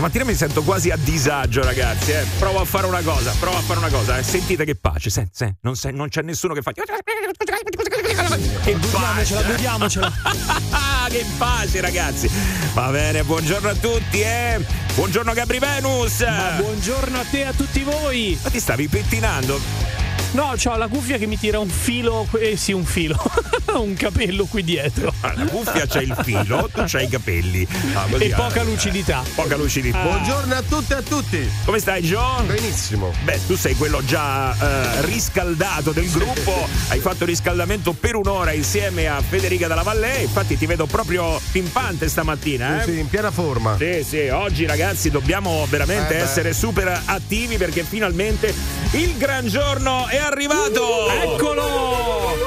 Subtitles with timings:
[0.00, 2.12] Stamattina mi sento quasi a disagio, ragazzi.
[2.12, 2.24] Eh.
[2.38, 4.16] Provo a fare una cosa, provo a fare una cosa.
[4.16, 4.22] Eh.
[4.22, 5.54] Sentite che pace, sen, sen.
[5.60, 6.72] Non, sen, non, c'è nessuno che fa.
[6.72, 6.82] Che
[8.90, 10.10] pace, godiamocela.
[11.10, 12.30] che pace, ragazzi.
[12.72, 14.64] Va bene, buongiorno a tutti, eh.
[14.94, 16.20] Buongiorno Gabri Venus.
[16.20, 18.38] Ma buongiorno a te e a tutti voi.
[18.42, 19.99] Ma ti stavi pettinando?
[20.32, 23.20] No, ho la cuffia che mi tira un filo, eh sì, un filo,
[23.74, 25.12] un capello qui dietro.
[25.22, 27.66] Ah, la cuffia c'è il filo, tu c'hai i capelli.
[27.94, 29.24] Ah, e poca lucidità.
[29.34, 29.98] Poca lucidità.
[29.98, 30.04] Ah.
[30.04, 31.50] Buongiorno a tutte e a tutti.
[31.64, 32.46] Come stai, John?
[32.46, 33.12] Benissimo.
[33.24, 36.68] Beh, tu sei quello già uh, riscaldato del gruppo.
[36.90, 40.18] Hai fatto riscaldamento per un'ora insieme a Federica Dalla Valle.
[40.18, 42.82] Infatti, ti vedo proprio pimpante stamattina.
[42.82, 42.84] Eh?
[42.84, 43.76] Sì, in piena forma.
[43.76, 44.28] Sì, sì.
[44.28, 48.54] Oggi, ragazzi, dobbiamo veramente eh essere super attivi perché finalmente
[48.92, 51.08] il gran giorno è arrivato!
[51.10, 52.00] Eccolo!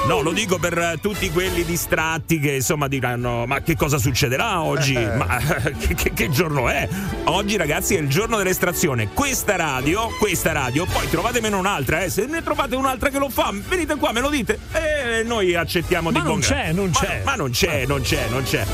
[0.05, 4.95] No, lo dico per tutti quelli distratti che insomma diranno: Ma che cosa succederà oggi?
[4.95, 5.16] Eh.
[5.16, 5.38] Ma
[5.79, 6.88] che, che, che, giorno è?
[7.25, 9.09] Oggi, ragazzi, è il giorno dell'estrazione.
[9.13, 12.09] Questa radio, questa radio, poi trovatemene un'altra, eh.
[12.09, 14.59] Se ne trovate un'altra che lo fa, venite qua, me lo dite.
[14.73, 17.21] E noi accettiamo ma di non c'è, non ma, c'è.
[17.23, 18.66] Ma non c'è, non c'è, non c'è.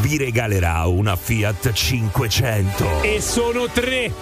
[0.00, 3.02] Vi regalerà una Fiat 500.
[3.02, 4.12] E sono tre.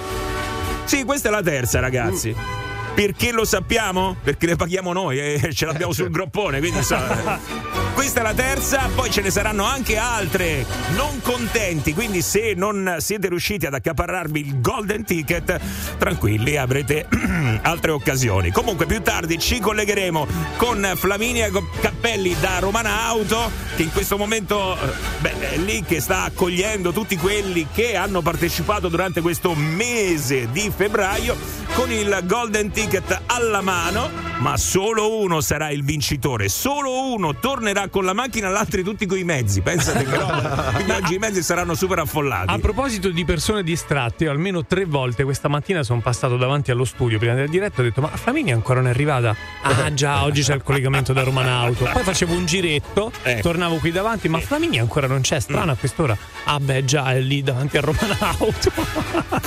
[0.84, 2.34] Sì, questa è la terza, ragazzi.
[2.34, 2.65] Mm.
[2.96, 4.16] Perché lo sappiamo?
[4.22, 6.96] Perché le paghiamo noi e ce l'abbiamo sul groppone, quindi so,
[7.92, 12.96] questa è la terza, poi ce ne saranno anche altre non contenti, quindi se non
[13.00, 15.60] siete riusciti ad accaparrarvi il golden ticket,
[15.98, 17.06] tranquilli, avrete
[17.60, 18.50] altre occasioni.
[18.50, 21.50] Comunque più tardi ci collegheremo con Flaminia
[21.82, 26.92] Cappelli da Romana Auto, che in questo momento eh, beh, è lì che sta accogliendo
[26.92, 31.36] tutti quelli che hanno partecipato durante questo mese di febbraio
[31.74, 37.34] con il golden ticket ticket alla mano, ma solo uno sarà il vincitore, solo uno
[37.34, 39.60] tornerà con la macchina, gli altri tutti con i mezzi.
[39.60, 40.70] Pensate che roba.
[40.72, 42.52] Quindi oggi i mezzi saranno super affollati.
[42.52, 47.18] A proposito di persone distratte, almeno tre volte questa mattina sono passato davanti allo studio
[47.18, 49.34] prima del diretto e ho detto: Ma Flaminia ancora non è arrivata?
[49.62, 51.88] Ah, già, oggi c'è il collegamento da Romana Auto.
[51.92, 53.40] Poi facevo un giretto, eh.
[53.40, 55.70] tornavo qui davanti, ma Flaminia ancora non c'è, strano mm.
[55.70, 56.16] a quest'ora.
[56.44, 58.70] Ah, beh, già è lì davanti a Romana Auto.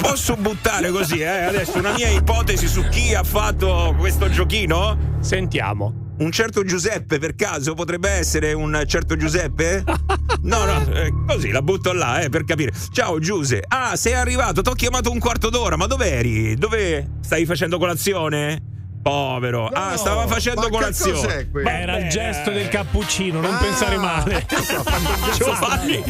[0.02, 1.44] Posso buttare così, eh?
[1.44, 5.18] Adesso una mia ipotesi su chi ha fatto questo giochino?
[5.20, 6.08] Sentiamo.
[6.18, 9.84] Un certo Giuseppe per caso potrebbe essere un certo Giuseppe?
[10.42, 12.72] No, no, eh, così la butto là, eh, per capire.
[12.94, 13.62] Ciao Giuse.
[13.68, 16.56] Ah, sei arrivato, ti ho chiamato un quarto d'ora, ma dov'eri?
[16.56, 18.62] Dove stai facendo colazione?
[19.02, 19.64] Povero.
[19.64, 21.46] No, ah, stava facendo colazione.
[21.46, 24.48] Beh, era il gesto del cappuccino, non ah, pensare male.
[25.36, 26.02] Giovanni,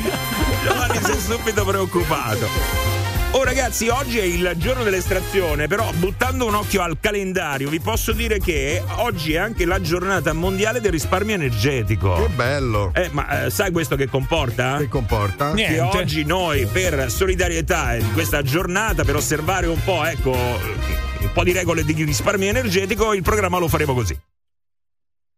[0.63, 2.99] Giovanni si è subito preoccupato.
[3.31, 8.12] Oh ragazzi, oggi è il giorno dell'estrazione, però buttando un occhio al calendario vi posso
[8.12, 12.16] dire che oggi è anche la giornata mondiale del risparmio energetico.
[12.16, 12.91] Che bello!
[12.95, 14.78] Eh, ma eh, sai questo che comporta?
[14.78, 15.53] Che comporta?
[15.53, 15.75] Niente.
[15.75, 21.44] Che oggi noi per solidarietà in questa giornata, per osservare un po', ecco, un po'
[21.44, 24.19] di regole di risparmio energetico, il programma lo faremo così.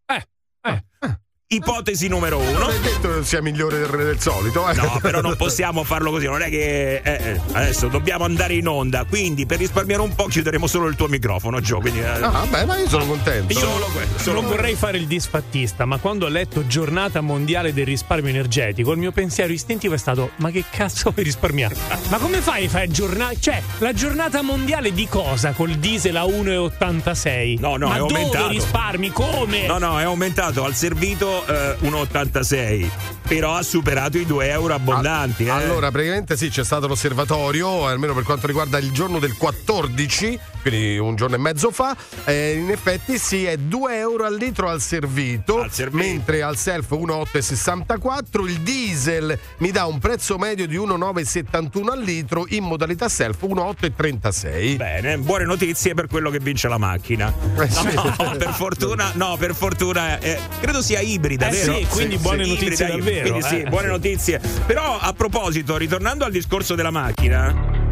[0.05, 0.27] Eh,
[0.61, 0.83] eh.
[1.01, 1.19] eh.
[1.53, 2.59] Ipotesi numero uno.
[2.59, 4.69] Non è detto che sia migliore del, del solito.
[4.69, 4.73] Eh.
[4.73, 6.25] No, però non possiamo farlo così.
[6.25, 9.03] Non è che eh, eh, adesso dobbiamo andare in onda.
[9.03, 11.79] Quindi, per risparmiare un po', chiuderemo solo il tuo microfono, Gio.
[11.79, 13.51] Quindi, eh, ah, beh, ma io sono contento.
[13.51, 17.73] Io solo quello, solo non vorrei fare il disfattista, ma quando ho letto Giornata Mondiale
[17.73, 21.75] del Risparmio Energetico, il mio pensiero istintivo è stato: ma che cazzo vuoi risparmiare?
[22.07, 23.35] ma come fai a fare giornata?
[23.37, 25.51] Cioè, la giornata mondiale di cosa?
[25.51, 27.59] Col diesel a 1,86?
[27.59, 28.37] No, no, ma è aumentato.
[28.37, 29.09] Dove risparmi?
[29.09, 29.67] Come?
[29.67, 32.89] No, no, è aumentato al servito eh, 1,86 1,86
[33.31, 35.45] però ha superato i 2 euro abbondanti.
[35.45, 35.49] Eh.
[35.49, 40.97] Allora, praticamente sì, c'è stato l'osservatorio, almeno per quanto riguarda il giorno del 14, quindi
[40.97, 41.95] un giorno e mezzo fa.
[42.25, 45.97] Eh, in effetti sì, è 2 euro al litro al servito, al servito.
[45.97, 48.45] mentre al self 1,864.
[48.47, 54.75] Il diesel mi dà un prezzo medio di 1,971 al litro, in modalità self 1,836.
[54.75, 57.33] Bene, buone notizie per quello che vince la macchina.
[57.57, 57.93] Eh, sì.
[57.93, 61.75] no, per fortuna, no, per fortuna, eh, credo sia ibrida, eh, vero?
[61.75, 63.29] Sì, quindi sì, buone sì, notizie ibrida, davvero.
[63.29, 63.69] Quindi sì, eh.
[63.69, 64.41] buone notizie.
[64.65, 67.90] Però a proposito, ritornando al discorso della macchina,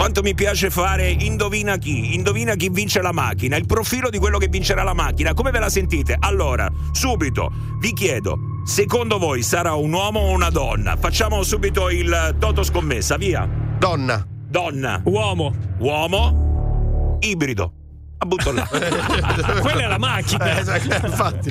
[0.00, 4.38] quanto mi piace fare indovina chi, indovina chi vince la macchina, il profilo di quello
[4.38, 6.16] che vincerà la macchina, come ve la sentite?
[6.18, 10.96] Allora, subito vi chiedo, secondo voi sarà un uomo o una donna?
[10.96, 13.46] Facciamo subito il toto scommessa, via.
[13.78, 14.26] Donna.
[14.26, 15.02] Donna.
[15.04, 15.54] Uomo.
[15.80, 17.18] Uomo.
[17.20, 17.72] Ibrido.
[18.16, 18.66] A butto là.
[19.60, 20.60] Quella è la macchina.
[20.60, 21.50] Eh, infatti.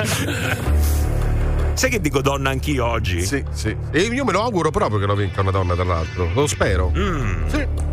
[1.73, 3.21] Sai che dico donna anch'io oggi?
[3.21, 3.77] Sì, sì.
[3.91, 6.31] E io me lo auguro proprio che lo vinca una donna, tra l'altro.
[6.33, 6.91] Lo spero.
[6.95, 7.47] Mm.
[7.47, 7.89] Sì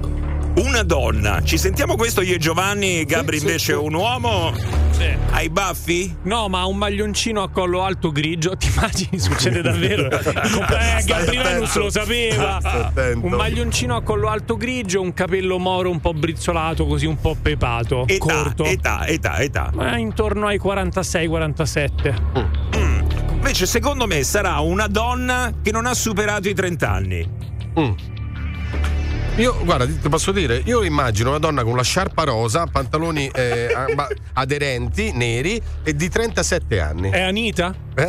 [0.56, 1.42] una donna.
[1.42, 4.52] Ci sentiamo questo io e Giovanni, Gabri sì, invece sì, un uomo.
[4.90, 5.14] Sì.
[5.30, 6.16] Hai baffi?
[6.22, 9.18] No, ma un maglioncino a collo alto grigio, ti immagini?
[9.18, 10.08] Succede davvero.
[10.10, 12.58] eh, Gabrielus lo sapeva.
[13.20, 17.36] Un maglioncino a collo alto grigio, un capello moro un po' brizzolato, così un po'
[17.40, 18.06] pepato.
[18.06, 18.64] Età, corto.
[18.64, 19.72] età, età, età.
[19.78, 22.14] Eh, intorno ai 46-47.
[22.38, 22.84] Mm.
[23.34, 27.28] Invece, secondo me, sarà una donna che non ha superato i 30 anni.
[27.78, 27.92] Mm.
[29.36, 33.70] Io, guarda, ti posso dire, io immagino una donna con la sciarpa rosa, pantaloni eh,
[34.32, 37.10] aderenti, neri e di 37 anni.
[37.10, 37.74] È Anita?
[37.94, 38.08] Eh?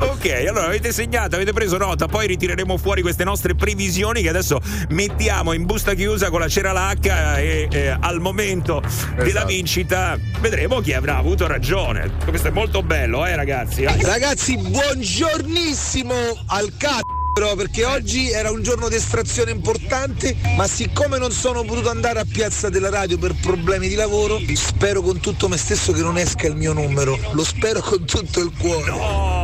[0.00, 4.60] ok, allora avete segnato, avete preso nota, poi ritireremo fuori queste nostre previsioni che adesso
[4.90, 9.22] mettiamo in busta chiusa con la cera lacca e, e al momento esatto.
[9.22, 12.10] della vincita vedremo chi avrà avuto ragione.
[12.26, 13.84] Questo è molto bello, eh ragazzi?
[13.84, 16.14] Ragazzi, buongiornissimo
[16.48, 21.88] al cazzo perché oggi era un giorno di estrazione importante, ma siccome non sono potuto
[21.88, 26.02] andare a Piazza della Radio per problemi di lavoro, spero con tutto me stesso che
[26.02, 27.18] non esca il mio numero.
[27.32, 28.90] Lo spero con tutto il cuore.
[28.90, 29.41] No!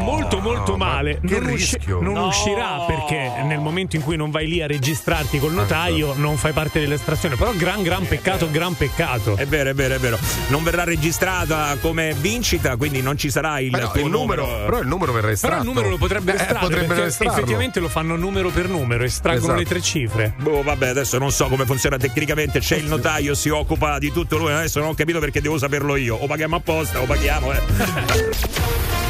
[0.00, 1.18] Molto molto male.
[1.22, 2.26] Non, usci- non no.
[2.26, 6.52] uscirà perché nel momento in cui non vai lì a registrarti col notaio non fai
[6.52, 7.36] parte dell'estrazione.
[7.36, 9.36] Però gran gran peccato, gran peccato.
[9.36, 10.18] È vero, è vero, è vero.
[10.48, 14.64] Non verrà registrata come vincita, quindi non ci sarà il, Beh, il numero, numero.
[14.64, 15.56] Però il numero verrà estratto.
[15.56, 17.36] Però il numero lo potrebbe eh, estrarre perché estrarlo.
[17.36, 19.58] effettivamente lo fanno numero per numero, estraggono esatto.
[19.58, 20.34] le tre cifre.
[20.38, 22.60] Boh, vabbè, adesso non so come funziona tecnicamente.
[22.60, 24.52] C'è il notaio, si occupa di tutto lui.
[24.52, 26.16] Adesso non ho capito perché devo saperlo io.
[26.16, 29.08] O paghiamo apposta o paghiamo, eh.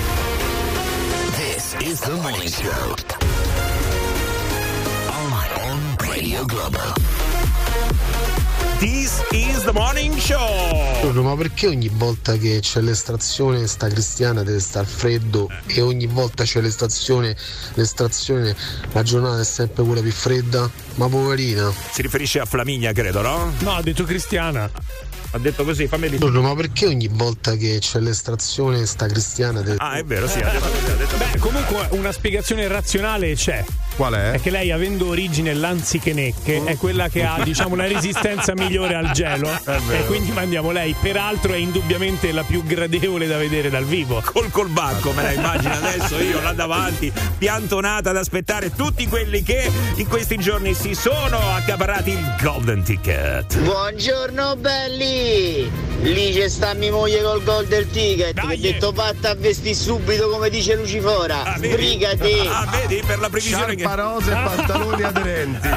[2.02, 2.94] is the morning show.
[5.12, 8.39] On, on Radio Global.
[8.80, 11.12] This is the morning show.
[11.12, 16.44] Ma perché ogni volta che c'è l'estrazione sta cristiana deve star freddo e ogni volta
[16.44, 17.36] c'è l'estrazione,
[17.74, 18.56] l'estrazione
[18.92, 20.70] la giornata è sempre quella più fredda?
[20.94, 21.70] Ma poverina.
[21.92, 23.52] Si riferisce a Flaminia, credo, no?
[23.58, 24.70] No, ha detto cristiana.
[25.32, 26.18] Ha detto così, fammi.
[26.18, 29.60] No, ma perché ogni volta che c'è l'estrazione sta cristiana?
[29.60, 29.76] Deve...
[29.78, 30.40] Ah, è vero, sì.
[30.40, 31.16] Ha detto, ha detto.
[31.18, 33.64] Beh, comunque una spiegazione razionale c'è.
[33.94, 34.32] Qual è?
[34.32, 39.10] È che lei, avendo origine lanzichenecche, è quella che ha, diciamo, una resistenza migliore al
[39.12, 39.48] gelo.
[39.90, 40.94] E quindi mandiamo lei.
[41.00, 44.22] Peraltro è indubbiamente la più gradevole da vedere dal vivo.
[44.24, 49.70] Col colbacco, me la immagino adesso io là davanti, piantonata ad aspettare tutti quelli che
[49.96, 53.58] in questi giorni si sono accaparrati il Golden Ticket.
[53.58, 55.70] Buongiorno belli!
[56.02, 58.46] Lì c'è sta mia moglie col gol del ticket Dai.
[58.46, 61.42] che ha detto fatta a vestire subito come dice Lucifora.
[61.42, 62.32] Ah, Sbrigati!
[62.48, 64.00] Ah, vedi per la previsione Sciarpa che...
[64.00, 65.68] rose e pantaloni aderenti.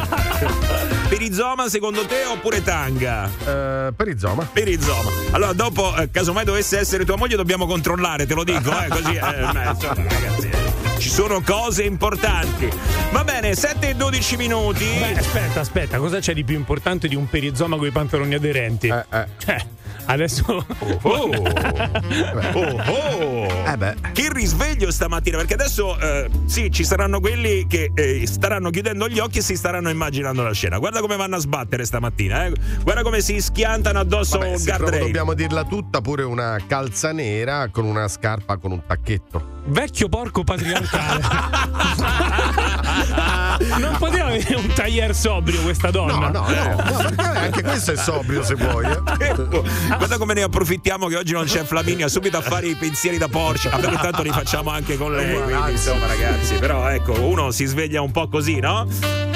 [1.13, 3.29] Perizoma secondo te oppure tanga?
[3.45, 4.49] Uh, perizoma.
[4.51, 5.11] Perizoma.
[5.29, 9.13] Allora dopo, eh, casomai dovesse essere tua moglie, dobbiamo controllare, te lo dico, eh, così.
[9.13, 9.19] Eh,
[9.69, 10.47] insomma, ragazzi.
[10.47, 10.63] Eh
[10.97, 12.69] ci sono cose importanti.
[13.11, 14.85] Va bene, 7 e 12 minuti.
[14.85, 18.87] Beh, aspetta, aspetta, cosa c'è di più importante di un perizoma con i pantaloni aderenti?
[18.87, 19.25] Eh, eh.
[19.37, 19.65] Cioè,
[20.05, 20.43] adesso.
[20.47, 20.65] Oh,
[21.01, 21.29] oh.
[22.53, 23.47] oh, oh.
[23.65, 23.95] Eh beh.
[24.13, 29.19] Che risveglio stamattina, perché adesso eh, sì, ci saranno quelli che eh, staranno chiudendo gli
[29.19, 30.77] occhi e si staranno immaginando la scena.
[30.77, 32.53] Guarda come vanno a sbattere stamattina, eh.
[32.81, 35.03] Guarda come si schiantano addosso Vabbè, un guardrail.
[35.03, 39.52] Dobbiamo dirla tutta, pure una calza nera con una scarpa con un tacchetto.
[39.65, 41.21] Vecchio porco patriarcale.
[43.79, 46.29] non poteva avere un taglier sobrio questa donna.
[46.29, 48.85] No, no, no, no anche questo è sobrio se vuoi.
[48.85, 49.35] Eh.
[49.35, 53.27] Guarda come ne approfittiamo che oggi non c'è Flaminia, subito a fare i pensieri da
[53.27, 53.69] Porsche.
[53.69, 55.41] Vabbè, intanto li facciamo anche con lei.
[55.41, 58.87] Quindi, insomma, ragazzi, però ecco, uno si sveglia un po' così, no?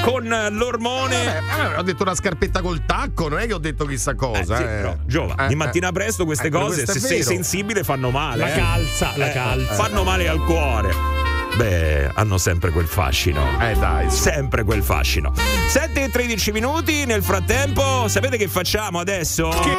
[0.02, 1.42] Con l'ormone.
[1.58, 4.40] Vabbè, ho detto una scarpetta col tacco, non è che ho detto chissà cosa.
[4.40, 4.66] Eh, sì, eh.
[4.66, 8.38] Però, Giova, eh, di mattina presto queste cose, se sei sensibile, fanno male.
[8.38, 8.58] La eh.
[8.58, 9.74] calza, la calza.
[9.74, 10.94] Fanno male male al cuore.
[11.56, 13.60] Beh, hanno sempre quel fascino.
[13.62, 14.10] Eh dai.
[14.10, 15.32] Sempre quel fascino.
[15.70, 17.06] 7 e 13 minuti.
[17.06, 19.50] Nel frattempo, sapete che facciamo adesso?
[19.50, 19.76] Che...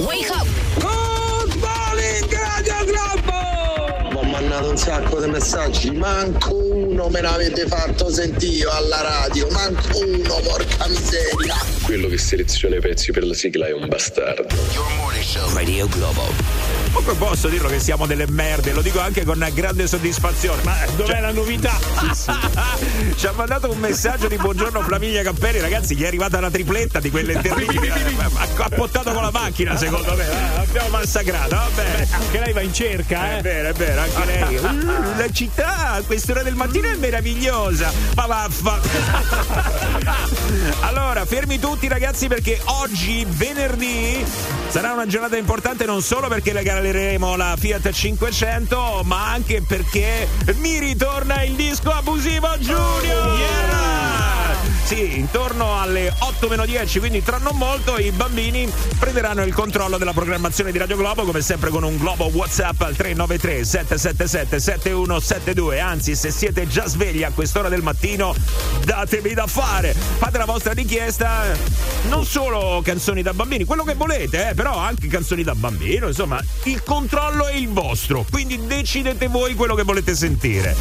[0.00, 0.46] Wake up!
[0.74, 4.18] Good morning, Radio Globo!
[4.18, 5.90] Ho mandato un sacco di messaggi.
[5.92, 9.48] Manco uno me l'avete fatto sentire alla radio.
[9.50, 11.56] Manco uno, porca miseria.
[11.82, 14.54] Quello che seleziona i pezzi per la sigla è un bastardo.
[14.72, 15.52] Your morning show.
[15.54, 16.77] Radio Globo.
[16.98, 20.62] Comunque posso dirlo che siamo delle merde, lo dico anche con grande soddisfazione.
[20.64, 21.78] Ma dov'è cioè, la novità?
[23.14, 26.98] Ci ha mandato un messaggio di buongiorno Flaminia Cappelli, ragazzi, gli è arrivata la tripletta
[26.98, 27.88] di quelle terribili.
[27.88, 30.24] ha appottato con la macchina, secondo me.
[30.24, 32.08] Eh, abbiamo massacrato, vabbè.
[32.10, 33.38] Anche lei va in cerca, eh?
[33.38, 34.58] È vero, è vero, anche lei.
[34.88, 37.92] Uh, la città a quest'ora del mattino è meravigliosa.
[38.16, 38.80] Ma vaffa.
[40.80, 44.24] allora, fermi tutti ragazzi perché oggi, venerdì,
[44.68, 50.28] sarà una giornata importante non solo perché le regaleremo la Fiat 500, ma anche perché
[50.56, 53.38] mi ritorna il disco abusivo Junior!
[53.38, 54.07] Yeah!
[54.88, 58.66] Sì, intorno alle 8 meno 10, quindi tra non molto i bambini
[58.98, 62.96] prenderanno il controllo della programmazione di Radio Globo, come sempre con un Globo WhatsApp al
[62.96, 65.78] 393 777 7172.
[65.78, 68.34] Anzi, se siete già svegli a quest'ora del mattino,
[68.82, 69.92] datemi da fare.
[69.92, 71.54] Fate la vostra richiesta,
[72.08, 76.42] non solo canzoni da bambini, quello che volete, eh, però anche canzoni da bambino, insomma,
[76.62, 80.74] il controllo è il vostro, quindi decidete voi quello che volete sentire.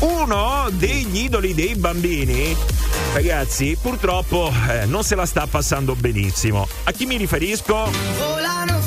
[0.00, 2.56] Uno degli idoli dei bambini,
[3.12, 6.66] ragazzi, purtroppo eh, non se la sta passando benissimo.
[6.84, 7.90] A chi mi riferisco?
[8.16, 8.81] Volano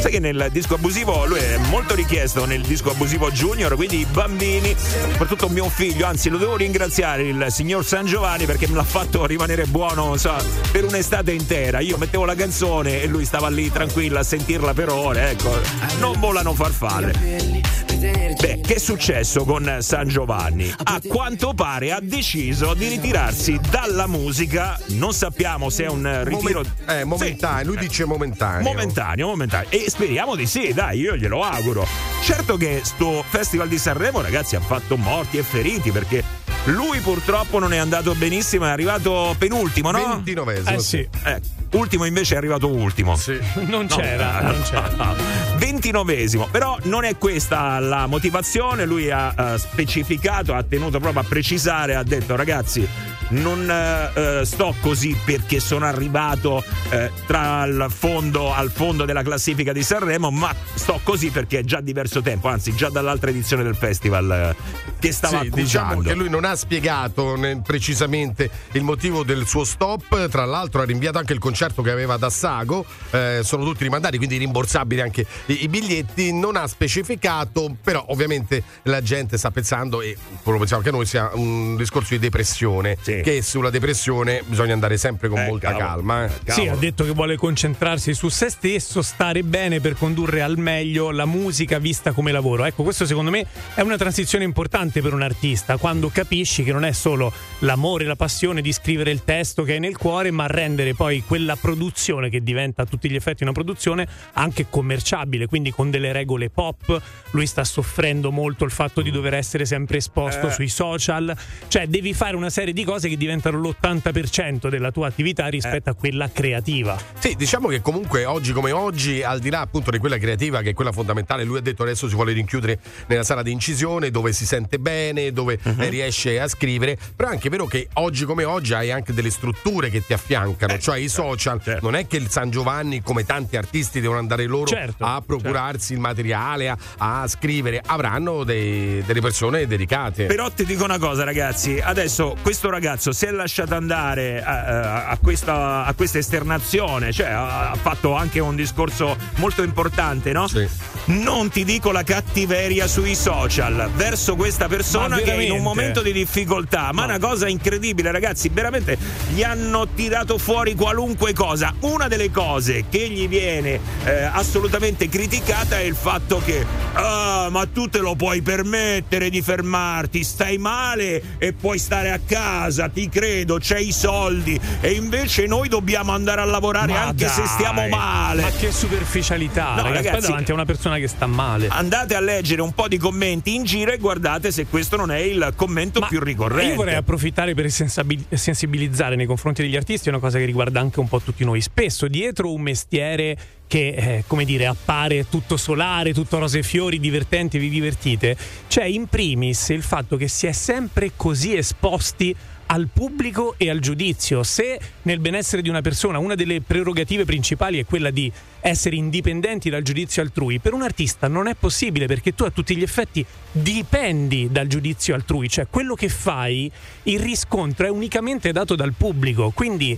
[0.00, 4.06] Sai che nel disco abusivo lui è molto richiesto nel disco abusivo junior, quindi i
[4.06, 8.84] bambini, soprattutto mio figlio, anzi lo devo ringraziare il signor San Giovanni perché me l'ha
[8.84, 10.36] fatto rimanere buono so,
[10.70, 11.80] per un'estate intera.
[11.80, 15.50] Io mettevo la canzone e lui stava lì tranquillo a sentirla per ore, ecco.
[15.98, 17.66] Non volano farfalle.
[17.98, 20.72] Beh, che è successo con San Giovanni?
[20.84, 24.78] A quanto pare ha deciso di ritirarsi dalla musica.
[24.90, 26.62] Non sappiamo se è un ritiro.
[26.62, 28.62] Momen- eh, momentaneo, lui dice momentaneo.
[28.62, 29.68] Momentaneo, momentaneo.
[29.70, 31.86] E speriamo di sì, dai, io glielo auguro.
[32.22, 36.22] Certo che sto Festival di Sanremo, ragazzi, ha fatto morti e feriti perché
[36.66, 40.22] lui purtroppo non è andato benissimo, è arrivato penultimo, no?
[40.24, 40.72] 29esimo.
[40.74, 41.40] Eh sì, Eh,
[41.72, 43.16] ultimo invece è arrivato ultimo.
[43.16, 43.38] Sì.
[43.66, 45.46] non c'era, non c'era.
[45.58, 51.24] 29esimo, però non è questa la motivazione, lui ha eh, specificato, ha tenuto proprio a
[51.24, 52.88] precisare, ha detto ragazzi
[53.30, 59.22] non eh, eh, sto così perché sono arrivato eh, tra il fondo al fondo della
[59.22, 63.62] classifica di Sanremo, ma sto così perché è già diverso tempo, anzi già dall'altra edizione
[63.62, 64.56] del festival eh,
[64.98, 65.62] che stava Sì, accusando.
[65.62, 70.28] diciamo che lui non ha spiegato né, precisamente il motivo del suo stop.
[70.28, 72.84] Tra l'altro, ha rinviato anche il concerto che aveva ad Assago.
[73.10, 76.32] Eh, sono tutti rimandati, quindi rimborsabili anche i, i biglietti.
[76.32, 81.30] Non ha specificato, però, ovviamente la gente sta pensando, e quello pensiamo che noi sia
[81.34, 82.96] un discorso di depressione.
[83.00, 83.20] Sì.
[83.22, 85.86] Che sulla depressione bisogna andare sempre con Eh, molta cavolo.
[85.86, 86.24] calma.
[86.26, 86.52] eh.
[86.52, 91.10] Sì, ha detto che vuole concentrarsi su se stesso, stare bene per condurre al meglio
[91.10, 92.64] la musica vista come lavoro.
[92.64, 96.84] Ecco, questo secondo me è una transizione importante per un artista, quando capisci che non
[96.84, 100.94] è solo l'amore, la passione di scrivere il testo che hai nel cuore, ma rendere
[100.94, 105.90] poi quella produzione che diventa a tutti gli effetti una produzione anche commerciabile, quindi con
[105.90, 107.00] delle regole pop.
[107.30, 110.50] Lui sta soffrendo molto il fatto di dover essere sempre esposto Eh.
[110.50, 111.34] sui social,
[111.68, 115.94] cioè devi fare una serie di cose che diventano l'80% della tua attività rispetto a
[115.94, 116.96] quella creativa.
[117.18, 120.70] Sì, diciamo che comunque oggi come oggi, al di là appunto di quella creativa che
[120.70, 124.32] è quella fondamentale, lui ha detto adesso si vuole rinchiudere nella sala di incisione dove
[124.32, 128.44] si sente bene, dove eh, riesce a scrivere, però è anche vero che oggi come
[128.44, 131.78] oggi hai anche delle strutture che ti affiancano, Eh, cioè i social, certo.
[131.82, 135.92] non è che il San Giovanni come tanti artisti devono andare loro Certo, a procurarsi
[135.92, 140.26] il materiale, a, a scrivere, avranno dei- delle persone dedicate.
[140.26, 141.78] Però ti dico una cosa, ragazzi.
[141.82, 147.74] Adesso questo ragazzo si è lasciato andare a, a- questa, a questa esternazione, cioè ha,
[147.80, 150.46] fatto anche un discorso molto importante, no?
[150.48, 150.66] Sì.
[151.06, 156.02] Non ti dico la cattiveria sui social verso questa persona che è in un momento
[156.02, 156.90] di difficoltà.
[156.92, 157.14] Ma No.
[157.14, 158.50] una cosa incredibile, ragazzi.
[158.50, 158.98] Veramente
[159.32, 161.74] gli hanno tirato fuori qualunque cosa.
[161.80, 167.66] Una delle cose che gli viene eh, assolutamente criticata è il fatto che, ah, ma
[167.66, 173.08] tu te lo puoi permettere di fermarti, stai male e puoi stare a casa, ti
[173.08, 177.48] credo, c'hai i soldi e invece noi dobbiamo andare a lavorare Ma anche se dai,
[177.48, 178.42] stiamo male.
[178.42, 181.68] Ma che superficialità, No, ragazzi, ragazzi- davanti a una persona che sta male.
[181.70, 185.18] Andate a leggere un po' di commenti in giro e guardate se questo non è
[185.18, 186.70] il commento Ma più ricorrente.
[186.70, 190.80] Io vorrei approfittare per sensabil- sensibilizzare nei confronti degli artisti, è una cosa che riguarda
[190.80, 191.60] anche un po' tutti noi.
[191.60, 196.98] Spesso dietro un mestiere che, eh, come dire, appare tutto solare, tutto rose e fiori,
[196.98, 202.34] divertente, vi divertite, c'è in primis il fatto che si è sempre così esposti
[202.70, 204.42] al pubblico e al giudizio.
[204.42, 209.70] Se nel benessere di una persona una delle prerogative principali è quella di essere indipendenti
[209.70, 213.24] dal giudizio altrui, per un artista non è possibile perché tu a tutti gli effetti
[213.52, 216.70] dipendi dal giudizio altrui, cioè quello che fai,
[217.04, 219.96] il riscontro è unicamente dato dal pubblico, quindi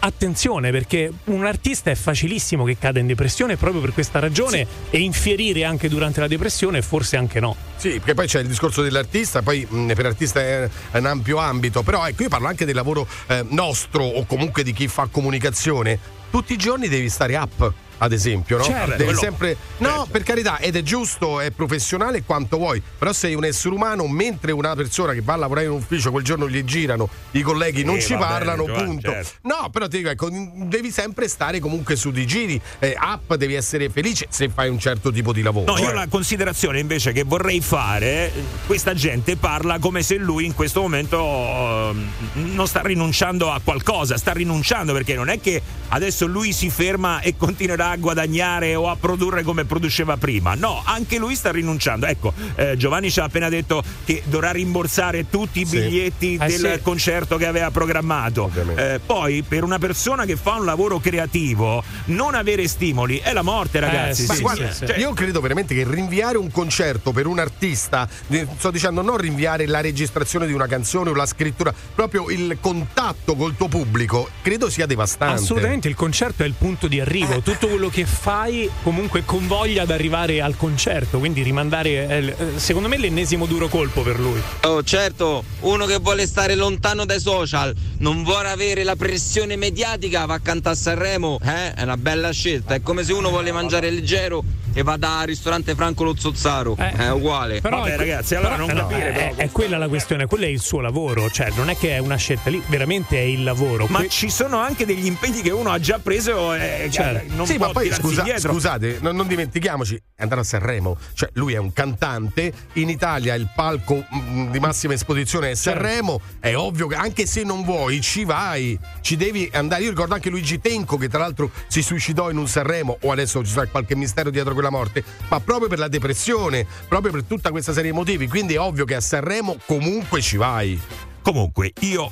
[0.00, 4.98] attenzione perché un artista è facilissimo che cada in depressione proprio per questa ragione e
[4.98, 7.56] infierire anche durante la depressione forse anche no.
[7.76, 11.38] Sì, perché poi c'è il discorso dell'artista, poi mh, per l'artista è è un ampio
[11.38, 15.08] ambito, però ecco io parlo anche del lavoro eh, nostro o comunque di chi fa
[15.10, 15.98] comunicazione.
[16.30, 17.72] Tutti i giorni devi stare up.
[18.02, 18.64] Ad esempio, no?
[18.64, 18.90] Certo.
[18.90, 19.56] Devi Quello- sempre.
[19.78, 20.06] No, certo.
[20.10, 22.82] per carità, ed è giusto, è professionale quanto vuoi.
[22.98, 26.24] Però sei un essere umano, mentre una persona che va a lavorare in ufficio quel
[26.24, 29.10] giorno gli girano, i colleghi non Eh, ci bene, parlano, Giovanni, punto.
[29.10, 29.30] certo.
[29.42, 32.60] No, però ti dico, ecco, devi sempre stare comunque su di giri.
[32.78, 35.72] Eh, up, devi essere felice se fai un certo tipo di lavoro.
[35.72, 35.94] No, io eh.
[35.94, 38.32] la considerazione invece che vorrei fare,
[38.66, 41.94] questa gente parla come se lui in questo momento eh,
[42.34, 47.20] non sta rinunciando a qualcosa, sta rinunciando perché non è che adesso lui si ferma
[47.20, 50.54] e continuerà a guadagnare o a produrre come produceva prima.
[50.54, 52.06] No, anche lui sta rinunciando.
[52.06, 55.78] Ecco, eh, Giovanni ci ha appena detto che dovrà rimborsare tutti i Sì.
[55.78, 56.80] biglietti Eh, del sì.
[56.82, 58.50] concerto che aveva programmato.
[58.76, 63.42] Eh, poi per una persona che fa un lavoro creativo, non avere stimoli è la
[63.42, 64.24] morte, ragazzi.
[64.24, 67.38] Eh, Ma sì, guarda, sì, Cioè, io credo veramente che rinviare un concerto per un
[67.38, 72.28] artista, eh, sto dicendo non rinviare la registrazione di una canzone o la scrittura, proprio
[72.30, 75.40] il contatto col tuo pubblico, credo sia devastante.
[75.42, 77.40] Assolutamente, il concerto è il punto di arrivo.
[77.40, 82.88] Tutto quello che fai comunque convoglia ad arrivare al concerto, quindi rimandare è eh, secondo
[82.88, 84.40] me l'ennesimo duro colpo per lui.
[84.64, 90.26] Oh, certo, uno che vuole stare lontano dai social, non vuole avere la pressione mediatica,
[90.26, 91.74] va a cantare a Sanremo, eh?
[91.74, 92.74] È una bella scelta.
[92.74, 96.76] È come se uno vuole mangiare leggero e va al ristorante Franco Lo Zozzaro.
[96.78, 97.60] Eh, è uguale.
[97.60, 99.34] Però Vabbè, è- ragazzi, allora però- non no, capire, è, però.
[99.36, 102.16] è quella la questione, quello è il suo lavoro, cioè non è che è una
[102.16, 103.86] scelta lì, veramente è il lavoro.
[103.88, 107.34] Ma Que- ci sono anche degli impegni che uno ha già preso e Certo.
[107.34, 111.54] non sì, può poi scusa- scusate, non, non dimentichiamoci, è andato a Sanremo, cioè lui
[111.54, 115.80] è un cantante, in Italia il palco mm, di massima esposizione è Certo.
[115.80, 119.82] Sanremo, è ovvio che anche se non vuoi ci vai, ci devi andare.
[119.82, 123.44] Io ricordo anche Luigi Tenco che tra l'altro si suicidò in un Sanremo, o adesso
[123.44, 127.50] ci sarà qualche mistero dietro quella morte, ma proprio per la depressione, proprio per tutta
[127.50, 130.80] questa serie di motivi, quindi è ovvio che a Sanremo comunque ci vai.
[131.22, 132.10] Comunque, io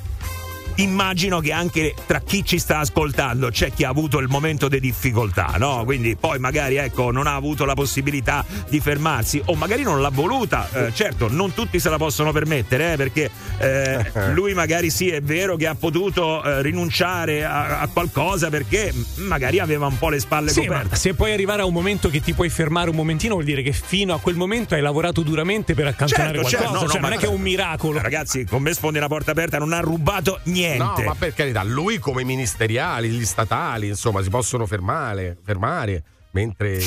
[0.82, 4.78] immagino che anche tra chi ci sta ascoltando c'è chi ha avuto il momento di
[4.80, 5.82] difficoltà, no?
[5.85, 10.11] Quindi poi magari ecco non ha avuto la possibilità di fermarsi o magari non l'ha
[10.11, 10.68] voluta.
[10.73, 15.20] Eh, certo, non tutti se la possono permettere, eh, perché eh, lui magari sì è
[15.20, 20.20] vero che ha potuto eh, rinunciare a, a qualcosa perché magari aveva un po' le
[20.20, 20.97] spalle Sì, ma coperte.
[20.97, 23.73] se puoi arrivare a un momento che ti puoi fermare un momentino, vuol dire che
[23.73, 26.56] fino a quel momento hai lavorato duramente per accantonare Certo, qualcosa.
[26.62, 28.00] certo, no, cioè, no, non ma- è che è un miracolo.
[28.00, 30.67] Ragazzi, con me sfondi una porta aperta, non ha rubato niente.
[30.76, 36.04] No, ma per carità, lui come ministeriali, gli statali, insomma, si possono fermare, fermare.
[36.39, 36.79] Mentre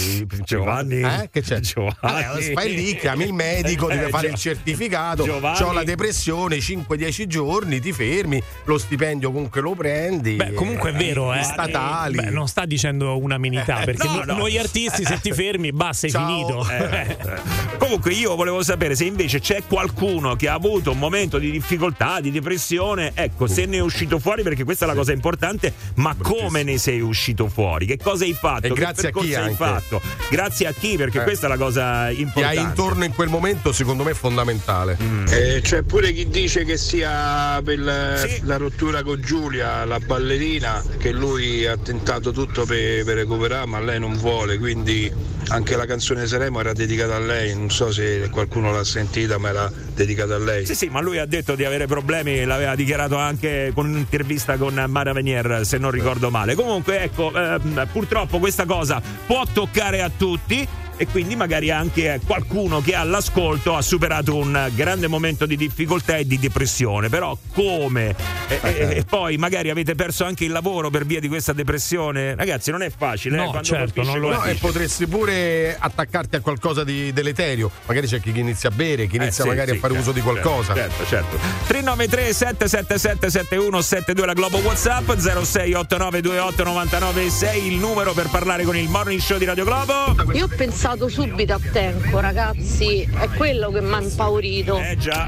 [0.45, 1.59] Giovanni, eh, che c'è?
[1.61, 2.45] Giovanni.
[2.45, 5.23] Eh, vai lì, chiami il medico, Eh, deve fare Gio- il certificato.
[5.23, 5.63] Giovanni.
[5.63, 10.35] Ho la depressione, 5-10 giorni, ti fermi, lo stipendio comunque lo prendi.
[10.35, 11.43] Beh, comunque è vero, Gli eh.
[11.43, 12.15] statali.
[12.17, 14.37] Beh, non sta dicendo un'amenità, perché no, no- no.
[14.37, 16.27] noi artisti, se ti fermi, basta, è Ciao.
[16.27, 16.69] finito.
[16.69, 17.77] Eh, eh.
[17.77, 22.19] Comunque io volevo sapere se invece c'è qualcuno che ha avuto un momento di difficoltà,
[22.21, 26.15] di depressione, ecco, se ne è uscito fuori perché questa è la cosa importante, ma
[26.15, 27.85] come ne sei uscito fuori?
[27.85, 28.67] Che cosa hai fatto?
[28.67, 29.55] E grazie a chi anche?
[29.55, 30.01] fatto?
[30.29, 30.97] Grazie a chi?
[30.97, 31.23] Perché Eh.
[31.23, 32.59] questa è la cosa Che hai importante.
[32.59, 34.97] intorno in quel momento, secondo me, è fondamentale.
[35.29, 38.41] Eh, c'è pure chi dice che sia per la, Sì.
[38.43, 43.79] la rottura con Giulia, la ballerina, che lui ha tentato tutto per, per recuperare, ma
[43.79, 45.11] lei non vuole, quindi
[45.49, 49.49] anche la canzone Saremo era dedicata a lei, non so se qualcuno l'ha sentita, ma
[49.49, 50.65] era dedicata a lei.
[50.65, 54.81] Sì, sì, ma lui ha detto di avere problemi, l'aveva dichiarato anche con un'intervista con
[54.87, 56.55] Mara Venier, se non ricordo male.
[56.55, 59.01] Comunque, ecco, ehm, purtroppo questa cosa
[59.31, 60.67] può toccare a tutti.
[61.01, 66.27] E quindi magari anche qualcuno che all'ascolto ha superato un grande momento di difficoltà e
[66.27, 67.09] di depressione.
[67.09, 68.15] Però come?
[68.47, 72.35] E, e- e poi magari avete perso anche il lavoro per via di questa depressione.
[72.35, 73.35] Ragazzi, non è facile.
[73.35, 74.35] No, eh, quando certo, non lo è.
[74.35, 77.71] No, e potresti pure attaccarti a qualcosa di deleterio.
[77.87, 80.09] Magari c'è chi inizia a bere, chi Eh, inizia sì, magari sì, a fare certo,
[80.09, 80.75] uso di qualcosa.
[80.75, 81.37] Certo, certo.
[81.65, 88.87] 393 777 7172 la Globo WhatsApp 0689 28 6 il numero per parlare con il
[88.87, 90.15] Morning Show di Radio Globo.
[90.33, 90.47] Io ho
[90.91, 94.77] pensato subito a Tenco, ragazzi, è quello che mi ha impaurito.
[94.77, 95.27] Eh già.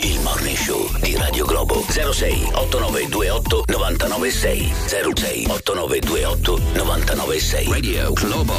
[0.00, 4.72] Il morning show di Radio Globo 06 8928 996
[5.14, 8.54] 06 8928 996 Radio Globo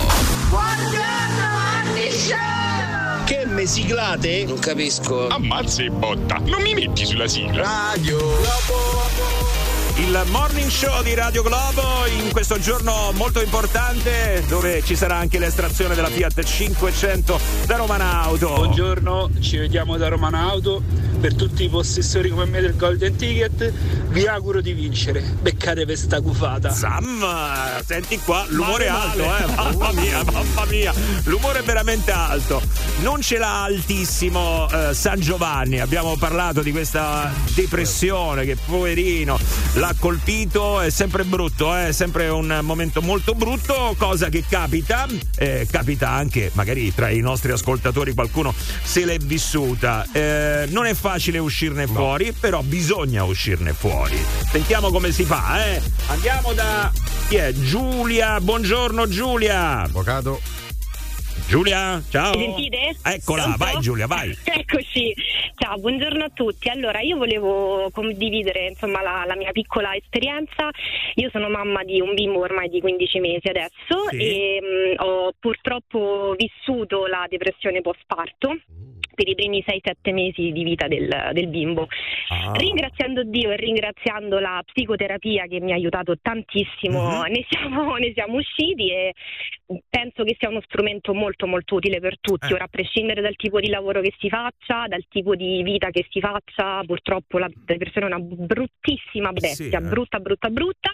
[3.26, 4.46] Che me siglate?
[4.46, 5.28] Non capisco.
[5.28, 7.64] Ammazza e botta, non mi metti sulla sigla.
[7.64, 9.39] Radio Globo.
[10.00, 15.38] Il Morning Show di Radio Globo in questo giorno molto importante dove ci sarà anche
[15.40, 18.54] l'estrazione della Fiat 500 da Romanauto.
[18.54, 20.82] Buongiorno, ci vediamo da Romanauto.
[21.20, 23.74] Per tutti i possessori come me del Golden Ticket,
[24.08, 25.20] vi auguro di vincere.
[25.20, 26.72] Beccate questa cufata.
[26.72, 27.26] Sam,
[27.86, 29.46] senti qua, l'umore è alto, eh.
[29.54, 30.94] Mamma mia, mamma mia.
[31.26, 32.62] L'umore è veramente alto.
[33.02, 35.82] Non ce l'ha altissimo eh, San Giovanni.
[35.82, 39.38] Abbiamo parlato di questa depressione che poverino
[39.90, 40.80] l'ha colpito.
[40.80, 41.88] È sempre brutto, eh.
[41.88, 47.20] è sempre un momento molto brutto, cosa che capita, eh, capita anche magari tra i
[47.20, 50.06] nostri ascoltatori qualcuno se l'è vissuta.
[50.12, 54.18] Eh, non è facile uscirne fuori, però bisogna uscirne fuori.
[54.52, 55.82] Sentiamo come si fa, eh?
[56.08, 56.92] Andiamo da
[57.28, 57.54] chi è?
[57.54, 59.82] Giulia, buongiorno Giulia.
[59.82, 60.69] Avvocato.
[61.50, 62.38] Giulia, ciao.
[62.38, 62.96] Mi sentite?
[63.04, 63.58] Eccola, Pronto?
[63.58, 64.30] vai Giulia, vai.
[64.46, 65.16] Eccoci,
[65.56, 66.70] ciao, buongiorno a tutti.
[66.70, 70.70] Allora, io volevo condividere insomma la, la mia piccola esperienza.
[71.16, 74.18] Io sono mamma di un bimbo ormai di 15 mesi adesso Sì.
[74.18, 78.56] e mh, ho purtroppo vissuto la depressione postparto
[79.20, 81.88] per i primi 6-7 mesi di vita del, del bimbo.
[82.54, 88.38] Ringraziando Dio e ringraziando la psicoterapia che mi ha aiutato tantissimo, ne, siamo, ne siamo
[88.38, 89.14] usciti e
[89.90, 93.60] penso che sia uno strumento molto molto utile per tutti, ora a prescindere dal tipo
[93.60, 98.08] di lavoro che si faccia, dal tipo di vita che si faccia, purtroppo la depressione
[98.08, 99.82] è una bruttissima bestia, eh.
[99.82, 100.94] brutta brutta brutta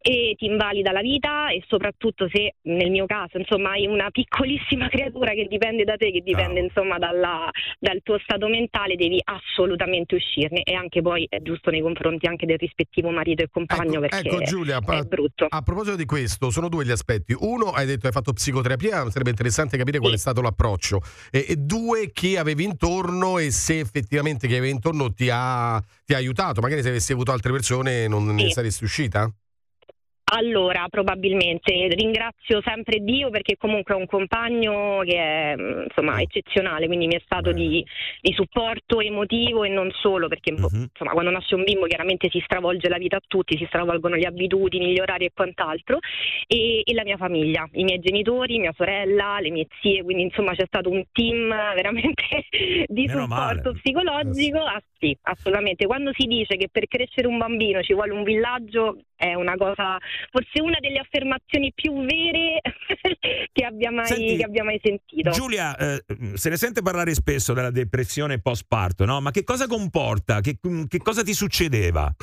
[0.00, 4.88] e ti invalida la vita e soprattutto se nel mio caso insomma hai una piccolissima
[4.90, 10.14] creatura che dipende da te, che dipende insomma dalla- dal tuo stato mentale, devi assolutamente
[10.14, 14.16] uscirne e anche poi è giusto nei confronti anche del rispettivo marito e compagno perché
[14.28, 15.46] Ecco Giulia, pa- è brutto.
[15.48, 17.34] a proposito di questo, sono due gli aspetti.
[17.38, 21.00] Uno, hai detto hai fatto psicoterapia, sarebbe interessante capire qual è stato l'approccio.
[21.30, 26.14] E, e due, chi avevi intorno e se effettivamente chi avevi intorno ti ha, ti
[26.14, 26.60] ha aiutato.
[26.60, 28.50] Magari se avessi avuto altre persone non ne Sì.
[28.50, 29.30] saresti uscita?
[30.30, 36.86] Allora, probabilmente ringrazio sempre Dio perché comunque ho un compagno che è mm, insomma eccezionale,
[36.86, 37.84] quindi mi è stato di,
[38.20, 42.40] di supporto emotivo e non solo, perché boh, insomma quando nasce un bimbo chiaramente si
[42.44, 45.98] stravolge la vita a tutti, si stravolgono le abitudini, gli orari e quant'altro,
[46.46, 50.54] e, e la mia famiglia, i miei genitori, mia sorella, le mie zie, quindi insomma
[50.54, 52.44] c'è stato un team veramente
[52.86, 53.80] di Meno supporto male.
[53.80, 54.58] psicologico.
[54.58, 55.86] Ah, sì, assolutamente.
[55.86, 59.98] Quando si dice che per crescere un bambino ci vuole un villaggio è una cosa,
[60.30, 62.60] forse una delle affermazioni più vere
[63.52, 65.30] che abbia mai, Senti, che abbia mai sentito.
[65.30, 66.04] Giulia, eh,
[66.34, 69.20] se ne sente parlare spesso della depressione postparto, no?
[69.20, 70.40] Ma che cosa comporta?
[70.40, 72.14] Che, che cosa ti succedeva?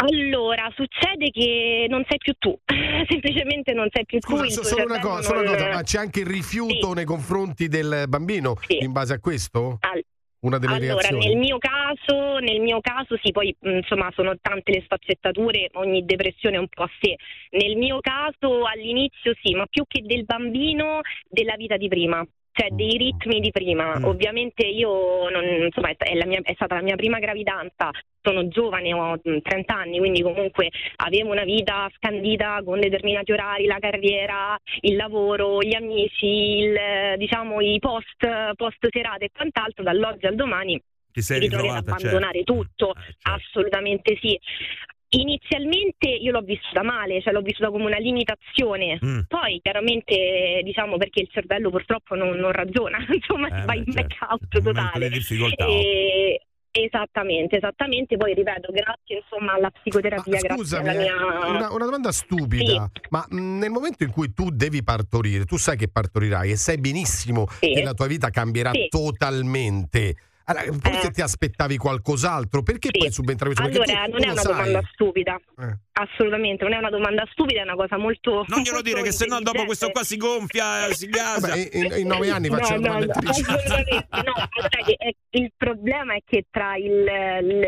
[0.00, 2.56] Allora, succede che non sei più tu,
[3.08, 4.28] semplicemente non sei più tu.
[4.30, 7.04] Scusa, il so- solo una cosa, solo una cosa, ma c'è anche il rifiuto nei
[7.04, 9.78] confronti del bambino in base a questo?
[9.80, 10.04] Al-
[10.40, 11.26] Una delle allora, reazioni?
[11.26, 16.56] nel mio caso, nel mio caso sì, poi insomma sono tante le sfaccettature, ogni depressione
[16.56, 17.16] è un po' a sé.
[17.50, 22.24] Nel mio caso all'inizio sì, ma più che del bambino, della vita di prima.
[22.58, 24.00] Cioè dei ritmi di prima.
[24.02, 27.90] Ovviamente io non, insomma, è, mia- è stata la mia prima gravidanza,
[28.20, 33.66] sono giovane, ho mh, 30 anni, quindi comunque avevo una vita scandita con determinati orari,
[33.66, 36.76] la carriera, il lavoro, gli amici, il,
[37.16, 41.94] diciamo i post, post serate e quant'altro, dall'oggi al domani Ti sei ritrovi ad ritrovata,
[41.94, 42.54] abbandonare certo.
[42.54, 42.92] tutto,
[43.22, 44.36] assolutamente sì.
[45.10, 49.20] Inizialmente io l'ho vissuta male, cioè l'ho vissuta come una limitazione, Mm.
[49.28, 53.84] poi chiaramente diciamo perché il cervello purtroppo non, non ragiona, insomma Eh, va beh, in
[53.92, 54.16] certo.
[54.18, 55.10] blackout totale.
[55.66, 61.48] E- Esattamente, esattamente, poi ripeto, grazie insomma alla psicoterapia, grazie Scusami, alla eh, mia...
[61.48, 65.76] una, una domanda stupida, ma mh, nel momento in cui tu devi partorire, tu sai
[65.76, 68.86] che partorirai e sai benissimo che la tua vita cambierà Sì.
[68.88, 70.14] totalmente.
[70.48, 73.64] Allora, forse ti aspettavi qualcos'altro, perché poi subentra questo?
[73.64, 74.52] Allora, tu- non è una sai.
[74.52, 75.38] domanda stupida.
[75.60, 75.76] Eh.
[75.92, 78.44] Assolutamente, non è una domanda stupida, è una cosa molto.
[78.48, 81.48] Non glielo dire che se no dopo questo qua si gonfia, si gasa.
[81.48, 84.32] Vabbè, in, in nove anni faccio no, la no, domanda no, assolutamente no.
[84.96, 87.04] Eh, il problema è che tra il,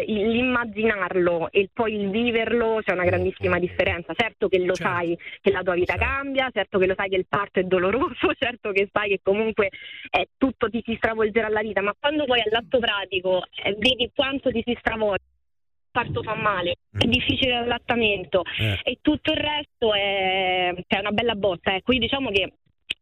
[0.07, 4.15] l'immaginarlo e poi il viverlo c'è una grandissima differenza.
[4.15, 7.27] Certo che lo sai che la tua vita cambia, certo che lo sai che il
[7.29, 9.71] parto è doloroso, certo che sai che comunque
[10.09, 12.41] è tutto ti si stravolgerà la vita, ma quando poi
[12.71, 18.45] all'atto pratico eh, vedi quanto ti si stravolge il parto fa male, è difficile l'allattamento
[18.61, 18.79] Eh.
[18.85, 21.75] e tutto il resto è, cioè, è una bella botta.
[21.75, 22.53] Ecco, io diciamo che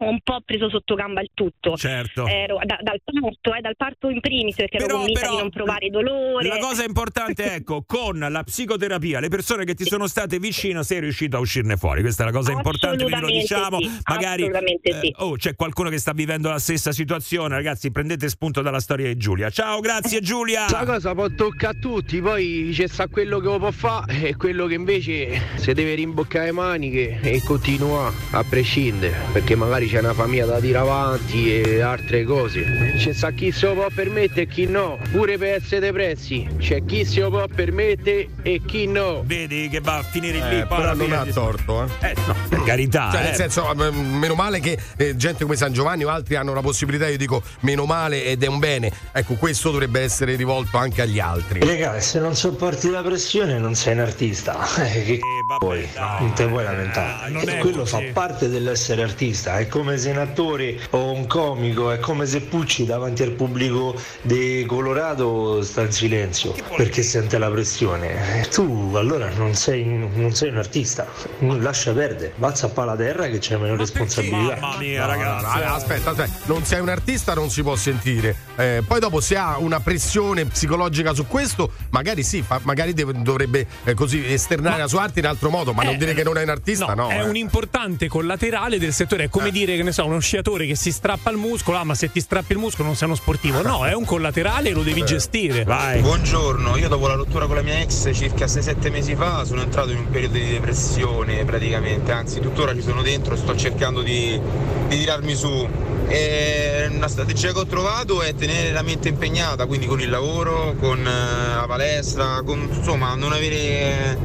[0.01, 1.77] ho un po' preso sotto gamba il tutto.
[1.77, 2.27] Certo.
[2.27, 5.39] Ero da- dal parto, eh, dal parto in primis, perché ero Però- convinta però, di
[5.41, 6.47] non provare dolore.
[6.49, 11.01] La cosa importante ecco, con la psicoterapia, le persone che ti sono state vicino sei
[11.01, 12.03] riuscito a uscirne fuori.
[12.03, 13.79] Questa è la cosa importante, quindi lo diciamo.
[13.81, 15.07] sì, Magari assolutamente sì.
[15.09, 19.07] eh, oh, c'è qualcuno che sta vivendo la stessa situazione, ragazzi, prendete spunto dalla storia
[19.09, 19.51] di Giulia.
[19.51, 20.67] Ciao, grazie Giulia.
[20.71, 24.37] La cosa può toccare a tutti, poi c'è sta quello che lo può fare e
[24.37, 29.99] quello che invece si deve rimboccare le maniche e continua a prescindere, perché magari c'è
[30.01, 32.95] una famiglia da tirare avanti e altre cose.
[32.97, 36.47] C'è sta chi se lo può permettere e chi no, pure per essere dei prezzi,
[36.59, 39.23] c'è chi se lo può permettere e chi no.
[39.25, 42.11] Vedi che va a finire Eh, lì, poi però non ha torto, eh.
[42.11, 42.35] Eh, no.
[42.49, 43.25] Per carità, Cioè, eh.
[43.25, 46.61] nel senso, eh, meno male che eh, gente come San Giovanni o altri hanno la
[46.61, 48.91] possibilità, io dico meno male ed è un bene.
[49.13, 51.61] Ecco, questo dovrebbe essere rivolto anche agli altri.
[51.61, 54.57] Raga, se non sopporti la pressione non sei un artista.
[54.89, 55.87] Eh, che c***o vuoi?
[56.21, 57.33] non te puoi lamentare.
[57.41, 57.91] E quello così.
[57.93, 59.59] fa parte dell'essere artista.
[59.59, 63.95] È come se un attore o un comico, è come se Pucci davanti al pubblico
[64.23, 68.41] di Colorado sta in silenzio perché sente la pressione.
[68.41, 71.07] E tu allora non sei, non sei un artista.
[71.39, 74.57] Lascia perdere, bazza a pala terra che c'è meno responsabilità.
[74.59, 75.45] Mamma mia, No, ragazzi.
[75.59, 78.35] no, no, aspetta, aspetta, non sei un artista, non si può sentire.
[78.57, 83.23] Eh, poi dopo se ha una pressione psicologica su questo, magari sì, fa- magari deve-
[83.23, 86.37] dovrebbe eh, così esternare la sua arte in altro modo, ma non dire che non
[86.37, 87.11] è un artista, no.
[87.11, 87.29] è eh.
[87.29, 89.25] un importante collaterale del settore.
[89.25, 91.95] È come dire che ne so, uno sciatore che si strappa il muscolo, ah, ma
[91.95, 93.63] se ti strappi il muscolo non sei uno sportivo.
[93.63, 95.65] No, è un collaterale e lo devi gestire.
[95.65, 96.01] Vai.
[96.01, 99.91] Buongiorno, io dopo la rottura con la mia ex circa 6-7 mesi fa sono entrato
[99.91, 104.41] in un periodo di depressione praticamente, anzi tuttora ci sono dentro, sto cercando di,
[104.89, 105.69] di tirarmi su.
[106.09, 110.75] E una strategia che ho trovato è tenere la mente impegnata, quindi con il lavoro,
[110.81, 114.17] con eh, la palestra, con, insomma non avere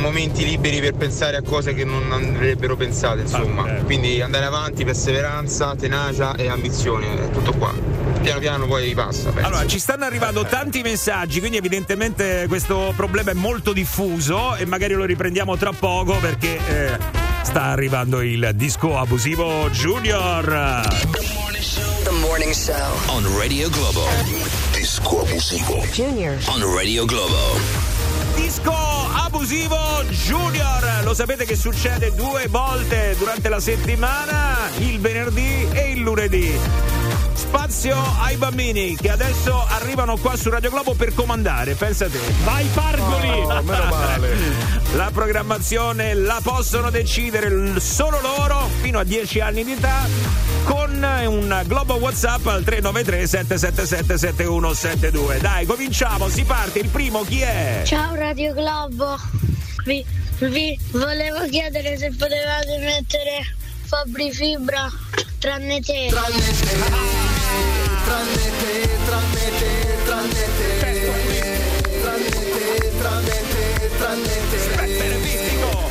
[0.00, 3.64] momenti liberi per pensare a cose che non andrebbero pensate, insomma.
[3.84, 7.72] Quindi andare avanti, perseveranza, tenacia e ambizione, è tutto qua.
[8.20, 9.30] Piano piano poi passa.
[9.30, 9.48] penso.
[9.48, 14.94] Allora, ci stanno arrivando tanti messaggi, quindi evidentemente questo problema è molto diffuso e magari
[14.94, 16.98] lo riprendiamo tra poco perché eh,
[17.42, 20.82] sta arrivando il disco abusivo Junior.
[22.02, 22.74] The morning show.
[23.06, 24.04] On Radio Globo.
[24.72, 25.84] Disco abusivo.
[25.92, 26.36] Junior.
[26.46, 27.89] On Radio Globo.
[28.40, 29.76] Disco abusivo
[30.08, 31.02] Junior.
[31.04, 36.58] Lo sapete che succede due volte durante la settimana, il venerdì e il lunedì.
[37.40, 42.20] Spazio ai bambini che adesso arrivano qua su Radio Globo per comandare, pensa te.
[42.44, 43.30] Vai Pargoli!
[43.30, 44.36] Oh, meno male.
[44.94, 50.06] La programmazione la possono decidere solo loro fino a 10 anni di età
[50.64, 55.38] con un globo WhatsApp al 393 777 7172.
[55.38, 56.80] Dai, cominciamo, si parte.
[56.80, 57.82] Il primo chi è?
[57.86, 59.16] Ciao Radio Globo,
[59.84, 60.04] vi,
[60.40, 64.90] vi volevo chiedere se potevate mettere Fabri Fibra
[65.38, 66.08] tranne te.
[66.10, 67.29] Tranne te,
[68.10, 68.74] tranne te,
[69.06, 69.72] tranne te,
[70.06, 70.70] tranne te.
[72.02, 72.66] Tranne te,
[73.00, 73.64] tranne te,
[73.98, 74.60] tranne te.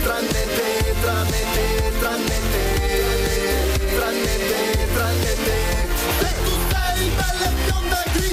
[0.04, 0.70] Tranne te,
[1.04, 1.68] tranne te,
[2.02, 2.64] tranne te.
[3.96, 4.62] Tranne te,
[4.96, 5.58] tranne te.
[6.20, 8.29] Se tu sei bella e bionda grida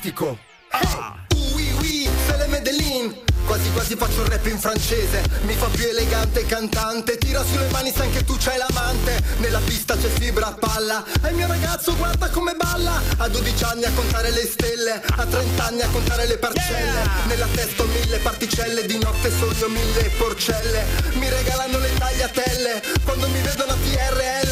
[0.00, 0.38] Futuristico
[1.54, 2.08] Oui oui,
[2.38, 5.24] le Medellin Quasi quasi faccio il rap in francese.
[5.42, 7.18] Mi fa più elegante cantante.
[7.18, 9.20] Tira sulle mani se anche tu c'hai l'amante.
[9.38, 11.04] Nella pista c'è fibra a palla.
[11.20, 13.02] E il mio ragazzo guarda come balla.
[13.16, 15.02] A 12 anni a contare le stelle.
[15.16, 17.02] A 30 anni a contare le parcelle.
[17.26, 18.86] Nella testa ho mille particelle.
[18.86, 20.84] Di notte sogno mille porcelle.
[21.14, 22.82] Mi regalano le tagliatelle.
[23.02, 24.49] Quando mi vedono a TRL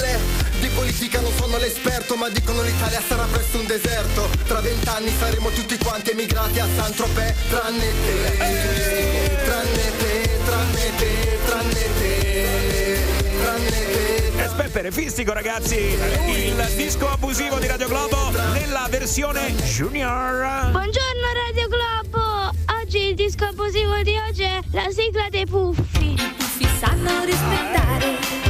[0.78, 5.76] politica non sono l'esperto ma dicono l'Italia sarà presto un deserto Tra vent'anni saremo tutti
[5.78, 12.98] quanti emigrati a Saint-Tropez Tranne te, tranne te, tranne te, tranne te,
[13.42, 20.70] tranne te E Speppere Fistico ragazzi, il disco abusivo di Radio Globo nella versione Junior.
[20.70, 26.12] Buongiorno Radio Globo, oggi il disco abusivo di oggi è la sigla dei puffi.
[26.12, 28.47] I puffi sanno rispettare.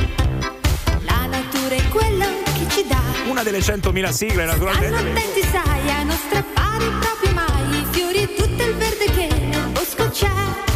[1.90, 3.01] Quello che ci dà.
[3.29, 5.11] Una delle 100.000 sigle Stanno naturalmente.
[5.20, 9.68] attenti, sai, a non strappare proprio mai i fiori e tutto il verde che nel
[9.72, 10.67] bosco c'è.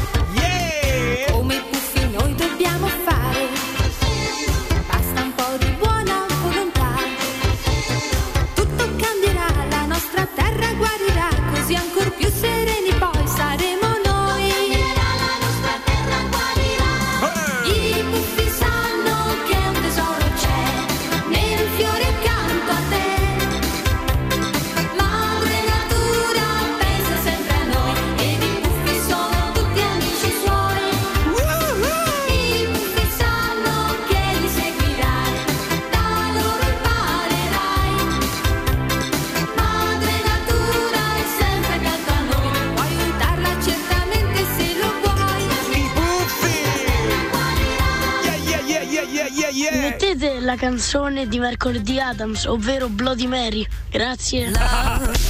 [50.53, 53.67] La canzone di mercoledì Adams, ovvero Bloody Mary.
[53.91, 54.51] Grazie.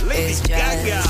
[0.06, 1.02] Lady Gaga.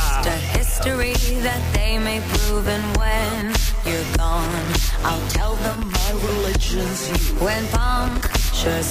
[0.53, 3.53] history that they may prove and when
[3.85, 4.12] you're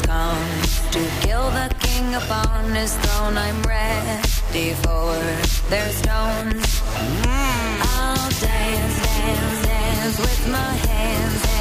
[0.02, 0.52] come
[0.92, 5.16] to kill the king upon his throne I'm ready for
[5.70, 6.82] their stones
[7.94, 11.61] I'll dance, dance, dance with my hands,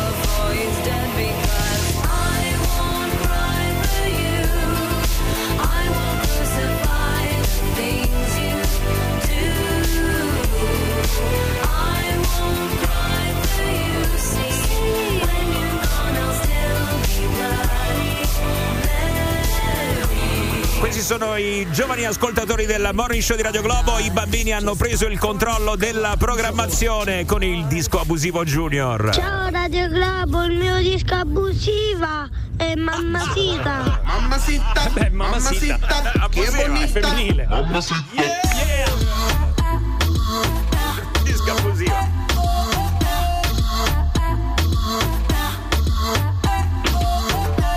[20.81, 23.99] Questi sono i giovani ascoltatori del Morning Show di Radio Globo.
[23.99, 29.11] I bambini hanno preso il controllo della programmazione con il disco abusivo Junior.
[29.13, 34.01] Ciao Radio Globo, il mio disco abusiva è Mamma Sita.
[34.03, 35.77] Mamma sitta, Beh, mamma sita.
[35.77, 36.87] che Abusiva, è bonita.
[36.99, 37.45] femminile.
[37.47, 38.23] Mamma sitta.
[41.23, 41.95] Disco abusivo.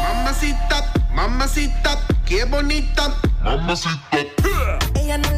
[0.02, 3.14] Mamma sitta, mamma sitta, che bonita.
[3.42, 4.16] Mamma sitta.
[4.94, 5.34] Ella no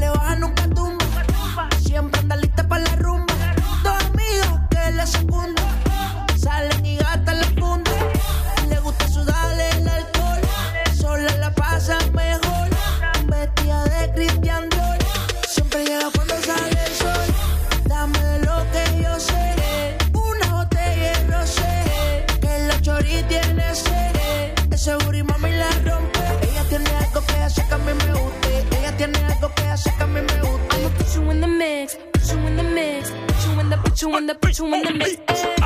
[34.07, 35.66] you in the, put you in the, mix.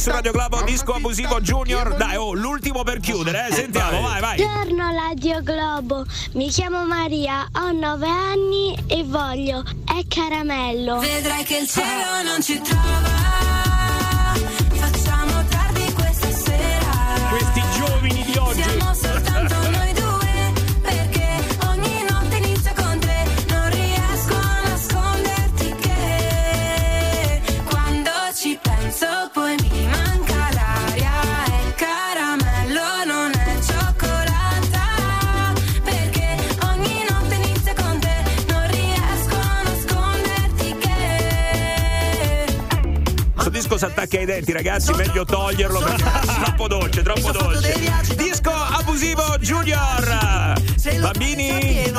[0.00, 1.94] Su Radio Globo Disco Abusivo Junior.
[1.94, 3.52] Dai, oh, l'ultimo per chiudere, eh.
[3.52, 4.36] Sentiamo, vai, vai.
[4.42, 11.00] Buongiorno Radio Globo, mi chiamo Maria, ho 9 anni e voglio è caramello.
[11.00, 13.08] Vedrai che il cielo non ci trova.
[14.72, 17.28] Facciamo tardi questa sera.
[17.28, 18.62] Questi giovani di oggi.
[18.62, 19.59] Siamo soltanto
[44.10, 47.74] attacca ai denti, ragazzi, meglio toglierlo perché è troppo dolce, troppo dolce.
[48.16, 50.58] Disco abusivo Junior.
[51.00, 51.92] Bambini,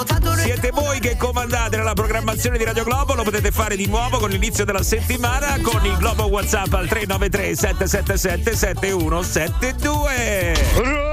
[0.44, 4.30] siete voi che comandate nella programmazione di Radio Globo, lo potete fare di nuovo con
[4.30, 11.11] l'inizio della settimana con il Globo WhatsApp al 393 777 7172.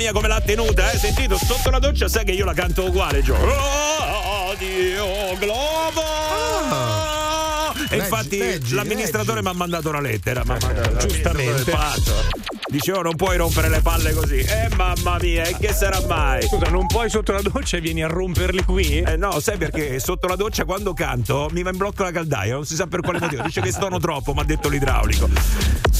[0.00, 0.96] Mia come l'ha tenuta, eh?
[0.96, 3.34] Sentito sotto la doccia, sai che io la canto uguale, Gio.
[3.34, 6.00] Radio Globo!
[7.74, 10.56] E Leggi, infatti leggi, l'amministratore mi ha mandato una lettera, ma
[10.98, 11.76] giustamente.
[12.68, 14.38] Dicevo non puoi rompere le palle così.
[14.38, 16.44] Eh mamma mia, e che sarà mai?
[16.44, 19.00] Scusa, non puoi sotto la doccia e vieni a romperli qui?
[19.00, 22.54] Eh no, sai perché sotto la doccia quando canto mi va in blocco la caldaia,
[22.54, 23.42] non si sa per quale motivo.
[23.42, 25.28] Dice che stono troppo, mi ha detto l'idraulico.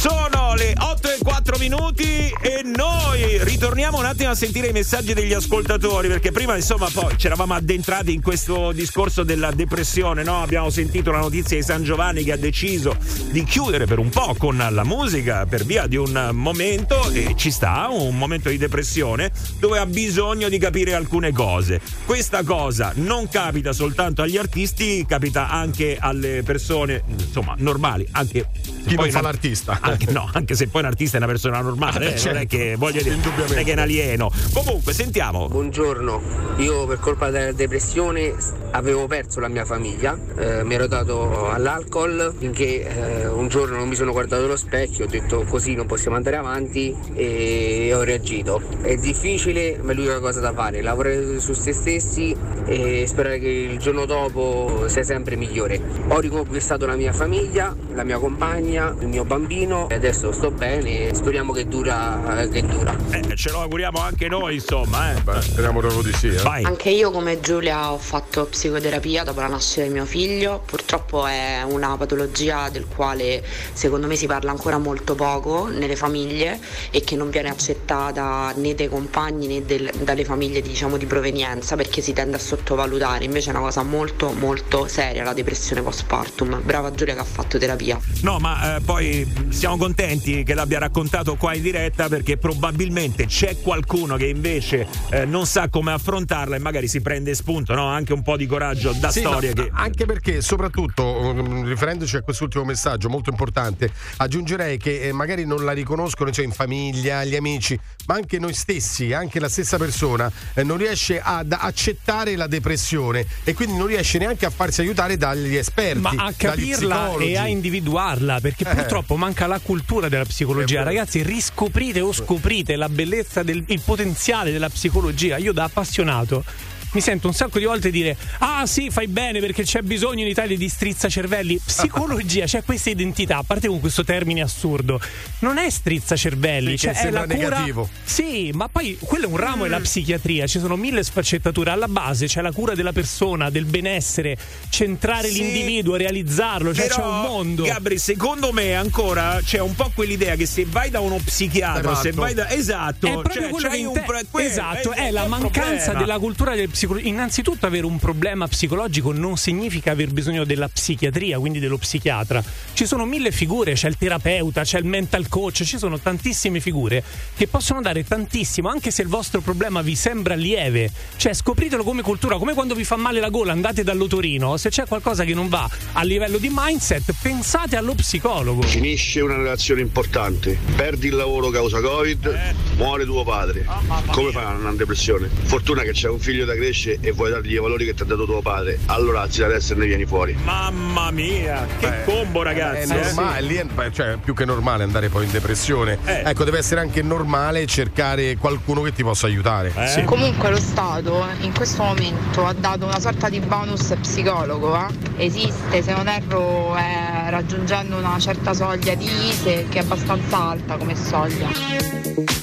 [0.01, 5.13] Sono le 8 e 4 minuti e noi ritorniamo un attimo a sentire i messaggi
[5.13, 10.41] degli ascoltatori perché prima insomma poi ci eravamo addentrati in questo discorso della depressione, no?
[10.41, 12.97] Abbiamo sentito la notizia di San Giovanni che ha deciso
[13.31, 17.51] di chiudere per un po' con la musica per via di un momento e ci
[17.51, 21.79] sta un momento di depressione dove ha bisogno di capire alcune cose.
[22.07, 28.49] Questa cosa non capita soltanto agli artisti, capita anche alle persone insomma normali, anche
[28.87, 29.79] Chi non fa l'artista.
[29.91, 32.29] anche, no, anche se poi un artista è una persona normale, Ah, eh, certo.
[32.33, 34.31] non è che voglio dire, non è che è un alieno.
[34.53, 35.49] Comunque, sentiamo.
[35.49, 36.23] Buongiorno,
[36.59, 38.35] io per colpa della depressione
[38.73, 42.87] avevo perso la mia famiglia, eh, mi ero dato all'alcol finché
[43.23, 46.37] eh, un giorno non mi sono guardato allo specchio, ho detto così non possiamo andare
[46.37, 48.61] avanti avanti e ho reagito.
[48.83, 52.35] È difficile, ma è l'unica cosa da fare, lavorare su se stessi
[52.67, 55.81] e sperare che il giorno dopo sia sempre migliore.
[56.09, 61.15] Ho riconquistato la mia famiglia, la mia compagna, il mio bambino e adesso sto bene,
[61.15, 62.97] speriamo che dura, che dura.
[63.11, 65.21] Eh, ce lo auguriamo anche noi, insomma, eh.
[65.21, 66.29] Beh, speriamo proprio di sì.
[66.29, 66.43] Eh.
[66.43, 66.65] Vai.
[66.65, 71.63] Anche io come Giulia ho fatto psicoterapia dopo la nascita di mio figlio, purtroppo è
[71.67, 76.59] una patologia del quale secondo me si parla ancora molto poco nelle famiglie
[76.91, 81.77] e che non viene accettata né dai compagni né del- dalle famiglie diciamo di provenienza
[81.77, 86.61] perché si tende a sottovalutare, invece è una cosa molto molto seria la depressione postpartum.
[86.63, 87.99] Brava Giulia che ha fatto terapia.
[88.23, 93.57] No, ma eh, poi siamo contenti che l'abbia raccontato qua in diretta perché probabilmente c'è
[93.61, 97.87] qualcuno che invece eh, non sa come affrontarla e magari si prende spunto, no?
[97.87, 99.71] Anche un po' di coraggio da Sì, storie no, che.
[99.73, 105.65] Anche perché, soprattutto, um, riferendoci a quest'ultimo messaggio molto importante, aggiungerei che eh, magari non
[105.65, 110.31] la riconoscono, cioè in famiglia, gli amici, ma anche noi stessi, anche la stessa persona,
[110.55, 115.17] eh, non riesce ad accettare la depressione e quindi non riesce neanche a farsi aiutare
[115.17, 116.01] dagli esperti.
[116.01, 118.75] Ma a capirla e a individuarla, perché Eh.
[118.75, 120.83] purtroppo manca la cultura della psicologia.
[120.83, 125.37] Ragazzi, riscoprite o scoprite la bellezza del il potenziale della psicologia.
[125.37, 126.45] Io da appassionato
[126.93, 130.29] mi sento un sacco di volte dire: Ah, sì, fai bene perché c'è bisogno in
[130.29, 131.61] Italia di strizza cervelli.
[131.65, 135.01] Psicologia, c'è questa identità, a parte con questo termine assurdo,
[135.41, 137.35] non è strizza cervelli, Sì, cioè è la cura.
[137.37, 137.89] negativo.
[138.05, 139.63] Sì, ma poi quello è un ramo Mm.
[139.63, 141.71] della psichiatria, ci sono mille sfaccettature.
[141.71, 144.37] Alla base c'è la cura della persona, del benessere,
[144.69, 145.35] centrare Sì.
[145.43, 147.65] l'individuo, realizzarlo, cioè c'è un mondo.
[147.65, 152.09] Gabri, secondo me ancora c'è un po' quell'idea che se vai da uno psichiatra, se
[152.09, 152.21] Esatto.
[152.23, 152.49] vai da.
[152.51, 155.29] Esatto, È proprio cioè, quello che un inte- pro- que- esatto, è- è, la un
[155.31, 155.99] mancanza problema.
[156.01, 157.07] della cultura del psicologo.
[157.07, 162.43] Innanzitutto avere un problema psicologico non significa aver bisogno della psichiatria, quindi dello psichiatra.
[162.73, 167.03] Ci sono mille figure, c'è il terapeuta, c'è il mental coach, ci sono tantissime figure
[167.37, 170.91] che possono dare tantissimo, anche se il vostro problema vi sembra lieve.
[171.17, 174.87] Cioè scopritelo come cultura, come quando vi fa male la gola, andate dall'otorino, se c'è
[174.87, 178.63] qualcosa che non va a livello di mindset, pensate allo psicologo.
[178.63, 183.67] Finisce una relazione importante, perdi il lavoro causa Covid, muore tuo padre.
[184.11, 185.29] Come fai a non depressione?
[185.43, 186.70] Fortuna che c'è un figlio da crescere
[187.01, 188.79] e vuoi dargli i valori che ti ha dato tuo padre.
[188.87, 190.37] Allora alzi la testa e ne vieni fuori.
[190.43, 192.93] Mamma mia, che combo, ragazzi.
[192.93, 193.03] È eh.
[193.03, 195.99] normale, lì è cioè, più che normale andare poi in depressione.
[196.05, 196.23] Eh.
[196.27, 199.73] Ecco, deve essere anche normale cercare qualcuno che ti possa aiutare.
[199.75, 200.05] Eh.
[200.05, 205.25] Comunque lo Stato in questo momento ha dato una sorta di bonus psicologo, eh?
[205.25, 210.77] esiste se non erro eh, raggiungendo una certa soglia di ISE che è abbastanza alta
[210.77, 211.49] come soglia.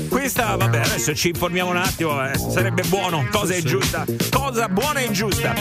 [0.10, 5.02] Questa, vabbè, adesso ci informiamo un attimo, eh, sarebbe buono, cosa è giusta, cosa buona
[5.02, 5.54] e giusta.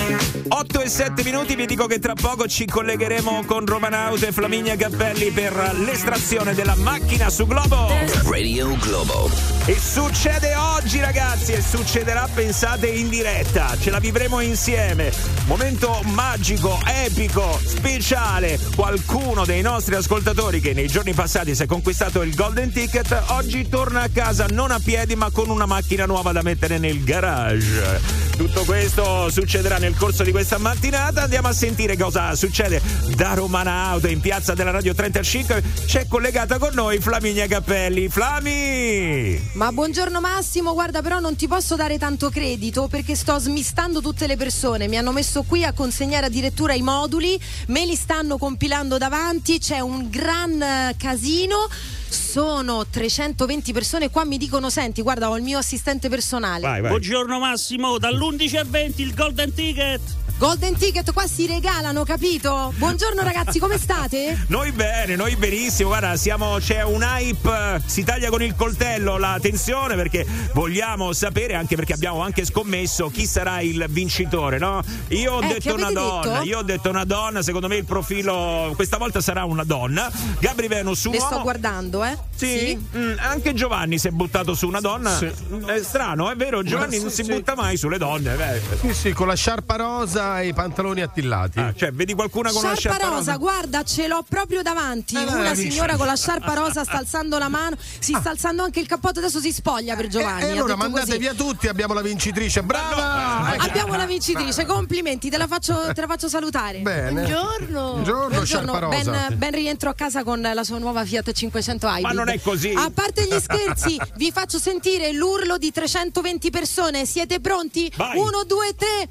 [0.49, 4.77] 8 e 7 minuti, vi dico che tra poco ci collegheremo con Romanaute e Flaminia
[4.77, 7.89] Cappelli per l'estrazione della macchina su Globo.
[8.24, 9.55] Radio Globo.
[9.68, 15.10] E succede oggi ragazzi e succederà pensate in diretta, ce la vivremo insieme.
[15.46, 18.60] Momento magico, epico, speciale.
[18.76, 23.68] Qualcuno dei nostri ascoltatori che nei giorni passati si è conquistato il Golden Ticket oggi
[23.68, 28.26] torna a casa non a piedi ma con una macchina nuova da mettere nel garage.
[28.37, 31.22] Tutto questo succederà nel corso di questa mattinata.
[31.22, 32.82] Andiamo a sentire cosa succede
[33.14, 35.62] da Romana Auto in piazza della Radio 35.
[35.87, 38.11] C'è collegata con noi Flaminia Cappelli.
[38.11, 39.41] Flami!
[39.55, 44.26] Ma buongiorno Massimo, guarda però non ti posso dare tanto credito perché sto smistando tutte
[44.26, 48.99] le persone, mi hanno messo qui a consegnare addirittura i moduli, me li stanno compilando
[48.99, 51.68] davanti, c'è un gran eh, casino.
[52.09, 56.80] Sono 320 persone, qua mi dicono senti, guarda ho il mio assistente personale.
[56.80, 60.00] Buongiorno Massimo, dall'11 al 20 il Golden Ticket.
[60.39, 62.70] Golden Ticket qua si regalano, capito?
[62.76, 64.45] Buongiorno ragazzi, come state?
[64.49, 69.39] Noi bene, noi benissimo, guarda, siamo, c'è un hype, si taglia con il coltello la
[69.41, 74.82] tensione perché vogliamo sapere, anche perché abbiamo anche scommesso chi sarà il vincitore, no?
[75.09, 76.45] Io ho Eh, detto una donna, detto?
[76.45, 80.11] io ho detto una donna, secondo me il profilo questa volta sarà una donna.
[80.39, 81.43] Gabri Venus su Le sto uomo.
[81.45, 82.14] guardando, eh?
[82.37, 85.18] Sì, Mm, anche Giovanni si è buttato su una donna.
[85.18, 87.30] È strano, è vero, Giovanni Sì, non si sì.
[87.32, 88.34] butta mai sulle donne.
[88.34, 88.61] beh.
[88.80, 91.59] Sì, sì, con la sciarpa rosa e i pantaloni attillati.
[91.59, 95.14] Ah, cioè, vedi qualcuna con Sciarpa sciarpa rosa, guarda, ce l'ho proprio davanti.
[95.16, 98.62] Eh, Una la signora con la sciarpa rosa sta alzando la mano, si sta alzando
[98.62, 100.43] anche il cappotto, adesso si spoglia per Giovanni.
[100.45, 101.18] E ha allora mandate così.
[101.18, 102.62] via tutti, abbiamo la vincitrice.
[102.62, 103.55] Brava!
[103.55, 103.64] Ecco.
[103.64, 106.80] Abbiamo la vincitrice, complimenti, te la faccio, te la faccio salutare.
[106.80, 107.11] Bene.
[107.22, 107.91] Buongiorno.
[107.93, 109.11] Buongiorno, sciarpa rosa.
[109.28, 112.24] Ben, ben rientro a casa con la sua nuova Fiat 500 Hybrid.
[112.27, 112.72] Non è così.
[112.74, 117.07] A parte gli scherzi, vi faccio sentire l'urlo di 320 persone.
[117.07, 117.91] Siete pronti?
[117.95, 118.18] Vai.
[118.18, 119.09] Uno, due, tre.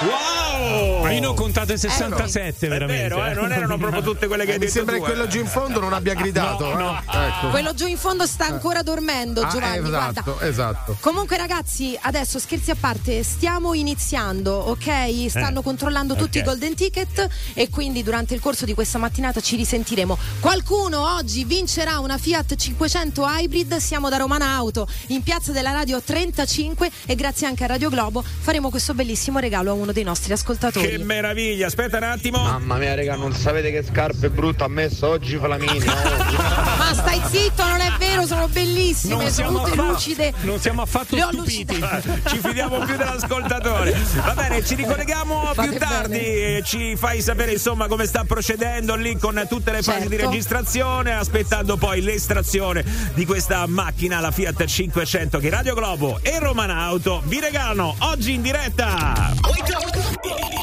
[0.00, 1.02] Wow!
[1.02, 3.02] Ma io ne ho contate 67 È veramente.
[3.14, 5.24] vero, eh, non erano proprio tutte quelle che hai Mi detto sembra tu, che quello
[5.24, 5.28] eh.
[5.28, 6.66] giù in fondo non abbia gridato.
[6.74, 7.02] No, no.
[7.12, 7.26] eh.
[7.26, 7.48] Ecco.
[7.48, 9.80] Quello giù in fondo sta ancora dormendo, Ah, Giovanni.
[9.80, 10.10] guarda.
[10.10, 10.96] esatto, esatto.
[11.00, 15.28] Comunque ragazzi, adesso scherzi a parte, stiamo iniziando, ok?
[15.28, 16.44] Stanno Eh, controllando tutti ok.
[16.44, 20.16] i golden ticket e quindi durante il corso di questa mattinata ci risentiremo.
[20.40, 26.00] Qualcuno oggi vincerà una Fiat 500 Hybrid, siamo da Romana Auto in Piazza della Radio
[26.00, 30.32] 35 e grazie anche a Radio Globo faremo questo bellissimo regalo a uno dei nostri
[30.32, 30.88] ascoltatori.
[30.88, 32.38] Che meraviglia, aspetta un attimo.
[32.42, 35.78] Mamma mia, raga, non sapete che scarpe brutte ha messo oggi Flamini.
[35.88, 40.32] Ma stai zitto, non è vero, sono bellissime, Non sono tutte affatto- lucide.
[40.42, 41.74] Non siamo affatto Le stupiti.
[42.28, 43.96] Ci fidiamo più dell'ascoltatore.
[44.24, 46.56] Va bene, ci ricolleghiamo Fate più tardi bene.
[46.58, 50.30] e ci fai sapere insomma come sta procedendo lì con tutte le fasi di Certo.
[50.30, 52.84] registrazione, aspettando poi l'estrazione
[53.14, 58.42] di questa macchina, la Fiat 500 che Radio Globo e Romanauto vi regalano oggi in
[58.42, 59.32] diretta.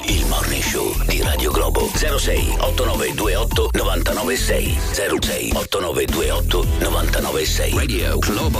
[0.07, 4.77] Il morning show di Radio Globo 06 8928 996
[5.21, 8.59] 06 8928 996 Radio Globo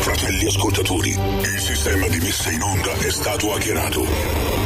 [0.00, 4.06] Fratelli ascoltatori, il sistema di messa in onda è stato hackerato.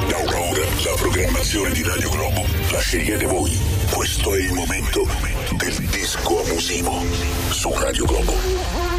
[0.07, 3.59] Da ora la programmazione di Radio Globo la scegliete voi.
[3.91, 5.05] Questo è il momento
[5.57, 7.03] del disco abusivo
[7.51, 8.98] su Radio Globo.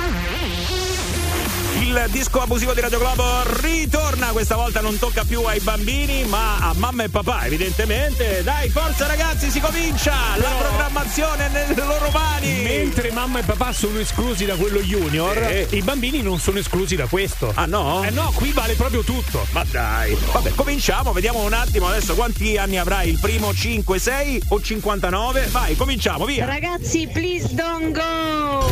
[1.80, 3.24] Il disco abusivo di Radio Globo
[3.62, 8.44] ritorna, questa volta non tocca più ai bambini ma a mamma e papà evidentemente.
[8.44, 10.14] Dai, forza ragazzi, si comincia!
[10.38, 12.62] La programmazione è nelle loro mani!
[12.62, 15.78] Mentre mamma e papà sono esclusi da quello junior, Sì.
[15.78, 17.52] i bambini non sono esclusi da questo.
[17.56, 18.04] Ah no?
[18.04, 19.46] Eh no, qui vale proprio tutto.
[19.52, 24.44] Ma dai, vabbè, cominciamo, vediamo un attimo adesso quanti anni avrai il primo 5, 6
[24.50, 25.48] o 59?
[25.50, 26.46] Vai, cominciamo, via!
[26.46, 28.68] Ragazzi, please don't go!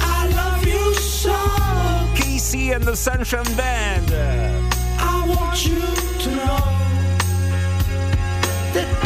[0.00, 1.95] I love you so.
[2.56, 4.10] Casey and the Sunshine Band.
[4.98, 6.58] I want you to know
[8.72, 9.05] that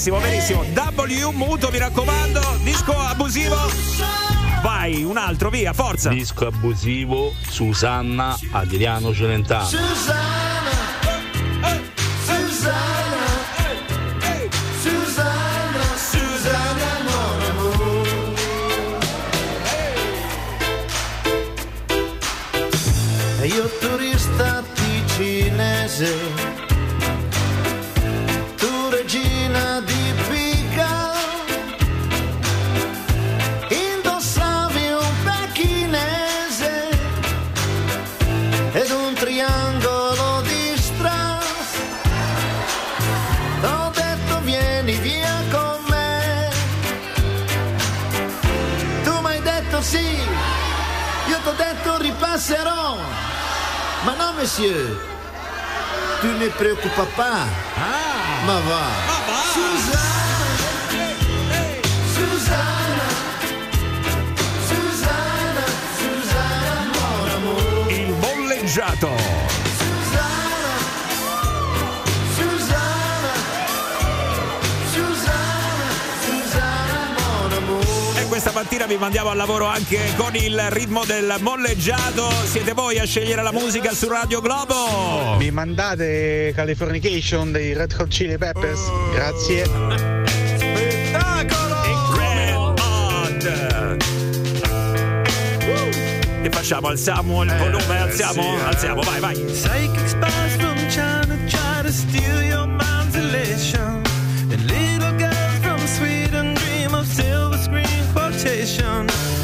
[0.00, 0.64] Benissimo, benissimo.
[0.72, 3.54] W muto, mi raccomando, disco abusivo.
[4.62, 6.08] Vai, un altro, via, forza.
[6.08, 9.66] Disco abusivo Susanna Adriano Celentano.
[9.66, 10.70] Susanna.
[12.24, 13.26] Susanna.
[14.80, 15.84] Susanna.
[15.96, 16.88] Susanna.
[23.42, 26.69] E io turista ticinese,
[52.40, 52.96] detto ripasserò.
[54.04, 54.98] Ma non, monsieur.
[56.20, 57.46] Tu ne préoccupes pas.
[57.76, 58.44] Ah.
[58.46, 58.84] Ma va.
[59.52, 61.08] Susanna.
[62.14, 63.08] Susanna.
[64.68, 65.64] Susanna.
[65.98, 67.90] Susanna, mon amour.
[67.90, 69.69] Il bolleggiato.
[78.40, 82.30] Questa mattina vi mandiamo al lavoro anche con il ritmo del molleggiato.
[82.46, 85.36] Siete voi a scegliere la musica su Radio Globo.
[85.36, 88.80] Mi mandate Californication dei Red Hot Chili Peppers?
[89.12, 89.64] Grazie.
[96.42, 96.88] Che facciamo?
[96.88, 97.98] Alziamo il volume?
[97.98, 98.40] Alziamo?
[98.40, 98.60] sì, eh.
[98.62, 99.34] Alziamo, vai, vai.
[99.34, 102.49] Psychic spies from China try to steal your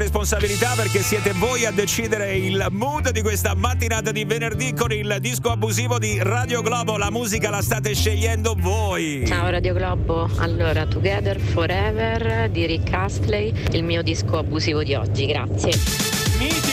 [0.00, 5.18] responsabilità perché siete voi a decidere il mood di questa mattinata di venerdì con il
[5.20, 6.96] disco abusivo di Radio Globo.
[6.96, 9.24] La musica la state scegliendo voi.
[9.26, 10.28] Ciao Radio Globo.
[10.38, 15.26] Allora, Together Forever di Rick Astley, il mio disco abusivo di oggi.
[15.26, 15.72] Grazie.
[16.38, 16.69] Miti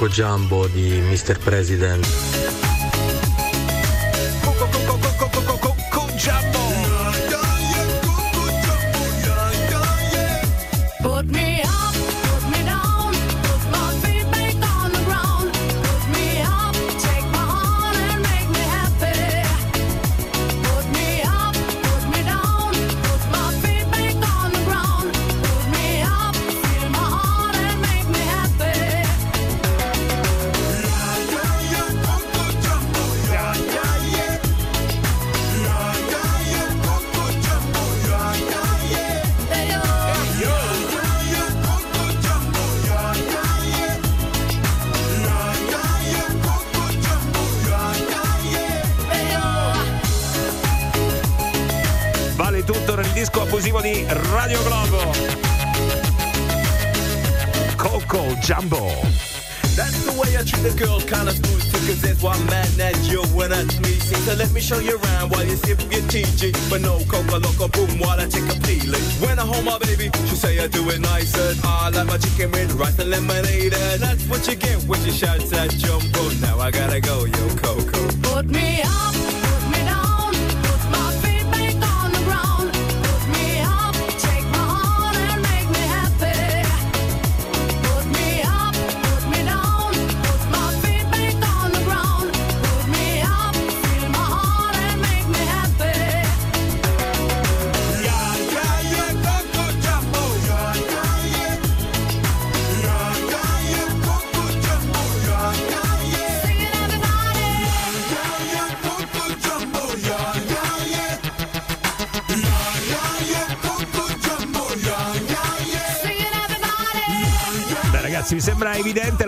[0.00, 1.38] Franco Giambo di Mr.
[1.38, 2.69] President.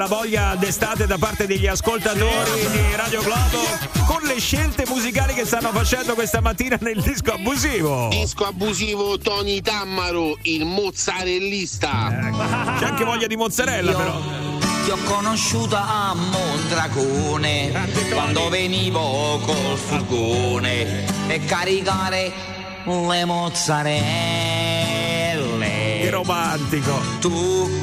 [0.02, 3.60] La voglia d'estate da parte degli ascoltatori di Radio Globo
[4.04, 8.08] con le scelte musicali che stanno facendo questa mattina nel disco abusivo.
[8.08, 12.32] Disco abusivo Tony Tammaro, il mozzarellista.
[12.80, 14.20] C'è anche voglia di mozzarella, però.
[14.84, 17.70] Ti ho conosciuta a Mondragone
[18.10, 22.32] quando venivo col furgone e caricare
[22.84, 24.62] le mozzarelle.
[26.00, 27.00] Che romantico!
[27.20, 27.81] Tu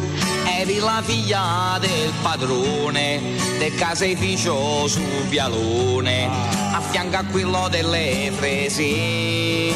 [0.70, 3.20] eri la figlia del padrone
[3.58, 6.30] del caseificio su Vialone
[6.72, 9.68] a fianco a quello delle freselle.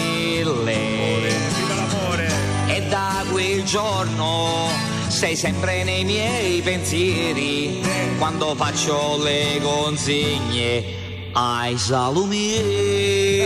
[2.67, 4.67] E da quel giorno
[5.07, 7.81] sei sempre nei miei pensieri
[8.19, 13.41] quando faccio le consegne ai salumieri.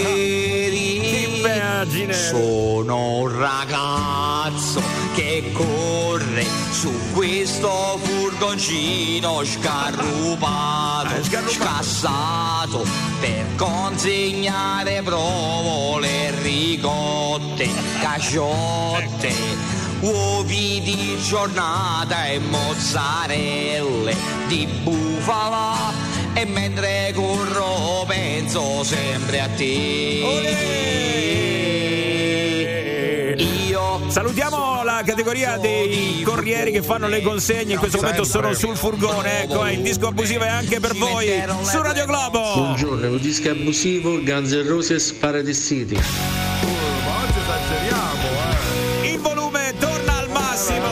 [2.11, 4.96] Sono un ragazzo
[5.37, 12.83] che corre su questo furgoncino scarrupato, scassato
[13.19, 17.69] per consegnare provole, ricotte,
[18.01, 19.31] caciotte,
[19.99, 24.15] uovi di giornata e mozzarelle
[24.47, 25.93] di bufala
[26.33, 30.97] e mentre corro penso sempre a te.
[34.17, 39.43] Salutiamo la categoria dei corrieri che fanno le consegne, in questo momento sono sul furgone,
[39.43, 41.27] ecco, eh, il disco abusivo è anche per voi
[41.61, 42.39] su Radio Globo.
[42.55, 45.95] Buongiorno, un disco abusivo Guns N' Roses Paradise City.
[45.97, 48.23] Oggi esageriamo,
[49.03, 49.07] eh.
[49.11, 50.87] Il volume torna al massimo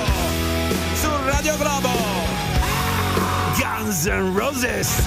[0.94, 1.90] su Radio Globo.
[3.58, 5.02] Guns N' Roses.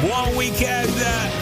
[0.00, 1.39] Buon weekend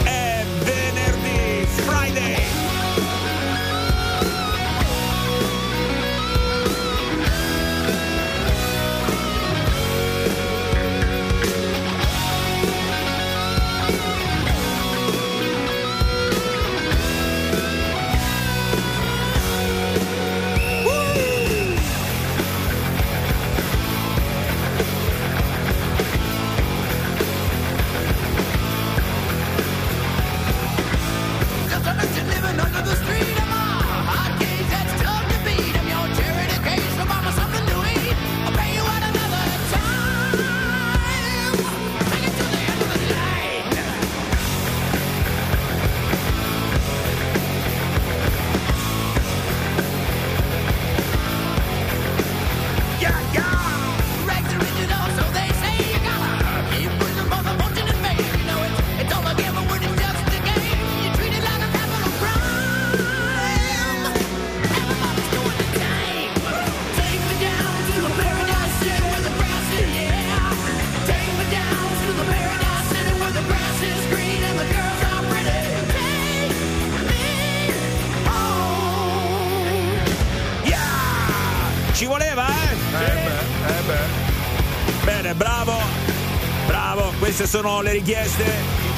[87.61, 88.45] sono le richieste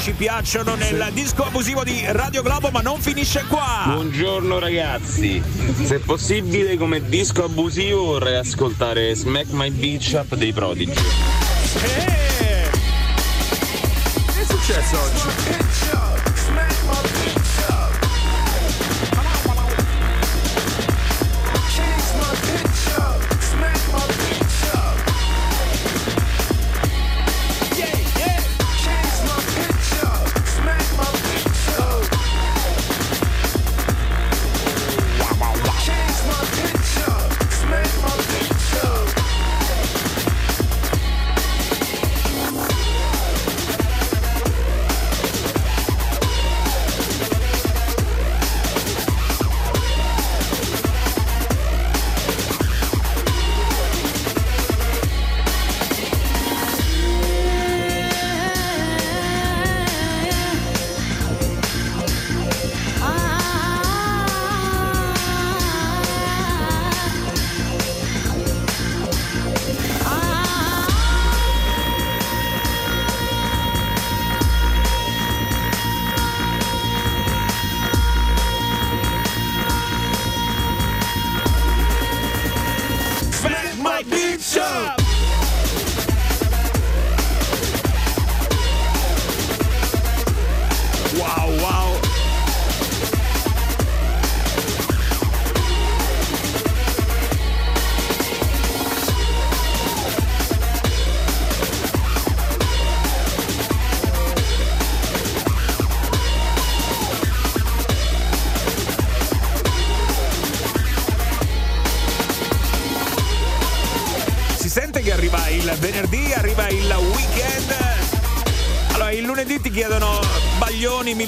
[0.01, 3.85] ci piacciono nel disco abusivo di Radio Globo, ma non finisce qua.
[3.87, 5.43] Buongiorno ragazzi,
[5.83, 10.93] se possibile come disco abusivo vorrei ascoltare Smack My Beach Up dei Prodigy.
[10.93, 12.71] Che
[14.41, 15.60] è successo oggi?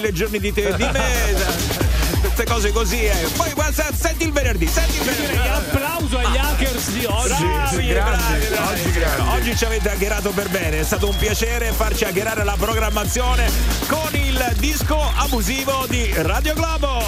[0.03, 1.81] Mille giorni di te, di me.
[2.21, 3.29] Queste cose così, eh.
[3.37, 5.31] Poi guarda, senti il venerdì, senti il venerdì.
[5.33, 7.45] Direi applauso agli hackers di oggi.
[7.45, 9.21] Bravi, grandi, bravi, bravi.
[9.21, 9.31] oggi.
[9.37, 13.49] Oggi ci avete hackerato per bene, è stato un piacere farci hackerare la programmazione
[13.87, 17.01] con il disco abusivo di Radio Globo.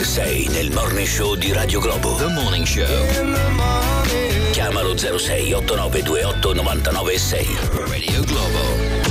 [0.00, 2.14] Sei nel morning show di Radio Globo.
[2.16, 4.50] The Morning Show.
[4.52, 7.58] Chiamalo 06 8928 996.
[7.86, 9.01] Radio Globo.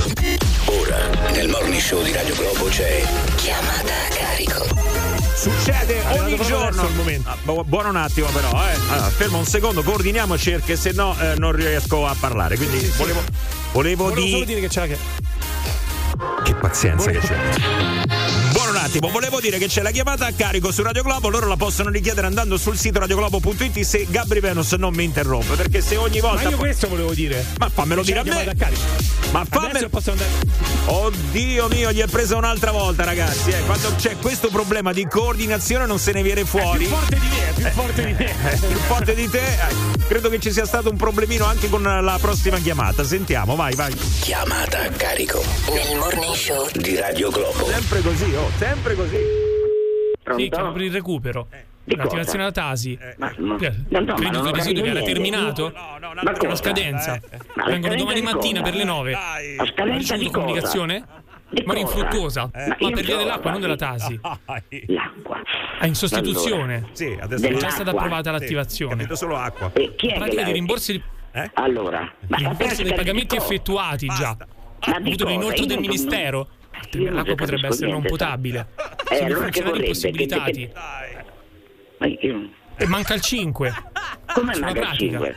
[0.80, 3.02] Ora, nel morning show di Radio Globo c'è
[3.36, 4.66] chiamata a carico.
[5.34, 6.88] Succede ogni giorno.
[6.94, 7.28] momento.
[7.28, 8.74] Ah, bu- buono un attimo, però, eh.
[8.90, 12.56] Allora, fermo un secondo, coordiniamoci perché se no eh, non riesco a parlare.
[12.56, 13.22] Quindi volevo,
[13.72, 14.96] volevo, Volevo di- solo dire che c'è la
[16.42, 18.01] Che pazienza che c'è.
[18.92, 21.88] Attimo, volevo dire che c'è la chiamata a carico su Radio Globo, loro la possono
[21.88, 26.42] richiedere andando sul sito radioglobo.it se Gabri Venus non mi interrompe, perché se ogni volta...
[26.42, 27.42] Ma io questo volevo dire.
[27.58, 28.28] Ma fammelo dire a me!
[28.28, 28.80] chiamata a carico.
[29.30, 29.88] Ma fammelo...
[30.84, 33.48] Oddio mio, gli è presa un'altra volta, ragazzi.
[33.48, 33.60] Eh.
[33.60, 36.84] Quando c'è questo problema di coordinazione non se ne viene fuori.
[36.84, 38.50] Più forte di me, più forte di me.
[38.52, 41.82] Eh, più forte di te, eh, credo che ci sia stato un problemino anche con
[41.82, 43.04] la prossima chiamata.
[43.04, 43.94] Sentiamo, vai, vai.
[44.20, 45.42] Chiamata a carico.
[45.72, 47.70] Nel morning show di Radio Globo.
[47.70, 49.16] Sempre così, oh, sempre così.
[50.36, 51.46] Sì, chiamo per il recupero.
[51.84, 52.96] L'attivazione della Tasi.
[53.16, 55.72] Ma, ma, Eh, no, no, ma Credito ho residuo che era terminato.
[55.74, 57.20] Ma Con la scadenza.
[57.54, 58.70] Ma la Vengono domani di mattina cosa?
[58.70, 59.10] per le 9.
[59.10, 61.04] La Hai scadenza di comunicazione?
[61.50, 62.48] Di Ma infruttuosa.
[62.54, 63.76] Ma Ma per via dell'acqua, non della.
[63.76, 64.18] Tasi.
[64.86, 65.40] L'acqua.
[65.80, 66.74] Ah, in sostituzione.
[66.76, 68.94] Allora, Sì, adesso È già stata approvata Sì, l'attivazione.
[68.94, 69.70] capito solo acqua.
[69.74, 71.02] E chi è che Pratica di rimborsi di
[71.54, 74.36] Allora, ma la rimborsi dei pagamenti effettuati già.
[74.86, 75.28] Ma avuto cosa?
[75.36, 76.48] l'inoltro Io del non- ministero.
[76.92, 78.66] Non L'acqua potrebbe essere non niente, potabile.
[78.76, 79.86] Eh, Sono allora che funzionari vorrebbe?
[79.86, 80.52] impossibilitati.
[80.68, 80.72] Che-
[81.98, 82.50] Ma io...
[82.76, 83.74] E manca il 5.
[84.34, 85.10] Come Sulla manca il pratica.
[85.18, 85.34] 5?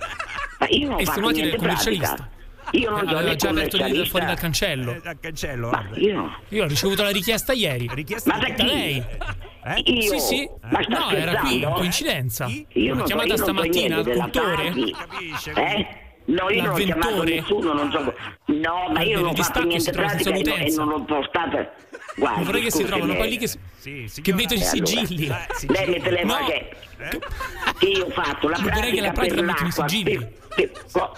[0.60, 2.14] Ma io non fatto Estenuati del niente commercialista.
[2.16, 2.34] pratica.
[2.72, 4.10] Io non Aveva né già aperto il commercialista.
[4.10, 4.92] fuori dal cancello.
[4.92, 6.40] Eh, Dal cancello, Ma io...
[6.50, 7.90] Io ho ricevuto la richiesta ieri.
[7.94, 8.64] Richiesta Ma da chi?
[8.66, 9.06] lei?
[9.66, 9.80] Eh?
[9.92, 10.02] Io?
[10.02, 10.50] Sì, sì.
[10.70, 12.48] Ma No, era qui, coincidenza.
[12.48, 14.66] Io Una non chiamata non so stamattina al niente cultore.
[14.66, 14.92] Tasi.
[14.92, 15.52] Capisce?
[15.54, 15.88] Eh?
[16.26, 18.14] No, io non ho chiamato nessuno, non so.
[18.46, 21.72] No, ma Eh, io non ho fatto niente pratica e non- l'ho postata.
[22.18, 23.40] Guarda, Non vorrei che si trovano poi lì eh.
[23.40, 23.48] che,
[24.08, 24.86] Sì, che mettono i Eh, allora.
[24.86, 25.28] sigilli.
[25.28, 26.46] Eh, Lei mi telefona No.
[26.48, 26.76] che,
[27.78, 29.88] che io ho fatto la Io vorrei che la pratica per pratica metti i l'acqua.
[29.88, 30.18] sigilli.
[30.18, 31.16] per- per- co-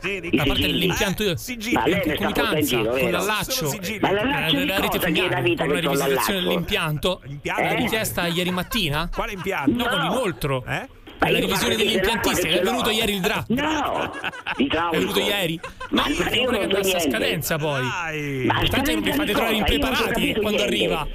[0.00, 0.72] Sì, di- Da parte sigilli.
[0.80, 1.36] dell'impianto Eh, io.
[1.36, 1.72] sigilli.
[1.74, 3.78] Ma lei in concomitanza giro, con l'allaccio.
[4.00, 7.22] Ma l'allaccio rete fognaria, la vita con la rivisitazione dell'impianto.
[7.42, 7.74] Eh?
[7.76, 9.08] richiesta ieri mattina?
[9.14, 9.70] Quale impianto?
[9.82, 10.08] No, con No.
[10.08, 10.64] l'inoltro.
[10.66, 10.88] Eh?
[11.18, 12.48] Ma La io revisione dell'impiantistica.
[12.48, 13.48] dell'acqua È venuto ieri il draft.
[13.48, 14.12] No,
[14.56, 14.92] idraulico.
[14.94, 15.60] È venuto ieri?
[15.90, 17.82] No, Ma perché io vorrei che andasse a scadenza poi.
[17.82, 21.06] Ma Tanto scadenza fate trovare impreparati quando arriva.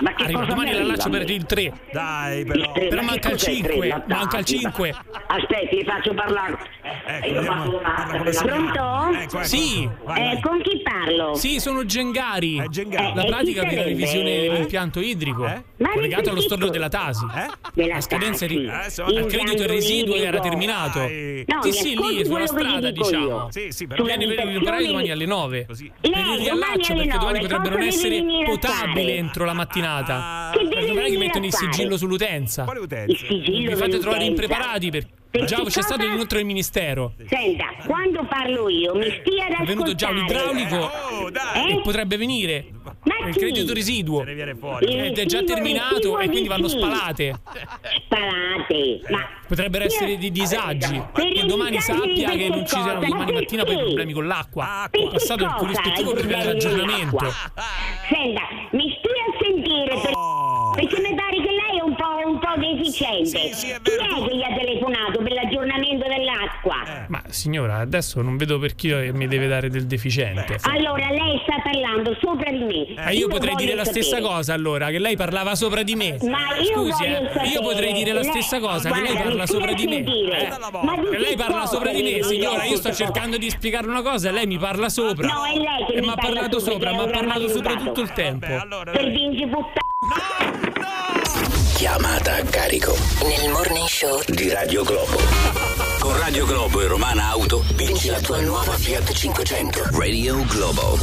[0.00, 1.18] Ma che Arriva cosa domani mi l'allaccio arriva?
[1.24, 1.72] per il 3.
[1.92, 2.72] Dai, però.
[2.72, 3.88] Tre, Però ma manca il cos'è 5, tre?
[3.88, 4.58] La manca il tasi?
[4.58, 4.94] 5.
[5.26, 6.58] Aspetti, vi faccio parlare.
[7.06, 7.70] Ecco, Io vediamo.
[7.78, 8.42] Parla con la.
[8.42, 9.18] Pronto?
[9.18, 9.42] Ecco, ecco.
[9.44, 9.88] Sì.
[10.04, 11.34] Vai, Eh, con chi parlo?
[11.34, 12.58] Sì, sono Gengari.
[12.58, 13.14] Eh, Gengari.
[13.14, 15.46] La Eh, pratica chi per la revisione dell'impianto idrico.
[15.46, 15.62] Eh?
[15.92, 17.24] Collegato allo storno della Tasi.
[17.34, 17.50] Eh?
[17.72, 21.00] Della La scadenza di Adesso- al credito residuo era terminato.
[21.00, 23.48] No, Sì, sì, lì sulla strada, diciamo.
[23.50, 25.66] Sì, sì, però Viene per riparare domani alle 9.
[25.66, 25.90] Così.
[26.00, 29.52] Per Lei il domani riallaccio alle perché domani potrebbero non essere potabili entro la
[29.84, 30.50] mattinata.
[30.52, 32.64] Che Perché deve non è che mettono il sigillo sull'utenza.
[32.64, 33.26] Quale Il utenza?
[33.26, 35.82] sigillo Vi fate trovare impreparati per Perché già c'è cosa?
[35.82, 37.14] stato l'inoltro del ministero.
[37.28, 40.60] Senta, quando parlo io mi stia ad È venuto già un ascoltare.
[40.60, 41.70] idraulico Oh, dai.
[41.70, 41.74] Eh?
[41.74, 42.66] e potrebbe venire
[43.02, 44.24] Ma il credito residuo.
[44.24, 47.40] Ed è già terminato e di quindi vanno spalate.
[48.04, 49.00] Spalate.
[49.10, 51.02] Ma Potrebbero essere dei disagi.
[51.12, 53.06] Che domani sappia che non ci che siano cosa?
[53.06, 53.86] domani Ma mattina poi perché?
[53.88, 54.88] problemi con l'acqua.
[54.90, 57.32] È passato il che corrispettivo per l'aggiornamento.
[58.08, 59.03] Senta, mi stia
[60.74, 60.76] Oh.
[60.76, 63.52] perché mi pare che lei è un po', un po' deficiente.
[63.52, 67.04] Sì, sì, è Chi vero, è tu- che gli ha telefonato per l'aggiornamento dell'acqua?
[67.08, 70.58] Ma signora, adesso non vedo per chi mi deve dare del deficiente.
[70.62, 73.08] Allora lei sta parlando sopra di me.
[73.10, 74.28] Eh, io lo potrei dire la stessa sapere.
[74.28, 76.16] cosa allora, che lei parlava sopra di me.
[76.22, 79.12] Ma io Scusi, voglio eh, sapere, io potrei dire la lei- stessa cosa, che lei
[79.12, 79.92] guarda, parla mi sopra di me.
[79.94, 80.38] sentire.
[80.46, 80.48] Eh,
[80.82, 82.54] Ma di che lei parla sopra di me, signora.
[82.60, 82.68] dire?
[82.68, 85.26] Io sto cercando di spiegare una cosa e lei mi parla sopra.
[85.26, 88.00] No, è lei che mi mi ha parla parlato sopra, è ha parlato sopra tutto
[88.00, 88.46] il tempo.
[88.46, 90.72] Vabbè, allora, Per vinci puttana.
[91.74, 92.96] Chiamata a carico.
[93.22, 95.18] Nel morning show di Radio Globo.
[95.98, 99.90] Con Radio Globo e Romana Auto vinci la tua nuova Fiat 500.
[99.92, 100.98] Radio Globo.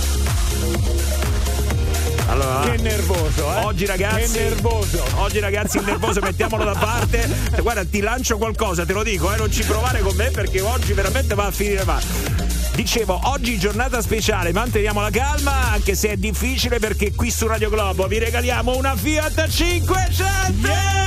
[2.27, 3.65] Allora, Che nervoso, eh?
[3.65, 5.03] Oggi ragazzi, Che nervoso.
[5.15, 7.29] Oggi ragazzi il nervoso mettiamolo da parte.
[7.59, 10.93] Guarda, ti lancio qualcosa, te lo dico, eh, non ci provare con me perché oggi
[10.93, 12.60] veramente va a finire male.
[12.75, 17.69] Dicevo, oggi giornata speciale, manteniamo la calma, anche se è difficile perché qui su Radio
[17.69, 21.01] Globo vi regaliamo una Fiat 500!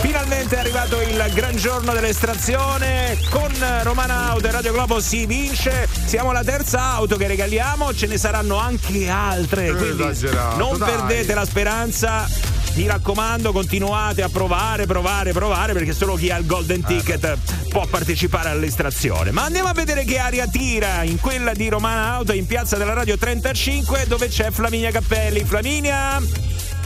[0.00, 3.18] Finalmente è arrivato il gran giorno dell'estrazione.
[3.30, 8.06] Con Romana Auto e Radio Globo si vince Siamo la terza auto che regaliamo, ce
[8.06, 9.74] ne saranno anche altre.
[9.74, 10.90] Quindi esagerato, non dai.
[10.90, 12.28] perdete la speranza.
[12.74, 17.38] Mi raccomando, continuate a provare, provare, provare, perché solo chi ha il golden ticket
[17.70, 19.30] può partecipare all'estrazione.
[19.30, 22.92] Ma andiamo a vedere che aria tira in quella di Romana Auto in piazza della
[22.92, 25.42] Radio 35, dove c'è Flaminia Cappelli.
[25.44, 26.20] Flaminia!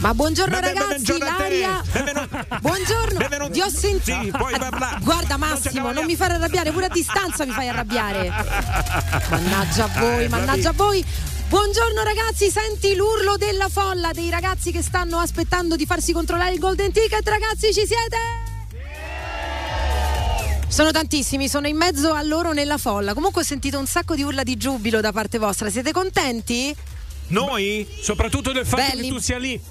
[0.01, 1.41] Ma buongiorno beh, ragazzi, buongiorno a te.
[1.43, 1.83] l'aria.
[2.59, 3.19] Buongiorno.
[3.19, 3.51] Benvenuto.
[3.51, 4.19] Vi ho sentito.
[4.23, 4.97] Sì, puoi parlare.
[5.05, 8.27] Guarda Massimo, non mi fare arrabbiare, pure a distanza mi fai arrabbiare.
[9.29, 11.05] Mannaggia a voi, Eh, mannaggia a voi.
[11.49, 16.59] Buongiorno ragazzi, senti l'urlo della folla dei ragazzi che stanno aspettando di farsi controllare il
[16.59, 18.17] golden ticket, ragazzi, ci siete?
[20.67, 23.13] Sono tantissimi, sono in mezzo a loro nella folla.
[23.13, 25.69] Comunque ho sentito un sacco di urla di giubilo da parte vostra.
[25.69, 26.75] Siete contenti?
[27.27, 27.85] Noi?
[28.01, 29.03] Soprattutto del fatto Belli.
[29.03, 29.61] che tu sia lì.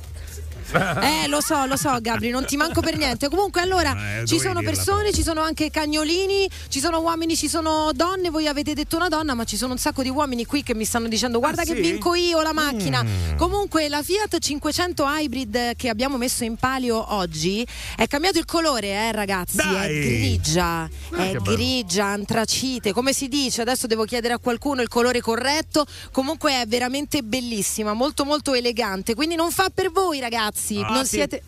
[1.01, 3.29] Eh, lo so, lo so, Gabri, non ti manco per niente.
[3.29, 7.91] Comunque, allora, Eh, ci sono persone, ci sono anche cagnolini, ci sono uomini, ci sono
[7.95, 8.31] donne.
[8.31, 10.85] Voi avete detto una donna, ma ci sono un sacco di uomini qui che mi
[10.85, 11.81] stanno dicendo: Guarda che sì?
[11.81, 13.03] vinco io la macchina.
[13.03, 13.37] Mm.
[13.37, 17.67] Comunque, la Fiat 500 Hybrid che abbiamo messo in palio oggi
[17.97, 19.59] è cambiato il colore, eh, ragazzi.
[19.59, 20.01] È Dai.
[20.01, 21.55] grigia, Ah, è che bello.
[21.57, 22.93] grigia, antracite.
[22.93, 23.63] Come si dice?
[23.63, 25.85] Adesso devo chiedere a qualcuno il colore corretto.
[26.13, 29.15] Comunque, è veramente bellissima, molto, molto elegante.
[29.15, 30.59] Quindi, non fa per voi, ragazzi.
[30.83, 31.17] Ah, non sì.
[31.17, 31.43] siete.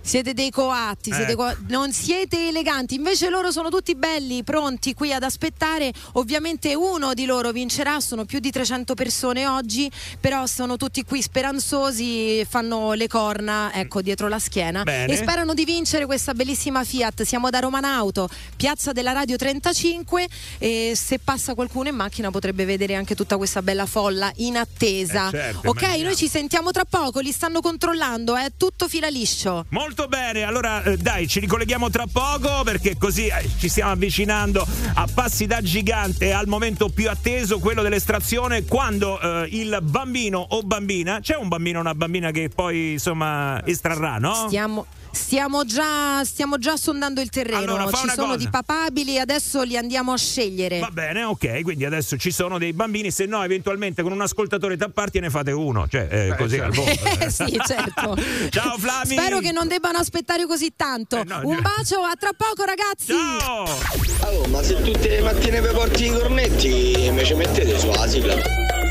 [0.00, 1.34] Siete dei coatti, siete Eh.
[1.34, 5.92] co- non siete eleganti, invece loro sono tutti belli, pronti qui ad aspettare.
[6.12, 11.20] Ovviamente uno di loro vincerà, sono più di 300 persone oggi, però sono tutti qui
[11.20, 15.12] speranzosi, fanno le corna, ecco, dietro la schiena Bene.
[15.12, 17.22] e sperano di vincere questa bellissima Fiat.
[17.22, 20.26] Siamo da Romanauto, piazza della Radio 35
[20.58, 25.28] e se passa qualcuno in macchina potrebbe vedere anche tutta questa bella folla in attesa.
[25.28, 29.66] Eh, certo, ok, noi ci sentiamo tra poco, li stanno controllando, è tutto fila liscio.
[29.88, 34.62] Molto bene, allora eh, dai, ci ricolleghiamo tra poco perché così eh, ci stiamo avvicinando
[34.92, 40.60] a passi da gigante al momento più atteso, quello dell'estrazione, quando eh, il bambino o
[40.60, 44.34] bambina, c'è un bambino o una bambina che poi insomma estrarrà, no?
[44.48, 47.58] Stiamo, stiamo già, stiamo già sondando il terreno.
[47.74, 48.36] Allora, Ci sono cosa.
[48.36, 50.78] di papabili, adesso li andiamo a scegliere.
[50.78, 54.76] Va bene, ok, quindi adesso ci sono dei bambini, se no eventualmente con un ascoltatore
[54.76, 56.86] tapparti ne fate uno, cioè eh, così al volo.
[57.18, 58.16] Eh, sì, certo.
[58.50, 59.16] Ciao Flami!
[59.16, 61.16] Spero che non debbano aspettare così tanto.
[61.16, 63.12] Un bacio, a tra poco, ragazzi.
[63.12, 68.34] Allora, ma se tutte le mattine vi porti i cornetti, mi ci mettete sulla sigla.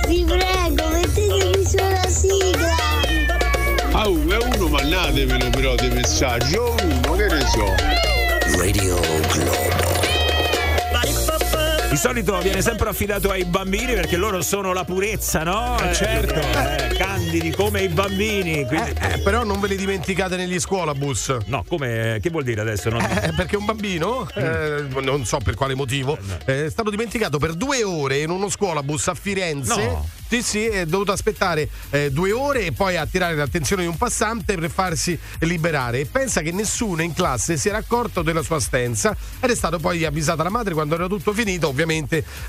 [0.07, 2.75] Vi prego, mettetemi sulla sigla.
[3.91, 7.75] Ah, uh, è uno, mandatemelo però dei messaggi, o uno, che ne so.
[8.57, 8.99] Radio
[9.31, 9.96] Globo.
[11.97, 15.79] Di solito viene sempre affidato ai bambini perché loro sono la purezza, no?
[15.79, 16.35] Eh, certo.
[16.39, 18.67] Eh, candidi come i bambini.
[18.67, 21.35] quindi- Eh, però non ve li dimenticate negli scuolabus.
[21.47, 22.91] No, come che vuol dire adesso?
[22.91, 27.39] Non- Eh, perché un bambino, eh, non so per quale motivo, eh, è stato dimenticato
[27.39, 29.83] per due ore in uno scuolabus a Firenze.
[29.83, 30.07] No.
[30.29, 34.55] Sì, sì, è dovuto aspettare eh, due ore e poi attirare l'attenzione di un passante
[34.55, 36.01] per farsi liberare.
[36.01, 39.79] E pensa che nessuno in classe si era accorto della sua assenza ed è stato
[39.79, 41.67] poi avvisata la madre quando era tutto finito.
[41.69, 41.85] Ovviamente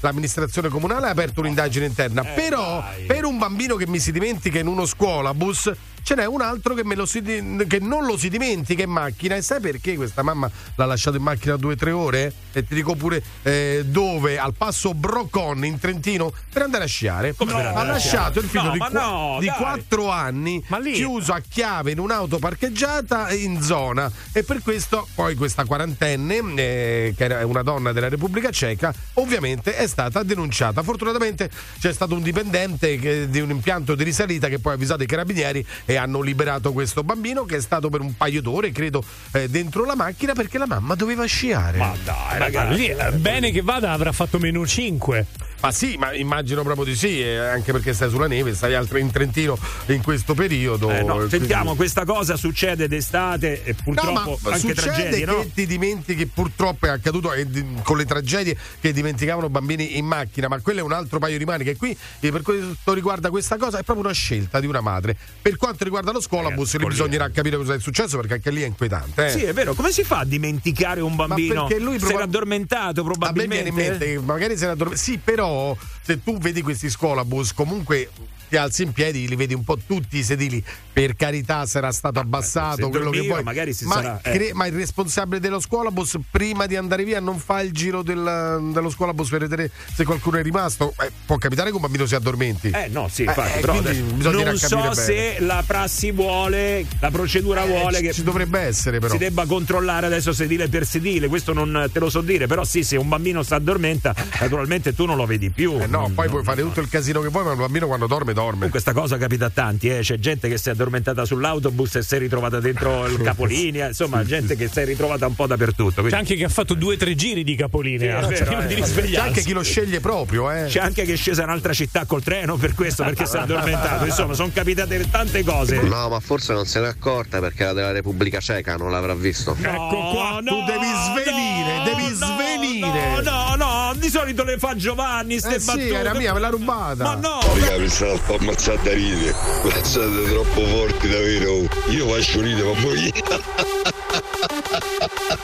[0.00, 2.22] l'amministrazione comunale ha aperto un'indagine interna.
[2.24, 5.72] Però per un bambino che mi si dimentica in uno scuolabus.
[6.02, 9.34] Ce n'è un altro che, me lo si che non lo si dimentica in macchina
[9.36, 12.32] e sai perché questa mamma l'ha lasciato in macchina due o tre ore?
[12.52, 17.34] E ti dico pure eh, dove, al passo Brocon in Trentino per andare a sciare.
[17.34, 19.56] Come per ha lasciato il figlio No, di, qua- no, di dai.
[19.56, 25.64] 4 anni chiuso a chiave in un'auto parcheggiata in zona e per questo poi questa
[25.64, 31.92] quarantenne eh, che era una donna della Repubblica Ceca ovviamente è stata denunciata fortunatamente c'è
[31.92, 35.64] stato un dipendente che- di un impianto di risalita che poi ha avvisato i carabinieri
[35.84, 39.84] e hanno liberato questo bambino che è stato per un paio d'ore credo eh, dentro
[39.84, 42.76] la macchina perché la mamma doveva sciare Ma dai, ragazzi.
[42.76, 45.26] lì, eh, bene che vada, avrà fatto menu 5.
[45.60, 48.98] Ma sì, ma immagino proprio di sì, eh, anche perché stai sulla neve, stai altro
[48.98, 50.88] in Trentino in questo periodo.
[50.90, 55.24] Eh, no, Quindi- sentiamo, questa cosa succede d'estate e No, purtroppo ma anche tragedie, che
[55.26, 55.44] no?
[55.52, 57.46] ti dimentichi, purtroppo è accaduto eh,
[57.82, 61.44] con le tragedie che dimenticavano bambini in macchina, ma quello è un altro paio di
[61.44, 61.74] maniche.
[61.76, 65.16] Qui, eh, per quanto riguarda questa cosa, è proprio una scelta di una madre.
[65.42, 68.66] Per quanto riguarda lo scuolabus, lì bisognerà capire cosa è successo, perché anche lì è
[68.66, 69.26] inquietante.
[69.26, 69.30] eh.
[69.30, 71.66] Sì, è vero, come si fa a dimenticare un bambino?
[71.66, 73.62] perché lui si era proba- addormentato A me probabilmente.
[73.64, 75.97] viene in mente magari se ne addorme- Sì, però Oh.
[76.08, 78.08] Se tu vedi questi scolabus, comunque
[78.48, 80.64] ti alzi in piedi, li vedi un po' tutti i sedili.
[80.90, 83.44] Per carità, sarà stato abbassato se quello che dormiva, vuoi.
[83.44, 84.32] magari si ma, sarà- eh.
[84.32, 88.70] cre- ma il responsabile dello scuolabus, prima di andare via, non fa il giro del-
[88.72, 90.94] dello scuolabus per vedere se qualcuno è rimasto.
[90.98, 92.70] Eh, può capitare che un bambino si addormenti.
[92.70, 94.94] Eh no, sì, infatti, eh, però non so bene.
[94.94, 99.12] se la prassi vuole, la procedura Eh, vuole ci- che ci dovrebbe essere però.
[99.12, 102.82] si debba controllare adesso sedile per sedile, questo non te lo so dire, però sì,
[102.82, 105.78] se un bambino si addormenta, naturalmente tu non lo vedi più.
[105.78, 108.06] Eh no, Non- poi puoi fare tutto il casino che vuoi, ma un bambino quando
[108.06, 108.68] dorme, dorme.
[108.68, 110.00] Questa cosa capita a tanti, eh.
[110.00, 114.24] c'è gente che si è addormentata sull'autobus e si è ritrovata dentro il capolinea, insomma,
[114.24, 115.86] gente che si è ritrovata un po' dappertutto.
[115.88, 118.64] C'è quindi- anche chi ha fatto due o tre giri di capolinea Sì, vero, prima
[118.64, 118.66] eh.
[118.66, 119.14] di C'è risvegliarsi.
[119.14, 120.64] C'è anche chi lo sceglie proprio, eh.
[120.66, 123.40] C'è anche chi è scesa in un'altra città col treno per questo, perché si è
[123.40, 124.04] addormentato.
[124.04, 125.80] Insomma, sono capitate tante cose.
[125.82, 129.56] No, ma forse non se n'è accorta perché la della Repubblica Ceca non l'avrà visto.
[129.60, 133.22] Ecco qua, tu devi svenire, devi svenire.
[133.22, 137.04] No, no, di solito le fa Giovanni, ste Eh sì, era mia, me l'ha rubata.
[137.04, 137.40] Ma no!
[137.60, 139.34] Raga, mi stavo un po' ammazzando da ridere.
[139.82, 141.68] Siete troppo forti davvero.
[141.88, 143.12] Io faccio ridere, ma voi.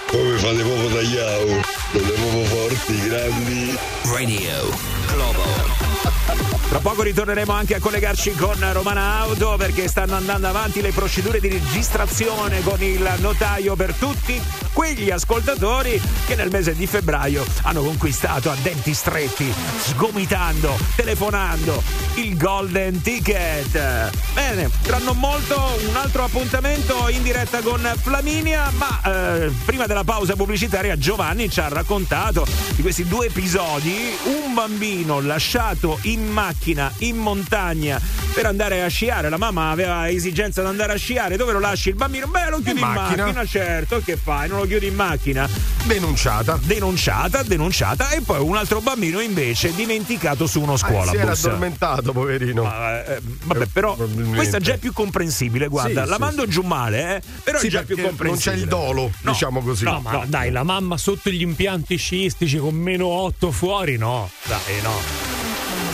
[0.07, 1.65] Come fate proprio tagliare?
[1.91, 3.79] Siete proprio forti, grandi.
[4.05, 4.69] Radio
[5.09, 6.64] Globo.
[6.69, 11.39] Tra poco ritorneremo anche a collegarci con Romana Auto perché stanno andando avanti le procedure
[11.39, 14.41] di registrazione con il notaio per tutti
[14.73, 21.81] quegli ascoltatori che nel mese di febbraio hanno conquistato a denti stretti, sgomitando, telefonando
[22.15, 24.11] il Golden Ticket.
[24.33, 29.01] Bene, tra non molto un altro appuntamento in diretta con Flaminia, ma
[29.45, 32.45] eh, prima della pausa pubblicitaria Giovanni ci ha raccontato
[32.75, 36.54] di questi due episodi, un bambino lasciato in macchina
[36.99, 38.01] in montagna
[38.33, 41.91] per andare a sciare, la mamma aveva esigenza di andare a sciare, dove lo lasci
[41.91, 42.27] il bambino?
[42.27, 43.25] Beh, lo chiudi in, macchina.
[43.25, 44.49] macchina, certo, che fai?
[44.49, 45.49] Non lo chiudi in macchina?
[45.85, 46.59] Denunciata.
[46.63, 52.13] Denunciata, denunciata e poi un altro bambino invece dimenticato su uno Ah, si era addormentato,
[52.13, 52.63] poverino.
[52.65, 53.97] Ma, eh, vabbè, però
[54.35, 57.67] questa già è più comprensibile, guarda, Sì, la sì, mando giù male, eh, però Sì,
[57.67, 58.57] è già più perché non comprensibile.
[58.57, 59.85] c'è il dolo, No, diciamo così.
[59.85, 64.29] No, ma dai, la mamma sotto gli impianti sciistici con meno 8 fuori, no.
[64.45, 65.44] Dai, no.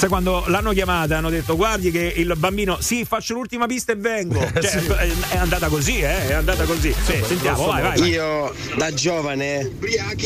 [0.01, 3.96] Sai quando l'hanno chiamata hanno detto guardi che il bambino sì faccio l'ultima pista e
[3.96, 8.09] vengo cioè, è, è andata così eh è andata così sentiamo vai vai, vai.
[8.09, 9.70] Io da giovane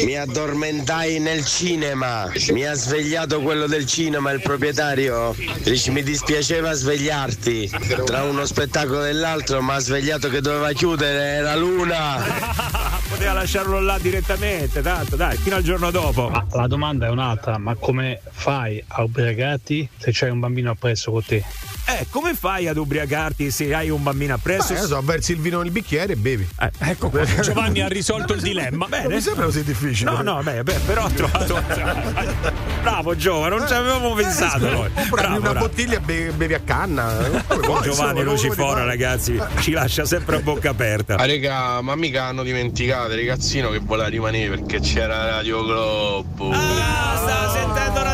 [0.04, 2.30] mi addormentai nel cinema.
[2.50, 5.34] Mi ha svegliato quello del cinema, il proprietario.
[5.62, 7.70] Dici, mi dispiaceva svegliarti.
[8.04, 12.82] Tra uno spettacolo e l'altro mi ha svegliato che doveva chiudere, era l'una.
[13.14, 17.58] poteva lasciarlo là direttamente tanto dai fino al giorno dopo Ma la domanda è un'altra,
[17.58, 21.42] ma come fai a ubriacarti se c'hai un bambino appresso con te?
[21.86, 25.60] eh come fai ad ubriacarti se hai un bambino appresso Beh, so, versi il vino
[25.60, 26.46] nel bicchiere e bevi.
[26.60, 27.24] Eh, ecco qua.
[27.40, 28.86] Giovanni ha risolto il dilemma.
[28.90, 30.10] Non mi sembra così difficile.
[30.10, 31.62] No, no, beh, beh, però ho trovato.
[32.82, 34.90] Bravo Giova, non ci avevamo pensato noi.
[35.10, 35.66] Bravo, una bravo.
[35.66, 37.16] bottiglia e be- bevi a canna.
[37.62, 41.16] Vuoi, Giovanni Lucifora, ragazzi, ci lascia sempre a bocca aperta.
[41.16, 46.50] Ah, raga, ma mica hanno dimenticato, ragazzino, che voleva rimanere perché c'era Radio Globo.
[46.50, 48.13] Ah, sta sentendo Radio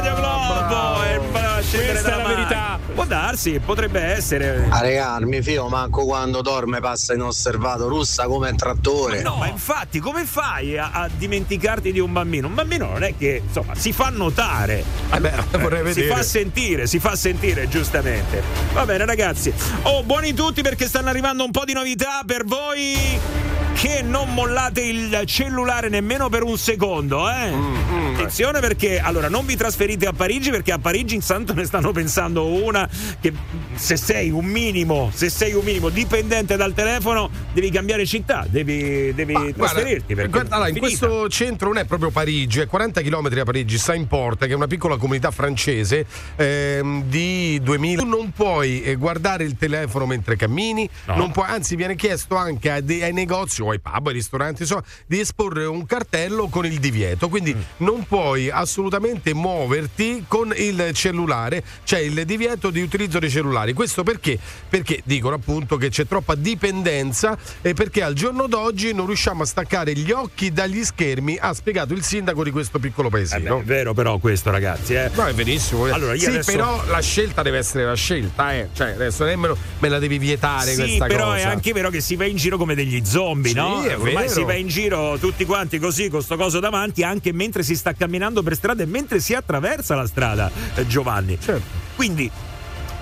[1.70, 2.78] scendere Questa è la verità.
[2.94, 4.66] Può darsi, potrebbe essere.
[4.68, 9.22] A regà, mi fio manco quando dorme passa inosservato, russa come trattore.
[9.22, 12.48] No, ma infatti, come fai a, a dimenticarti di un bambino?
[12.48, 14.84] Un bambino non è che, insomma, si fa notare.
[15.12, 18.42] Eh beh, vorrei si fa sentire, si fa sentire, giustamente.
[18.72, 19.52] Va bene, ragazzi.
[19.82, 23.49] Oh, buoni tutti perché stanno arrivando un po' di novità per voi.
[23.74, 27.50] Che non mollate il cellulare nemmeno per un secondo, eh?
[27.50, 31.90] Mm, Attenzione perché allora non vi trasferite a Parigi perché a Parigi intanto ne stanno
[31.90, 32.86] pensando una
[33.20, 33.32] che
[33.74, 39.14] se sei un minimo, se sei un minimo dipendente dal telefono, devi cambiare città, devi,
[39.14, 40.12] devi Ma, trasferirti.
[40.12, 43.78] guarda, guarda, allora, in questo centro non è proprio Parigi, è 40 km a Parigi,
[43.78, 46.04] Saint-Port, che è una piccola comunità francese
[46.36, 48.02] ehm, di 2000.
[48.02, 51.16] Tu non puoi eh, guardare il telefono mentre cammini, No.
[51.16, 54.82] non puoi- anzi viene chiesto anche dei- ai negozi o ai pub, ai ristoranti, insomma,
[55.06, 57.28] di esporre un cartello con il divieto.
[57.28, 57.60] Quindi Mm.
[57.78, 63.72] non puoi assolutamente muoverti con il cellulare, c'è il divieto di utilizzo dei cellulari.
[63.72, 64.38] Questo perché?
[64.68, 69.46] Perché dicono appunto che c'è troppa dipendenza e perché al giorno d'oggi non riusciamo a
[69.46, 73.58] staccare gli occhi dagli schermi, ha spiegato il sindaco di questo piccolo Eh beh, paesino.
[73.60, 75.10] è vero però questo ragazzi, eh.
[75.14, 75.86] No, è verissimo.
[75.86, 75.90] eh.
[75.92, 78.68] Allora, sì, adesso- però la scelta deve essere la scelta, eh.
[78.72, 81.36] Cioè, adesso nemmeno me la devi vietare Sì, questa però cosa.
[81.38, 83.78] è anche vero che si va in giro come degli zombie, Sì, no?
[83.78, 87.76] Ormai si va in giro tutti quanti così con sto coso davanti anche mentre si
[87.76, 91.38] sta camminando per strada e mentre si attraversa la strada, eh, Giovanni.
[91.40, 91.78] Certo.
[91.96, 92.30] Quindi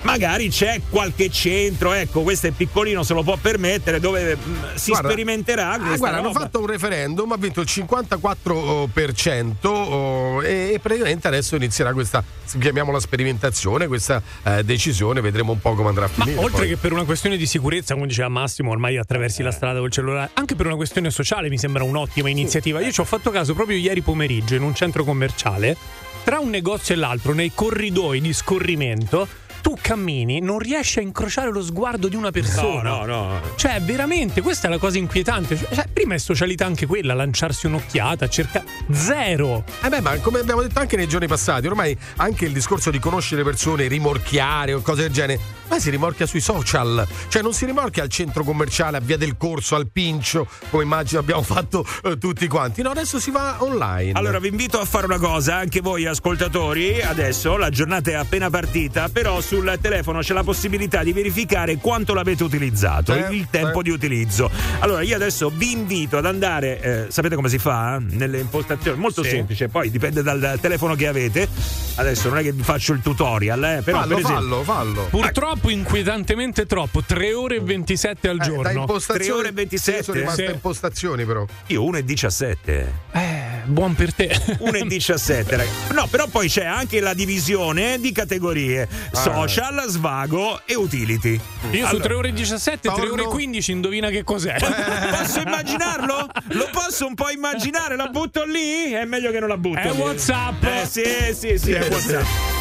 [0.01, 4.91] magari c'è qualche centro, ecco, questo è piccolino, se lo può permettere, dove mm, si
[4.91, 6.39] Guarda, sperimenterà Ah, guarda, hanno roba.
[6.39, 12.23] fatto un referendum, ha vinto il 54% oh, e, e praticamente adesso inizierà questa,
[12.59, 16.41] chiamiamola sperimentazione, questa eh, decisione, vedremo un po' come andrà a Ma finire.
[16.43, 16.67] oltre poi.
[16.69, 20.31] che per una questione di sicurezza, come diceva Massimo, ormai attraversi la strada col cellulare,
[20.33, 22.79] anche per una questione sociale mi sembra un'ottima iniziativa.
[22.81, 25.75] Io ci ho fatto caso proprio ieri pomeriggio in un centro commerciale,
[26.23, 29.27] tra un negozio e l'altro, nei corridoi di scorrimento,
[29.61, 32.89] tu cammini, non riesci a incrociare lo sguardo di una persona.
[32.89, 33.41] No, no, no.
[33.55, 35.57] Cioè, veramente, questa è la cosa inquietante.
[35.57, 39.63] Cioè, prima è socialità anche quella, lanciarsi un'occhiata, cerca zero.
[39.81, 42.99] Eh beh, ma come abbiamo detto anche nei giorni passati, ormai anche il discorso di
[42.99, 47.07] conoscere persone, rimorchiare o cose del genere, ma si rimorchia sui social.
[47.27, 51.19] Cioè non si rimorchia al centro commerciale, a Via del Corso, al Pincio, come immagino
[51.19, 52.81] abbiamo fatto eh, tutti quanti.
[52.81, 54.13] No, adesso si va online.
[54.13, 58.49] Allora vi invito a fare una cosa, anche voi ascoltatori, adesso la giornata è appena
[58.49, 63.79] partita, però sul telefono c'è la possibilità di verificare quanto l'avete utilizzato, Eh, il tempo
[63.79, 63.83] eh.
[63.83, 64.47] di utilizzo.
[64.77, 67.97] Allora io adesso vi invito ad andare, eh, sapete come si fa?
[67.99, 69.29] Nelle impostazioni, molto Sì.
[69.29, 71.47] semplice, poi dipende dal telefono che avete.
[71.95, 75.03] Adesso non è che vi faccio il tutorial, eh, però fallo, per esempio, fallo, fallo.
[75.09, 78.79] Purtroppo inquietantemente troppo, 3 ore e 27 al Eh, da giorno.
[78.81, 79.97] impostazioni, 3 ore e 27?
[79.97, 80.51] Io sono rimasto Sì.
[80.51, 81.45] impostazioni però.
[81.67, 82.93] io 1 e 17.
[83.11, 84.57] Eh, buon per te.
[84.59, 85.93] 1 e 17, ragazzi.
[85.93, 91.39] No, però poi c'è anche la divisione di categorie: social, svago e utility.
[91.71, 94.55] Io su Allora, 3 ore e 17, 3 ore e 15, indovina che cos'è?
[94.59, 96.27] Posso immaginarlo?
[96.49, 97.95] Lo posso un po' immaginare?
[97.95, 98.91] La butto lì?
[98.91, 99.79] È meglio che non la butto.
[99.79, 99.97] È lì.
[99.97, 100.63] WhatsApp.
[100.63, 102.58] Eh sì, sì, sì, è WhatsApp.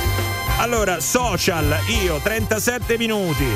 [0.61, 3.47] Allora, social, io 37 minuti,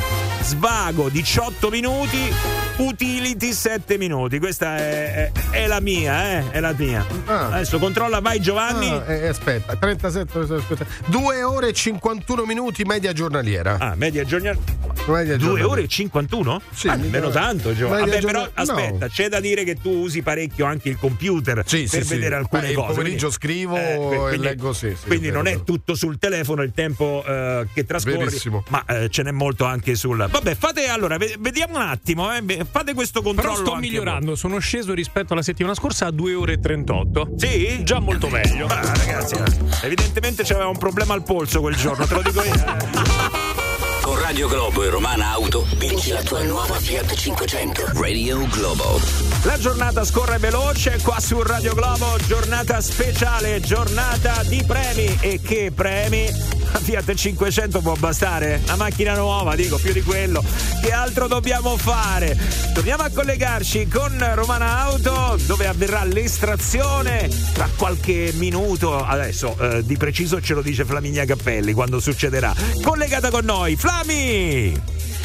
[0.43, 2.33] svago 18 minuti,
[2.77, 4.39] utility 7 minuti.
[4.39, 6.51] Questa è, è- è la mia, eh?
[6.53, 7.05] È la mia.
[7.27, 7.47] Ah.
[7.49, 8.89] Adesso controlla, vai Giovanni.
[8.89, 10.87] Ah, eh, aspetta, 37, aspetta.
[11.07, 13.79] 2 ore e 51 minuti media giornaliera.
[13.81, 14.61] Ah, media giornata.
[15.09, 15.69] Media 2 giornaliera.
[15.69, 16.63] ore e 51?
[16.73, 17.89] Sì, Ah, mica- meno tanto, Gio.
[17.89, 19.13] media Vabbè, però aspetta, no.
[19.13, 22.15] c'è da dire che tu usi parecchio anche il computer Sì, per sì, sì.
[22.15, 22.89] vedere alcune Beh, cose.
[22.91, 24.95] Il pomeriggio quindi- scrivo eh, e leggo, sì.
[24.97, 28.65] sì, quindi non è tutto sul telefono il tempo eh, che trascorri, Verissimo.
[28.69, 30.27] ma eh, ce n'è molto anche sul.
[30.31, 33.53] Vabbè, fate allora, ve- vediamo un attimo, eh, fate questo controllo.
[33.53, 37.25] Però sto anche migliorando, sono sceso rispetto alla settimana scorsa a 2 ore e 38.
[37.25, 37.39] voi.
[37.39, 37.85] Sì?
[37.85, 38.67] Già molto meglio.
[38.67, 43.41] Ah, ragazzi, eh, evidentemente c'aveva un problema al polso quel giorno, te lo dico io.
[44.23, 47.91] Radio Globo e Romana Auto vinci la tua nuova Fiat 500.
[47.95, 49.01] Radio Globo.
[49.43, 55.19] La giornata scorre veloce qua su Radio Globo, giornata speciale, giornata di premi.
[55.21, 56.31] E che premi?
[56.73, 58.63] La Fiat 500 può bastare?
[58.67, 60.43] La macchina nuova, dico, più di quello.
[60.81, 62.39] Che altro dobbiamo fare?
[62.73, 69.05] Torniamo a collegarci con Romana Auto dove avverrà l'estrazione tra qualche minuto.
[69.05, 72.55] Adesso eh, di preciso ce lo dice Flaminia Cappelli quando succederà.
[72.83, 73.77] Collegata con noi,
[74.23, 74.79] Flami!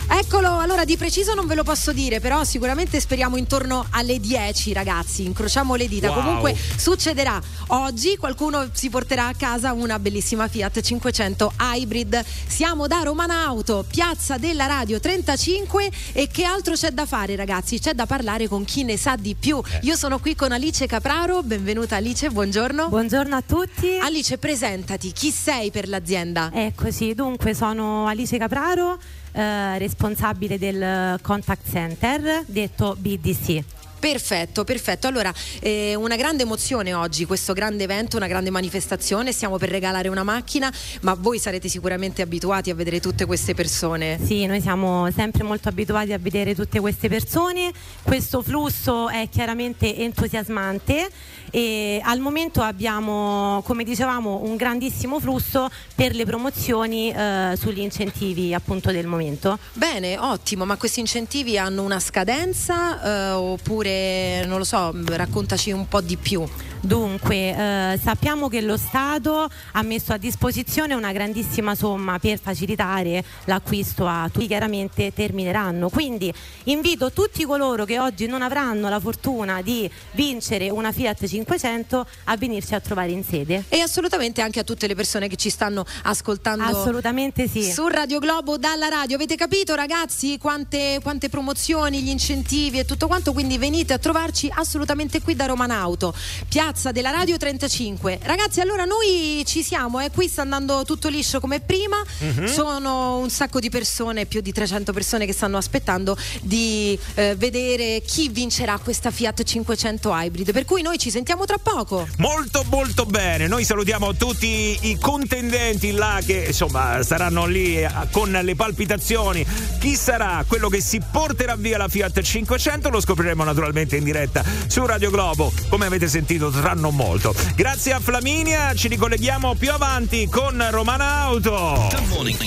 [0.10, 4.72] Eccolo, allora di preciso non ve lo posso dire, però sicuramente speriamo intorno alle 10
[4.72, 6.10] ragazzi, incrociamo le dita.
[6.10, 6.16] Wow.
[6.16, 12.24] Comunque succederà oggi, qualcuno si porterà a casa una bellissima Fiat 500 Hybrid.
[12.48, 17.78] Siamo da Romana Auto, Piazza della Radio 35 e che altro c'è da fare ragazzi?
[17.78, 19.62] C'è da parlare con chi ne sa di più.
[19.82, 22.88] Io sono qui con Alice Capraro, benvenuta Alice, buongiorno.
[22.88, 23.98] Buongiorno a tutti.
[24.02, 26.50] Alice, presentati, chi sei per l'azienda?
[26.54, 28.98] Eccoci, dunque sono Alice Capraro,
[29.38, 33.64] eh, responsabile del contact center, detto BDC.
[34.00, 35.08] Perfetto, perfetto.
[35.08, 39.32] Allora, eh, una grande emozione oggi, questo grande evento, una grande manifestazione.
[39.32, 44.20] Stiamo per regalare una macchina, ma voi sarete sicuramente abituati a vedere tutte queste persone.
[44.24, 47.72] Sì, noi siamo sempre molto abituati a vedere tutte queste persone,
[48.04, 51.10] questo flusso è chiaramente entusiasmante
[51.52, 58.54] e al momento abbiamo, come dicevamo, un grandissimo flusso per le promozioni eh, sugli incentivi
[58.54, 59.58] appunto del momento.
[59.74, 65.88] Bene, ottimo, ma questi incentivi hanno una scadenza eh, oppure, non lo so, raccontaci un
[65.88, 66.46] po' di più.
[66.82, 73.24] Dunque, eh, sappiamo che lo Stato ha messo a disposizione una grandissima somma per facilitare
[73.46, 75.90] l'acquisto a tutti, chiaramente termineranno.
[75.90, 76.32] Quindi
[76.66, 82.38] invito tutti coloro che oggi non avranno la fortuna di vincere una Fiat 500 a
[82.38, 83.64] venirci a trovare in sede.
[83.70, 86.64] E assolutamente anche a tutte le persone che ci stanno ascoltando.
[86.64, 87.72] Assolutamente sì.
[87.72, 89.16] Su Radio Globo dalla radio.
[89.16, 93.34] Avete capito ragazzi quante, quante promozioni, gli incentivi e tutto quanto?
[93.34, 96.14] Quindi venite a trovarci assolutamente qui da Romana Auto.
[96.48, 98.20] Piazza ragazza della Radio 35.
[98.24, 101.96] Ragazzi, allora noi ci siamo, eh, qui sta andando tutto liscio come prima.
[102.20, 102.46] Mhm.
[102.46, 108.02] Sono un sacco di persone, più di 300 persone che stanno aspettando di eh, vedere
[108.06, 110.52] chi vincerà questa Fiat 500 Hybrid.
[110.52, 112.06] Per cui noi ci sentiamo tra poco.
[112.18, 118.30] Molto molto bene, noi salutiamo tutti i contendenti là che insomma saranno lì eh, con
[118.30, 119.46] le palpitazioni.
[119.80, 124.44] Chi sarà quello che si porterà via la Fiat 500 lo scopriremo naturalmente in diretta
[124.68, 127.34] su Radio Globo, come avete sentito tra non molto.
[127.56, 131.88] Grazie a Flaminia, ci ricolleghiamo più avanti con Romana Auto.
[131.90, 132.38] The Morning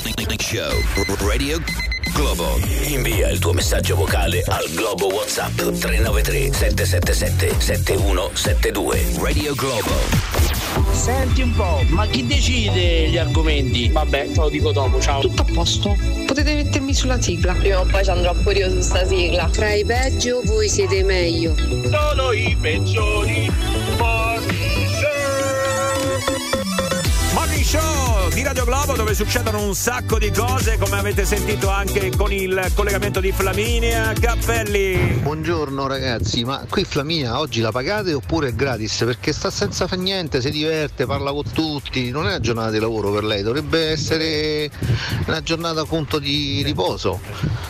[0.40, 0.72] Show
[1.26, 1.62] Radio
[2.12, 2.58] Globo.
[2.86, 9.12] Invia il tuo messaggio vocale al Globo WhatsApp 393 777 7172.
[9.20, 10.50] Radio Globo.
[10.92, 13.88] Senti un po', ma chi decide gli argomenti?
[13.88, 15.20] Vabbè, te lo dico dopo, ciao.
[15.20, 15.96] Tutto a posto.
[16.26, 17.54] Potete mettermi sulla sigla.
[17.54, 19.48] Prima o poi ci andrò pure io su sta sigla.
[19.48, 21.54] Fra i peggio voi siete meglio.
[21.56, 23.50] Solo i peggiori.
[24.00, 24.79] Morning
[27.70, 32.32] Show di Radio Globo dove succedono un sacco di cose come avete sentito anche con
[32.32, 35.20] il collegamento di Flaminia Cappelli.
[35.22, 39.04] Buongiorno ragazzi, ma qui Flaminia oggi la pagate oppure è gratis?
[39.04, 42.80] Perché sta senza fa niente, si diverte, parla con tutti, non è una giornata di
[42.80, 44.68] lavoro per lei, dovrebbe essere
[45.26, 47.20] una giornata appunto di riposo,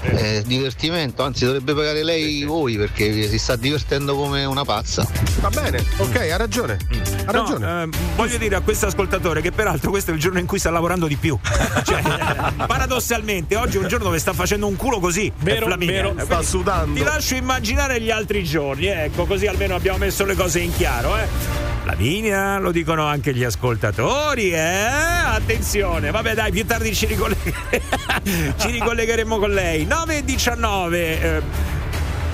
[0.01, 5.07] eh, divertimento, anzi dovrebbe pagare lei voi perché si sta divertendo come una pazza.
[5.41, 6.79] Va bene, ok, ha ragione.
[7.27, 7.83] Ha No, ragione.
[7.83, 10.71] ehm, voglio dire a questo ascoltatore che peraltro questo è il giorno in cui sta
[10.71, 11.39] lavorando di più.
[11.83, 12.03] Cioè,
[12.67, 15.33] paradossalmente, oggi è un giorno dove sta facendo un culo così.
[15.39, 16.11] Vero, vero.
[16.11, 16.95] Quindi Sta sudando.
[16.99, 21.17] Ti lascio immaginare gli altri giorni, ecco, così almeno abbiamo messo le cose in chiaro,
[21.17, 21.27] eh.
[21.83, 24.59] Flaminia, lo dicono anche gli ascoltatori, eh?
[24.59, 27.55] Attenzione, vabbè dai, più tardi ci, ricolleghe-
[28.59, 29.87] ci ricollegheremo con lei.
[29.87, 31.21] 9 e 19.
[31.21, 31.43] eh,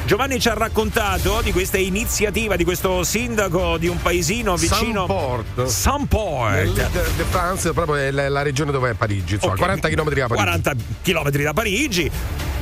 [0.06, 5.64] Giovanni ci ha raccontato di questa iniziativa di questo sindaco di un paesino vicino Samport.
[5.66, 6.52] Samport.
[6.52, 9.58] Nel- de, France, proprio è la, la regione dove è Parigi, insomma, Ok.
[9.58, 10.34] 40 km da Parigi.
[10.34, 10.72] 40
[11.02, 12.10] km da Parigi,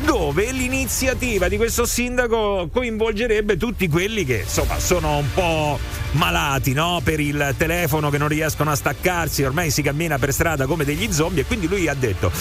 [0.07, 5.79] dove l'iniziativa di questo sindaco coinvolgerebbe tutti quelli che insomma sono un po'
[6.13, 7.03] malati no?
[7.05, 11.13] per il telefono che non riescono a staccarsi, ormai si cammina per strada come degli
[11.13, 12.33] zombie e quindi lui ha detto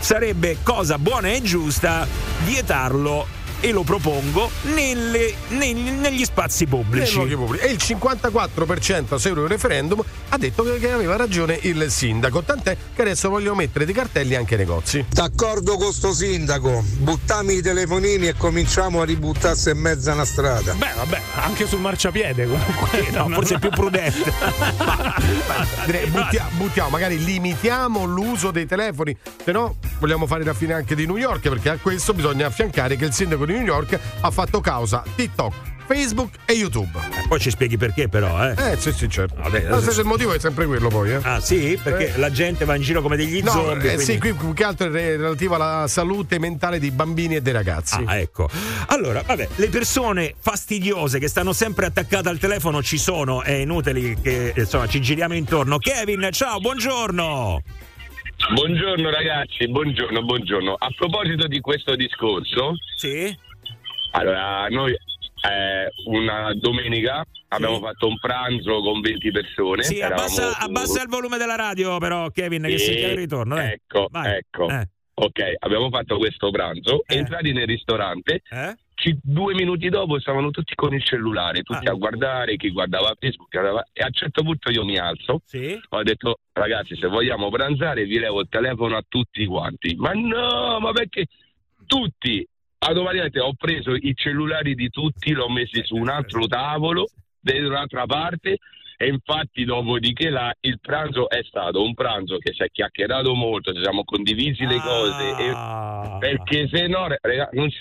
[0.00, 2.04] sarebbe cosa buona e giusta
[2.44, 7.18] vietarlo e lo propongo nelle- negli, negli spazi pubblici.
[7.18, 7.64] pubblici.
[7.64, 12.42] E il 54% a seguito del referendum ha detto che che aveva ragione il sindaco,
[12.42, 15.04] tant'è che adesso vogliono mettere dei cartelli anche ai negozi.
[15.08, 20.24] D'accordo con sto sindaco, buttiamo i telefonini e cominciamo a ributtarsi in mezzo a una
[20.24, 20.74] strada.
[20.74, 23.06] Beh, vabbè, anche sul marciapiede comunque.
[23.12, 24.32] No, forse è più prudente.
[25.86, 30.94] Direi, buttia- buttiamo, magari limitiamo l'uso dei telefoni, se no vogliamo fare la fine anche
[30.94, 34.30] di New York, perché a questo bisogna affiancare che il sindaco di New York ha
[34.30, 35.54] fatto causa TikTok,
[35.86, 36.98] Facebook e YouTube.
[37.28, 38.72] Poi ci spieghi perché però, eh.
[38.72, 39.36] Eh sì sì certo.
[39.40, 41.20] Vabbè, Lo stesso il motivo è sempre quello poi, eh.
[41.22, 41.78] Ah sì?
[41.82, 42.18] Perché Eh.
[42.18, 43.74] la gente va in giro come degli No, zombie.
[43.92, 47.36] eh, quindi- sì, qui più che altro è re- relativo alla salute mentale dei bambini
[47.36, 48.02] e dei ragazzi.
[48.04, 48.48] Ah, ecco.
[48.88, 54.16] Allora, vabbè, le persone fastidiose che stanno sempre attaccate al telefono ci sono, è inutile
[54.20, 55.78] che insomma ci giriamo intorno.
[55.78, 57.62] Kevin, ciao, buongiorno.
[58.52, 60.74] Buongiorno ragazzi, buongiorno, buongiorno.
[60.78, 63.34] A proposito di questo discorso, sì?
[64.14, 69.82] Allora noi eh, una domenica abbiamo fatto un pranzo con 20 persone.
[69.82, 73.54] Sì, abbassa, abbassa il volume della radio, però, Kevin, che Sì, si chiama il ritorno.
[73.56, 73.72] dai.
[73.72, 74.36] Ecco, Vai.
[74.36, 74.68] ecco.
[74.68, 74.88] Eh.
[75.16, 78.74] Ok, abbiamo fatto questo pranzo, entrati nel ristorante, Eh?
[78.94, 81.92] ci- due minuti dopo stavano tutti con il cellulare, tutti Ah.
[81.92, 85.78] a guardare, chi guardava Facebook, guardava- e a un certo punto io mi alzo, Sì?
[85.88, 90.80] ho detto ragazzi se vogliamo pranzare vi levo il telefono a tutti quanti, ma no,
[90.80, 91.26] ma perché
[91.86, 92.44] tutti,
[92.86, 97.06] automaticamente ho preso i cellulari di tutti, l'ho messi su un altro tavolo,
[97.40, 98.58] da un'altra parte
[98.96, 103.72] e infatti dopodiché là, il pranzo è stato un pranzo che si è chiacchierato molto,
[103.72, 106.14] ci siamo condivisi le cose Ah.
[106.14, 107.78] e- perché se no rega, non ci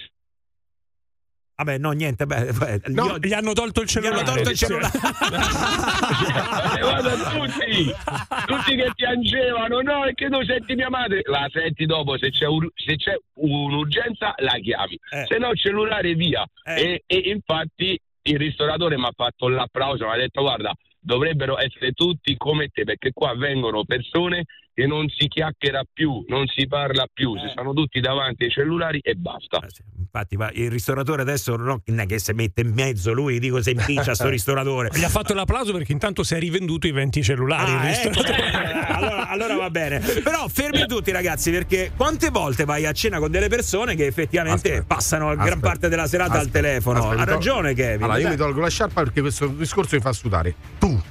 [1.55, 4.25] Vabbè, no, niente, beh, beh, No, io- gli hanno tolto il gli hanno cellulare.
[4.25, 4.91] tolto il cellulare.
[6.75, 7.93] E guarda tutti,
[8.45, 12.45] tutti che piangevano, no, è che tu senti mia madre, la senti dopo, se c'è,
[12.47, 15.25] ur- se c'è un'urgenza la chiami, Eh.
[15.27, 16.43] se no il cellulare via.
[16.63, 21.91] E, e infatti il ristoratore mi ha fatto l'applauso, mi ha detto guarda, dovrebbero essere
[21.91, 27.05] tutti come te, perché qua vengono persone che non si chiacchiera più, non si parla
[27.11, 27.41] più, Eh.
[27.41, 29.59] si stanno tutti davanti ai cellulari e basta.
[29.99, 33.71] Infatti, va- il ristoratore adesso non è che si mette in mezzo lui, dico se
[33.71, 34.89] impiccia sto ristoratore.
[34.93, 37.71] Gli ha fatto l'applauso perché intanto si è rivenduto i 20 cellulari.
[37.71, 38.33] Ah, ecco, eh,
[38.93, 39.99] allora, allora va bene.
[39.99, 44.83] Però fermi tutti, ragazzi, perché quante volte vai a cena con delle persone che effettivamente
[44.85, 46.99] passano gran aspetta, parte della serata al aspetta, telefono?
[47.03, 48.03] aspetta, ha ragione, Kevin.
[48.03, 50.53] Allora, io mi tolgo la sciarpa perché questo discorso mi fa sudare.
[50.79, 51.01] Tu,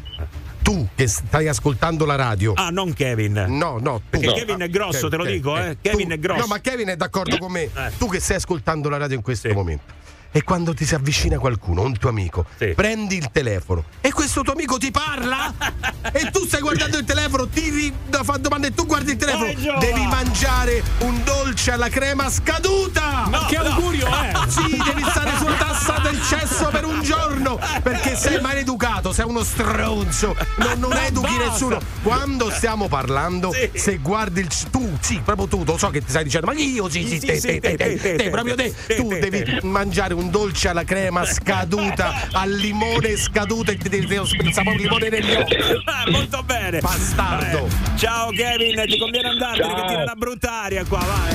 [0.62, 2.52] tu che stai ascoltando la radio.
[2.54, 3.44] Ah, non Kevin.
[3.48, 4.18] No, no, tu.
[4.18, 5.76] Perché Kevin è grosso, te lo dico, eh.
[5.80, 6.40] Kevin è grosso.
[6.40, 7.62] No, ma Kevin è d'accordo con me.
[7.62, 7.92] Eh.
[7.98, 10.00] Tu che stai ascoltando la radio in questo momento.
[10.34, 14.54] E quando ti si avvicina qualcuno, un tuo amico, prendi il telefono e questo tuo
[14.54, 15.52] amico ti parla
[16.10, 17.92] e tu stai guardando il telefono, ti
[18.22, 23.26] fa domande e tu guardi il telefono, Vai, devi mangiare un dolce alla crema scaduta.
[23.28, 24.32] Ma che augurio è?
[24.52, 29.42] Sì, devi stare sulla tassa del cesso per un giorno perché sei maleducato, sei uno
[29.44, 31.50] stronzo, non, non educhi basta!
[31.50, 31.80] nessuno.
[32.02, 36.24] Quando stiamo parlando, se guardi il tu, sì, proprio tu, lo so che ti stai
[36.24, 38.30] dicendo, ma io sì, sì, Sì, te, sì, te, te, te, te, te, te, te,
[38.30, 39.60] proprio te, te, tu te, devi te.
[39.62, 45.08] mangiare un dolce alla crema scaduta, al limone scaduto e ti devo proprio il limone
[45.08, 45.56] negli occhi.
[45.84, 46.80] Ah, molto bene.
[46.80, 47.66] Bastardo.
[47.66, 47.96] Vabbè.
[47.96, 49.80] Ciao Kevin, ti conviene andartene Ciao.
[49.80, 51.34] che tira una brutta aria qua, vai.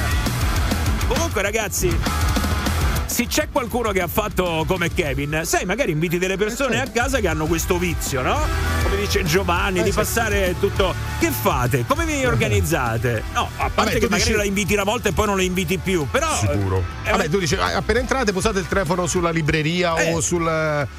[1.08, 1.96] Comunque ragazzi,
[3.08, 7.20] se c'è qualcuno che ha fatto come Kevin, sai, magari inviti delle persone a casa
[7.20, 8.38] che hanno questo vizio, no?
[8.84, 10.94] Come dice Giovanni, di passare tutto.
[11.20, 11.84] Che fate?
[11.88, 13.24] Come vi organizzate?
[13.34, 15.44] No, a parte Vabbè, che magari dici- la inviti una volta e poi non la
[15.44, 16.06] inviti più.
[16.12, 16.32] Però.
[16.36, 16.84] Sicuro.
[17.04, 20.14] eh, Vabbè, tu dici, ah, appena entrate posate il telefono sulla libreria Eh.
[20.14, 20.48] o sul...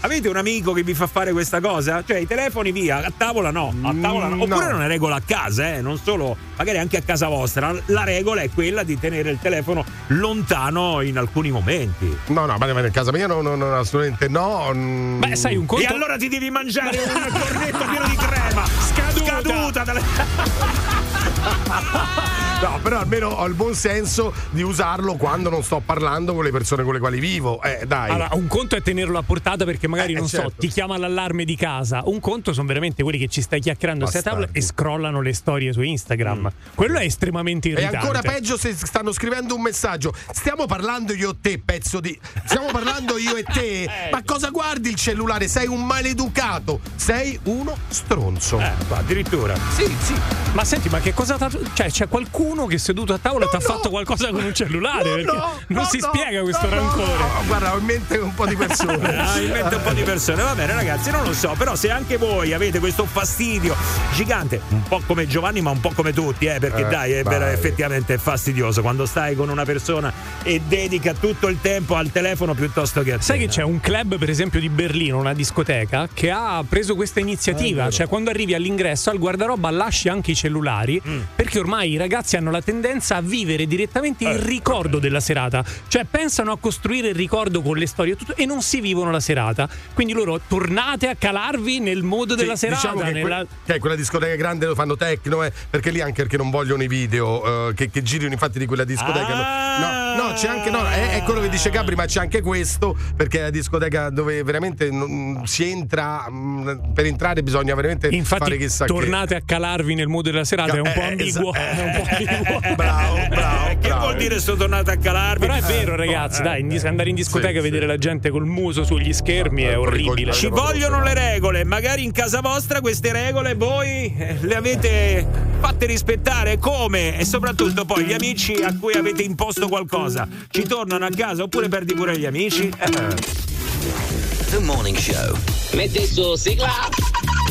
[0.01, 2.02] Avete un amico che vi fa fare questa cosa?
[2.05, 4.43] Cioè i telefoni via, a tavola no, a tavola no.
[4.43, 4.70] Oppure no.
[4.70, 5.80] è una regola a casa, eh?
[5.80, 7.72] non solo, magari anche a casa vostra.
[7.86, 11.97] La regola è quella di tenere il telefono lontano in alcuni momenti.
[12.28, 14.70] No, no, ma in casa mia no, no, no, assolutamente no.
[14.72, 15.20] mm.
[15.20, 15.82] Beh, sai, un conto.
[15.82, 20.02] E allora ti devi mangiare un cornetto pieno di crema scaduta, scaduta dalle-
[22.60, 26.51] No, però almeno ho il buon senso di usarlo quando non sto parlando con le
[26.51, 27.62] persone con le quali vivo.
[27.62, 28.10] Eh, dai.
[28.10, 30.48] Allora, un conto è tenerlo a portata perché magari, Eh, non certo.
[30.51, 32.02] so, ti chiama l'allarme di casa.
[32.06, 35.73] Un conto sono veramente quelli che ci stai chiacchierando a tavola e scrollano le storie
[35.73, 36.51] su Instagram.
[36.74, 37.97] Quello è estremamente irritante.
[37.97, 40.12] ancora peggio se stanno scrivendo un messaggio.
[40.32, 42.19] Stiamo parlando io e te, pezzo di.
[42.44, 43.89] Stiamo parlando io e te.
[44.10, 45.47] Ma cosa guardi il cellulare?
[45.47, 46.81] Sei un maleducato.
[46.97, 48.59] Sei uno stronzo.
[48.59, 49.55] Eh, addirittura.
[49.77, 50.15] Sì, sì.
[50.55, 53.60] Ma senti, ma che cosa t'ha- Cioè, c'è qualcuno che seduto a tavola ti ha
[53.60, 55.10] fatto qualcosa con un cellulare?
[55.10, 57.12] perché no, non no, si no, spiega questo no, no, rancore.
[57.18, 57.28] no.
[57.46, 59.16] Guarda, ho in mente un po' di persone.
[59.28, 60.42] Ah, in mente un po' di persone.
[60.42, 61.55] Va bene, ragazzi, non lo so.
[61.59, 63.74] Però se anche voi avete questo fastidio
[64.14, 67.22] gigante, un po' come Giovanni, ma un po' come tutti, eh, perché Eh, dai, è
[67.22, 72.10] vero, effettivamente è fastidioso quando stai con una persona e dedica tutto il tempo al
[72.10, 73.22] telefono piuttosto che a te.
[73.22, 77.20] Sai che c'è un club, per esempio, di Berlino, una discoteca, che ha preso questa
[77.20, 77.90] iniziativa.
[77.90, 81.00] cioè, quando arrivi all'ingresso, al guardaroba lasci anche i cellulari,
[81.35, 85.65] perché ormai i ragazzi hanno la tendenza a vivere direttamente il ricordo della serata.
[85.89, 89.11] Cioè, pensano a costruire il ricordo con le storie e tutto, e non si vivono
[89.11, 89.69] la serata.
[89.95, 92.81] Quindi loro tornate a calarvi nel modo della Sì, serata.
[92.89, 96.01] diciamo che, que- nella- che è quella discoteca grande lo fanno tecno, eh, perché lì
[96.01, 99.35] anche perché non vogliono i video eh, che, che girino infatti di quella discoteca.
[99.35, 100.16] Ah!
[100.16, 102.97] No, no, c'è anche no, è, è quello che dice Gabri, ma c'è anche questo,
[103.16, 108.43] perché è la discoteca dove veramente non- si entra mh, per entrare bisogna veramente Infatti,
[108.45, 110.73] fare chissà tornate a calarvi nel modo della serata.
[110.73, 111.52] Eh, è un po' ambiguo.
[111.52, 112.74] che.
[112.74, 113.78] Bravo, bravo.
[113.80, 115.47] che vuol dire sto tornato a calarvi?
[115.47, 117.89] Però è vero, Eh, ragazzi, eh, dai, dis- andare in discoteca sì, e vedere sì.
[117.89, 120.32] la gente col muso sugli schermi è orribile.
[120.32, 125.26] Ci vogliono le regole, magari in casa vostra queste regole voi eh, le avete
[125.60, 127.18] fatte rispettare come?
[127.18, 131.68] E soprattutto poi gli amici a cui avete imposto qualcosa ci tornano a casa oppure
[131.68, 132.70] perdi pure gli amici?
[132.78, 134.38] Eh.
[134.50, 135.36] The Morning Show.
[135.74, 136.88] Metti su sigla,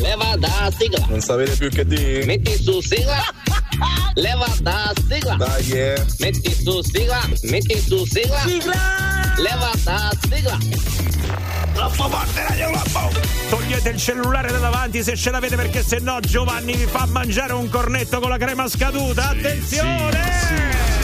[0.01, 1.05] leva da sigla.
[1.07, 2.25] Non sapete più che dire?
[2.25, 3.21] Metti su sigla,
[4.15, 5.35] leva da sigla.
[5.35, 6.05] Dai, eh.
[6.17, 8.43] Metti su sigla, metti su sigla.
[9.37, 10.57] Leva da sigla.
[11.73, 13.11] Troppo forte Radio Globo!
[13.49, 17.53] Togliete il cellulare da davanti se ce l'avete perché se no Giovanni vi fa mangiare
[17.53, 19.29] un cornetto con la crema scaduta.
[19.29, 20.96] Attenzione!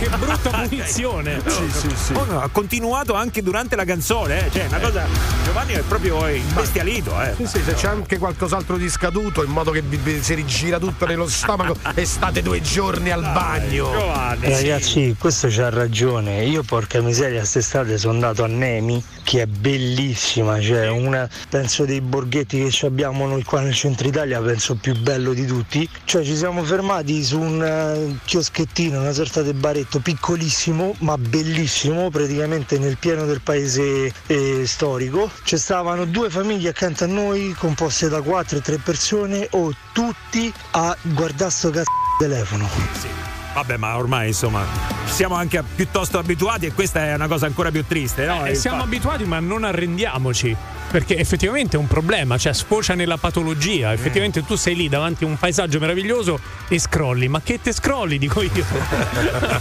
[0.00, 1.42] Che brutta punizione.
[1.46, 2.12] Sì, sì, sì.
[2.14, 4.50] Oh, no, ha continuato anche durante la canzone, eh.
[4.50, 5.06] cioè una cosa.
[5.44, 7.34] Giovanni è proprio imbestialito, eh.
[7.36, 10.78] Sì, sì, se c'è anche qualcos'altro di scaduto in modo che vi- vi- si rigira
[10.78, 13.90] tutto nello stomaco e state due giorni al bagno.
[13.92, 14.48] Giovanni.
[14.48, 16.44] Ragazzi, questo c'ha ragione.
[16.44, 20.58] Io, porca miseria, quest'estate sono andato a Nemi, che è bellissima.
[20.62, 24.98] Cioè, una, penso dei borghetti che ci abbiamo noi qua nel centro Italia, penso più
[24.98, 25.86] bello di tutti.
[26.04, 32.10] Cioè, ci siamo fermati su un eh, chioschettino, una sorta di baretto piccolissimo, ma bellissimo,
[32.10, 35.30] praticamente nel pieno del paese eh, storico.
[35.42, 40.52] Ci stavano due famiglie accanto a noi, composte da quattro e tre persone, o tutti
[40.72, 43.19] a guardare sto cazzo telefono.
[43.52, 44.64] Vabbè, ma ormai insomma
[45.06, 48.46] siamo anche piuttosto abituati e questa è una cosa ancora più triste, no?
[48.46, 50.56] Eh, siamo fa- abituati, ma non arrendiamoci.
[50.90, 53.92] Perché effettivamente è un problema, cioè sfocia nella patologia.
[53.92, 57.28] Effettivamente tu sei lì davanti a un paesaggio meraviglioso e scrolli.
[57.28, 58.64] Ma che te scrolli, dico io.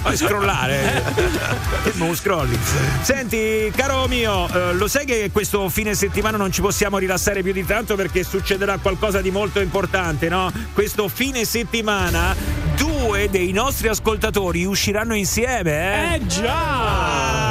[0.02, 1.04] Fai scrollare.
[1.84, 2.58] che non scrolli.
[3.02, 7.54] Senti, caro mio, eh, lo sai che questo fine settimana non ci possiamo rilassare più
[7.54, 10.52] di tanto perché succederà qualcosa di molto importante, no?
[10.74, 12.36] Questo fine settimana
[12.76, 12.99] due
[13.30, 16.16] dei nostri ascoltatori usciranno insieme, eh?
[16.16, 17.50] Eh già!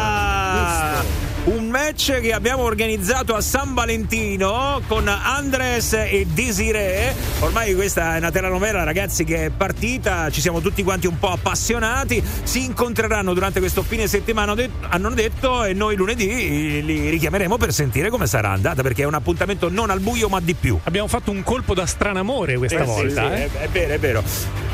[1.49, 7.15] Un match che abbiamo organizzato a San Valentino con Andres e Desiree.
[7.39, 10.29] Ormai questa è una telenovela, ragazzi, che è partita.
[10.29, 12.23] Ci siamo tutti quanti un po' appassionati.
[12.43, 14.55] Si incontreranno durante questo fine settimana,
[14.91, 19.15] hanno detto, e noi lunedì li richiameremo per sentire come sarà andata, perché è un
[19.15, 20.79] appuntamento non al buio, ma di più.
[20.85, 23.27] Abbiamo fatto un colpo da stranamore questa Eh, volta.
[23.27, 23.45] sì, eh.
[23.47, 24.23] è, è vero, è vero.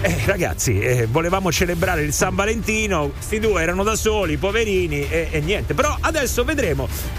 [0.00, 5.28] Eh, ragazzi, eh, volevamo celebrare il San Valentino, sti due erano da soli, poverini, e,
[5.30, 5.72] e niente.
[5.72, 6.62] Però adesso vedremo.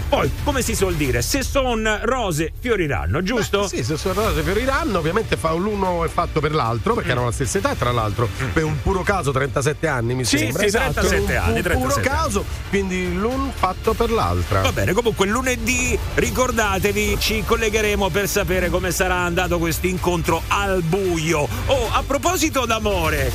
[0.08, 3.60] Poi, come si suol dire, se son rose fioriranno, giusto?
[3.62, 7.24] Beh, sì, se sono rose fioriranno, ovviamente fa l'uno è fatto per l'altro, perché hanno
[7.26, 10.62] la stessa età, tra l'altro, per un puro caso 37 anni mi Sì, sembra.
[10.64, 12.02] sì, 37 un, anni, Un 37 puro anni.
[12.02, 14.60] caso, quindi l'un fatto per l'altra.
[14.62, 20.82] Va bene, comunque lunedì ricordatevi, ci collegheremo per sapere come sarà andato questo incontro al
[20.82, 21.46] buio.
[21.66, 23.30] Oh, a proposito d'amore,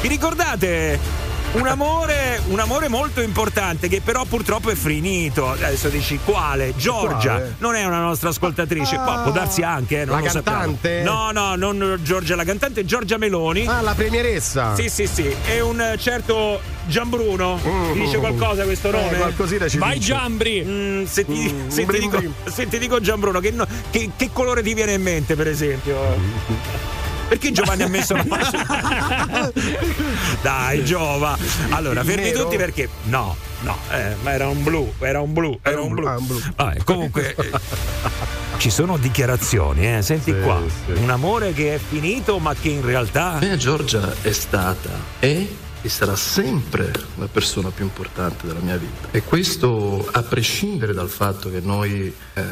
[0.00, 0.98] vi ricordate?
[1.56, 5.48] Un amore, un amore molto importante che però purtroppo è finito.
[5.50, 6.74] Adesso dici quale?
[6.76, 7.54] Giorgia, Quale?
[7.58, 8.96] non è una nostra ascoltatrice.
[8.96, 10.58] Qua può darsi anche, eh, non La lo sappiamo.
[10.58, 11.02] cantante?
[11.02, 13.66] No, no, non Giorgia la cantante, Giorgia Meloni.
[13.66, 14.74] Ah, la premieressa.
[14.76, 15.34] Sì, sì, sì.
[15.46, 17.58] E un certo Gianbruno.
[17.92, 19.16] Ti dice qualcosa questo Eh, nome?
[19.16, 20.12] qualcosina ci Vai dice.
[20.12, 20.62] Giambri!
[20.62, 24.28] Mm, se, ti, Mm, se ti dico, se ti dico Gianbruno, che, no- che- che
[24.30, 25.96] colore ti viene in mente, per esempio?
[27.28, 29.52] Perché Giovanni ha messo la mano?
[30.42, 31.36] Dai, Giova.
[31.70, 32.42] Allora, Il fermi nero?
[32.44, 32.88] tutti perché.
[33.04, 36.06] No, no, eh, ma era un blu, era un blu, era un blu.
[36.06, 36.40] Ah, un blu.
[36.54, 37.34] Vabbè, comunque.
[37.34, 37.50] eh,
[38.58, 40.02] Ci sono dichiarazioni, eh?
[40.02, 40.60] senti Sì, qua.
[40.86, 40.92] sì.
[41.00, 43.38] Un amore che è finito, ma che in realtà.
[43.40, 44.88] Me Giorgia è stata,
[45.18, 45.46] è
[45.86, 49.06] e sarà sempre la persona più importante della mia vita.
[49.12, 52.42] E questo a prescindere dal fatto che noi eh,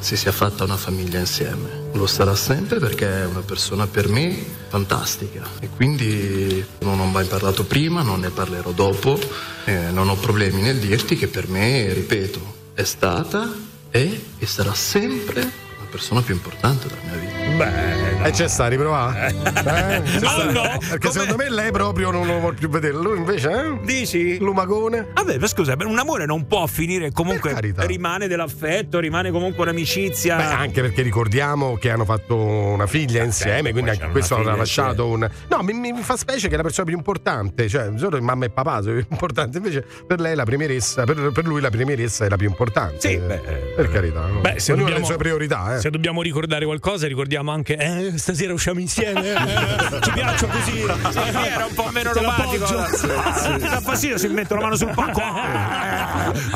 [0.00, 1.90] si sia fatta una famiglia insieme.
[1.92, 5.46] Lo sarà sempre perché è una persona per me fantastica.
[5.60, 9.16] E quindi non ho mai parlato prima, non ne parlerò dopo.
[9.64, 13.48] eh, non ho problemi nel dirti che per me, ripeto, è stata,
[13.88, 17.37] è e sarà sempre la persona più importante della mia vita.
[17.58, 19.26] Beh, E c'è sta, riprovà?
[19.28, 19.32] Eh?
[19.32, 20.44] C'è No, sta?
[20.50, 20.62] no.
[20.78, 22.94] Perché Come- secondo me lei proprio non lo vuole più vedere.
[22.94, 23.78] Lui invece, eh?
[23.84, 24.38] Dici?
[24.38, 25.08] Lumagone.
[25.12, 27.54] Vabbè, ma scusa, per un amore non può finire comunque.
[27.76, 30.36] Rimane dell'affetto, rimane comunque un'amicizia.
[30.36, 34.54] Beh, anche perché ricordiamo che hanno fatto una figlia insieme, certo, quindi anche questo figlia
[34.56, 35.28] lasciato un.
[35.48, 38.50] No, mi, mi fa specie che è la persona più importante, cioè solo mamma e
[38.50, 42.28] papà sono più importanti, invece per lei la premieressa, per, per lui la premieressa è
[42.28, 42.96] la più importante.
[43.08, 44.26] Sì, beh, per carità.
[44.26, 44.40] No?
[44.40, 45.80] Beh, se Ognuno ha dobbiamo, le sue priorità, eh.
[45.80, 49.32] se dobbiamo ricordare qualcosa, ricordiamo anche eh, stasera usciamo insieme.
[49.32, 50.72] eh, ci piaccio così.
[51.10, 52.64] Sì, era un po' meno Te romantico.
[52.66, 55.22] Ti dà fastidio se metto la mano sul pacco.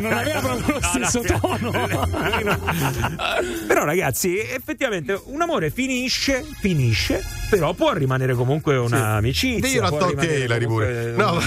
[0.00, 1.70] Non aveva proprio lo stesso tono.
[3.66, 9.60] Però, ragazzi, effettivamente un amore finisce, finisce, però può rimanere comunque un'amicizia.
[9.60, 11.12] Diglielo a Hilary comunque- pure.
[11.12, 11.38] No,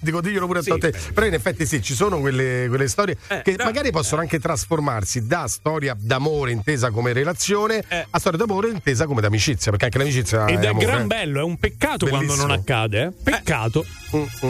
[0.00, 0.92] dico diglielo pure a Sì, beh.
[1.14, 3.64] Però in effetti sì, ci sono quelle, quelle storie Eh, che no.
[3.64, 8.06] magari possono anche trasformarsi da storia d'amore intesa come relazione Eh.
[8.08, 10.86] a storia d'amore intesa come d'amicizia, perché anche l'amicizia Ed è amore.
[10.86, 12.46] gran bello, è un peccato quando Bellissimo.
[12.48, 13.02] non accade.
[13.04, 13.12] eh.
[13.22, 13.84] Peccato.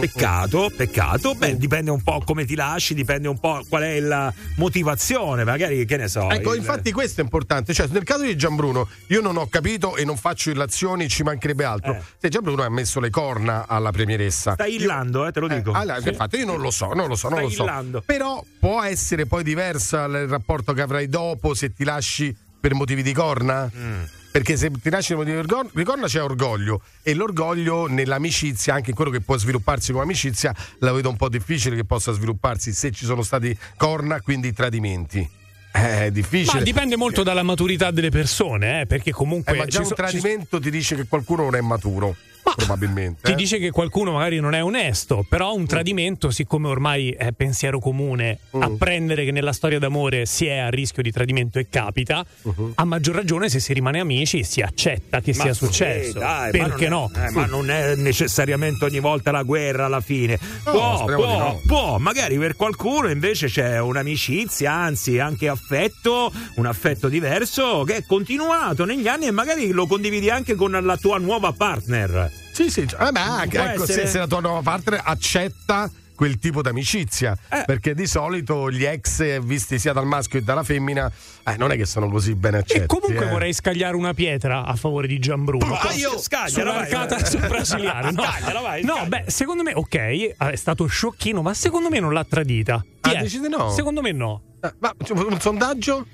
[0.01, 1.35] Peccato, peccato.
[1.35, 5.85] Beh, dipende un po' come ti lasci, dipende un po' qual è la motivazione, magari
[5.85, 6.31] che ne so.
[6.31, 7.73] Ecco, il- infatti questo è importante.
[7.75, 11.65] Cioè, nel caso di Gianbruno, io non ho capito e non faccio illazioni, ci mancherebbe
[11.65, 11.95] altro.
[11.95, 12.01] Eh.
[12.19, 14.53] Se Gianbruno ha messo le corna alla premieressa.
[14.53, 15.73] Stai illando, eh, te lo dico.
[15.73, 17.63] allora, infatti io non lo so, non lo so, non Stai lo so.
[17.65, 18.03] illando.
[18.05, 23.03] Però può essere poi diversa il rapporto che avrai dopo se ti lasci per motivi
[23.03, 23.71] di corna?
[23.75, 24.03] Mm.
[24.31, 28.75] Perché se ti lasci per motivi di cor- di corna c'è orgoglio e l'orgoglio nell'amicizia,
[28.75, 32.73] anche quello che può svilupparsi come amicizia, la vedo un po' difficile che possa svilupparsi
[32.73, 35.29] se ci sono stati corna, quindi tradimenti.
[35.73, 36.59] Eh, È difficile.
[36.59, 39.53] Ma dipende molto dalla maturità delle persone, eh, perché comunque.
[39.55, 42.17] Eh, ma già ci un so- ci- tradimento ti dice che qualcuno non è maturo.
[42.57, 43.21] Probabilmente.
[43.23, 43.35] Ti eh.
[43.35, 48.39] dice che qualcuno magari non è onesto, però un tradimento, siccome ormai è pensiero comune,
[48.57, 48.63] Mm.
[48.63, 52.73] apprendere che nella storia d'amore si è a rischio di tradimento e capita, Uh-huh.
[52.77, 56.19] a maggior ragione se si rimane amici si accetta che Ma sia sì, successo.
[56.19, 57.21] dai, ma Perché non no?
[57.21, 60.39] è- eh, ma non è necessariamente ogni volta la guerra alla fine.
[60.65, 61.61] può, speriamo di può, no.
[61.67, 68.05] può, magari per qualcuno invece c'è un'amicizia, anzi anche affetto, un affetto diverso che è
[68.07, 72.31] continuato negli anni e magari lo condividi anche con la tua nuova partner.
[72.65, 76.41] Sì, sì, cioè, vabbè, anche, ecco, se, essere- se la tua nuova partner accetta quel
[76.41, 77.63] tipo di amicizia Eh.
[77.65, 81.09] perché di solito gli ex visti sia dal maschio che dalla femmina
[81.45, 83.29] eh, non è che sono così ben accetti E comunque eh.
[83.31, 85.73] vorrei scagliare una pietra a favore di Gianbruno.
[85.77, 87.25] Ah, io- vai.
[87.25, 88.11] sul brasiliano.
[88.19, 89.07] No, Scagliala, vai, no scagliala.
[89.09, 92.85] beh, secondo me, ok, è stato sciocchino, ma secondo me non l'ha tradita.
[93.01, 93.71] Chi Ah, dici di no?
[93.71, 94.43] Secondo me no.
[94.61, 96.05] Eh, ma un sondaggio?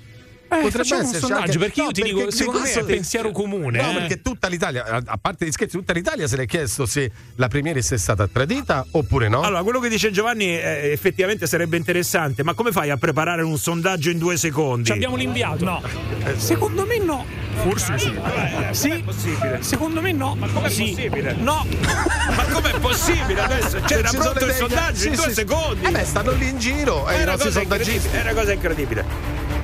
[0.47, 2.71] Eh, facciamo un esserci sondaggio, anche- perché io No, ti dico, perché secondo me è
[2.71, 3.81] questo- pensiero comune.
[3.81, 3.93] No, eh.
[3.93, 7.91] perché tutta l'Italia, a parte gli scherzi, tutta l'Italia se l'è chiesto se la Premieris
[7.91, 9.41] è stata tradita oppure no.
[9.41, 13.57] Allora, quello che dice Giovanni eh, effettivamente sarebbe interessante, ma come fai a preparare un
[13.57, 14.85] sondaggio in due secondi?
[14.85, 15.65] Ci abbiamo l'inviato?
[15.65, 15.81] No.
[16.37, 17.25] Secondo me no.
[17.63, 18.13] Forse sì.
[18.71, 18.89] Sì.
[18.89, 19.57] È possibile.
[19.61, 20.35] Secondo me no.
[20.35, 20.89] Ma com'è sì.
[20.93, 21.33] possibile?
[21.39, 21.65] No.
[22.35, 23.79] Ma com'è possibile adesso?
[23.85, 25.33] Cioè, era Ci sono pronto il sondaggio sì, in due sì.
[25.33, 25.85] secondi.
[25.85, 27.61] Eh beh, stanno lì in giro, eh, È una, cosa
[28.51, 29.05] incredibile,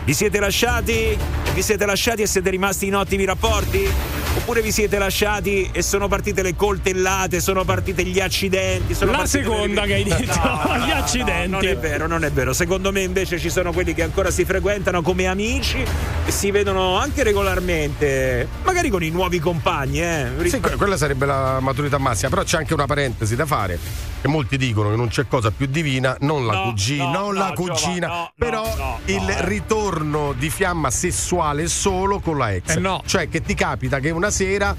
[0.03, 1.17] Vi siete lasciati?
[1.53, 3.87] Vi siete lasciati e siete rimasti in ottimi rapporti?
[4.35, 8.93] Oppure vi siete lasciati e sono partite le coltellate, sono partite gli accidenti?
[8.95, 11.49] Sono La partite le- seconda che hai detto, No, gli accidenti.
[11.49, 12.53] no, non è vero, non è vero.
[12.53, 15.83] Secondo me invece ci sono quelli che ancora si frequentano come amici
[16.25, 20.27] e si vedono anche regolarmente, magari con i nuovi compagni, eh.
[20.45, 24.10] Sì, que- quella sarebbe la maturità massima, però c'è anche una parentesi da fare.
[24.21, 27.33] Che molti dicono che non c'è cosa più divina, non la No, cugina, no, non
[27.33, 29.45] no, la cugina, Giova, però il eh.
[29.45, 32.75] ritorno di fiamma sessuale solo con la ex.
[32.75, 33.01] Eh, no.
[33.03, 34.75] Cioè che ti capita che una sera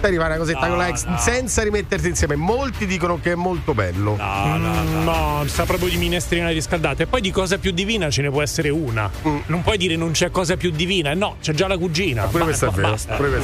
[0.00, 1.16] ti arriva una cosetta No, con la ex no.
[1.18, 2.34] senza rimetterti insieme.
[2.36, 4.16] Molti dicono che è molto bello.
[4.16, 4.82] No, no, no.
[4.82, 7.02] Mm, No, sa proprio di minestrina riscaldata.
[7.02, 9.10] E poi di cosa più divina ce ne può essere una.
[9.46, 11.14] Non puoi dire non c'è cosa più divina.
[11.14, 12.24] No, c'è già la cugina.
[12.24, 12.90] Pure Ba- questo è ba- vero.
[12.90, 13.14] Basta.
[13.14, 13.40] pure.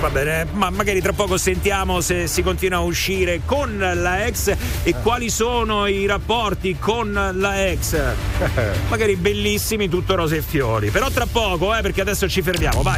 [0.00, 4.54] Va bene, ma magari tra poco sentiamo se si continua a uscire con la ex
[4.82, 8.00] e quali sono i rapporti con la ex.
[8.88, 10.88] Magari bellissimi, tutto rose e fiori.
[10.90, 12.96] Però tra poco, eh, perché adesso ci fermiamo, vai.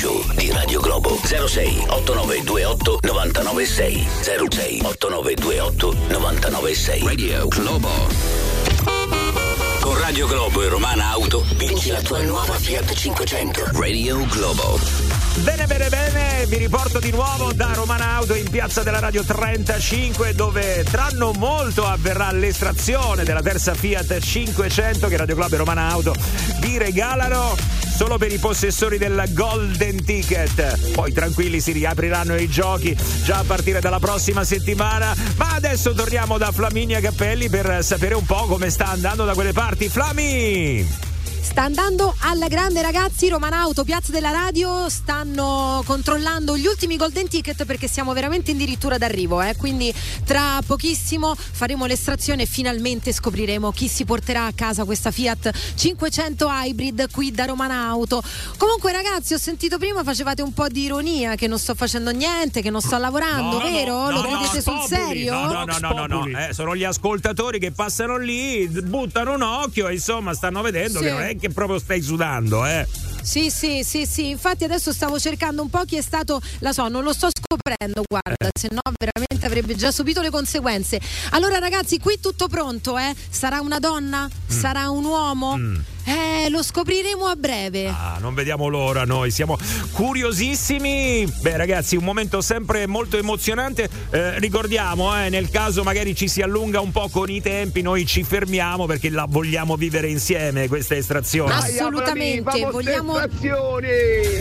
[0.00, 1.20] Show di Radio Globo.
[1.24, 7.88] 06 8928 996 06 8928 996 Radio Globo.
[9.82, 14.78] Con Radio Globo e Romana Auto vinci la tua nuova Fiat 500 Radio Globo.
[15.42, 20.32] Bene, bene, bene, vi riporto di nuovo da Romana Auto in piazza della Radio 35
[20.32, 25.88] dove tra non molto avverrà l'estrazione della terza Fiat 500 che Radio Club e Romana
[25.90, 26.14] Auto
[26.60, 30.92] vi regalano solo per i possessori del Golden Ticket.
[30.92, 36.38] Poi tranquilli si riapriranno i giochi già a partire dalla prossima settimana, ma adesso torniamo
[36.38, 39.90] da Flaminia Cappelli per sapere un po' come sta andando da quelle parti.
[39.90, 41.09] Flami!
[41.42, 47.64] Sta andando alla grande ragazzi, Romanauto, Piazza della Radio stanno controllando gli ultimi golden ticket
[47.64, 49.56] perché siamo veramente addirittura d'arrivo, eh?
[49.56, 49.92] quindi
[50.24, 56.46] tra pochissimo faremo l'estrazione e finalmente scopriremo chi si porterà a casa questa Fiat 500
[56.48, 58.22] Hybrid qui da Romanauto.
[58.56, 62.62] Comunque ragazzi ho sentito prima facevate un po' di ironia che non sto facendo niente,
[62.62, 63.94] che non sto lavorando, No, vero?
[64.04, 64.86] no, Lo no, prendete sul Populi.
[64.88, 65.32] serio?
[65.32, 66.38] No, no, no, no, no, no.
[66.38, 71.04] Eh, sono gli ascoltatori che passano lì, buttano un occhio e insomma stanno vedendo Sì.
[71.06, 72.86] che non è che proprio stai sudando, eh.
[73.22, 76.88] Sì, sì, sì, sì, infatti adesso stavo cercando un po' chi è stato, la so,
[76.88, 81.00] non lo sto scoprendo, guarda, se no veramente avrebbe già subito le conseguenze.
[81.30, 83.14] Allora ragazzi, qui tutto pronto, eh?
[83.28, 84.28] Sarà una donna?
[84.46, 85.56] Sarà un uomo?
[86.04, 87.86] Eh, lo scopriremo a breve.
[87.86, 89.58] Ah, non vediamo l'ora noi, siamo
[89.92, 91.30] curiosissimi.
[91.40, 93.88] Beh ragazzi, un momento sempre molto emozionante.
[94.10, 98.06] Eh, ricordiamo, eh, nel caso magari ci si allunga un po' con i tempi, noi
[98.06, 101.52] ci fermiamo perché la vogliamo vivere insieme questa estrazione.
[101.52, 103.18] Assolutamente, vogliamo...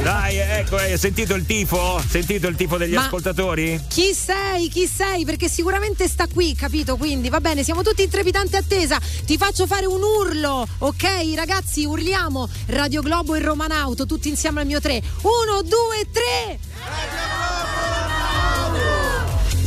[0.01, 2.01] Dai, ecco, hai sentito il tifo?
[2.07, 3.79] Sentito il tifo degli Ma- ascoltatori?
[3.89, 4.69] Chi sei?
[4.69, 5.25] Chi sei?
[5.25, 6.95] Perché sicuramente sta qui, capito?
[6.95, 8.99] Quindi va bene, siamo tutti in trepidante attesa.
[9.25, 11.03] Ti faccio fare un urlo, ok?
[11.35, 11.48] Ragazzi,
[11.85, 15.01] urliamo Radio Globo e Romanauto, tutti insieme al mio tre.
[15.21, 16.59] Uno, due, tre!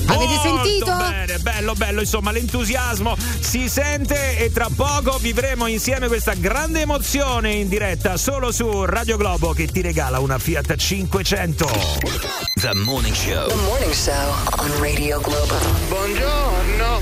[0.06, 0.96] Avete Molto sentito?
[0.96, 7.52] Bene, bello, bello, insomma, l'entusiasmo si sente e tra poco vivremo insieme questa grande emozione
[7.52, 11.66] in diretta solo su Radio Globo che ti regala una Fiat 500.
[12.54, 15.54] The Morning Show The Morning Show on Radio Globo.
[15.88, 17.00] Buongiorno,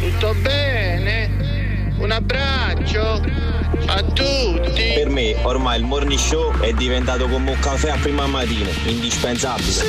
[0.00, 1.61] tutto bene?
[2.02, 3.22] Un abbraccio
[3.86, 4.92] a tutti.
[4.94, 9.84] Per me ormai il morning show è diventato come un caffè a prima mattina, indispensabile.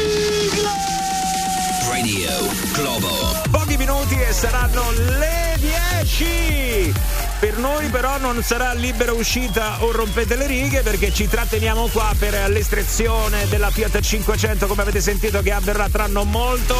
[1.89, 2.29] Radio
[2.71, 3.09] Globo.
[3.49, 7.22] Pochi minuti e saranno le 10.
[7.43, 12.13] Per noi però non sarà libera uscita o rompete le righe perché ci tratteniamo qua
[12.17, 16.73] per l'estrazione della Fiat 500 come avete sentito che avverrà tra non molto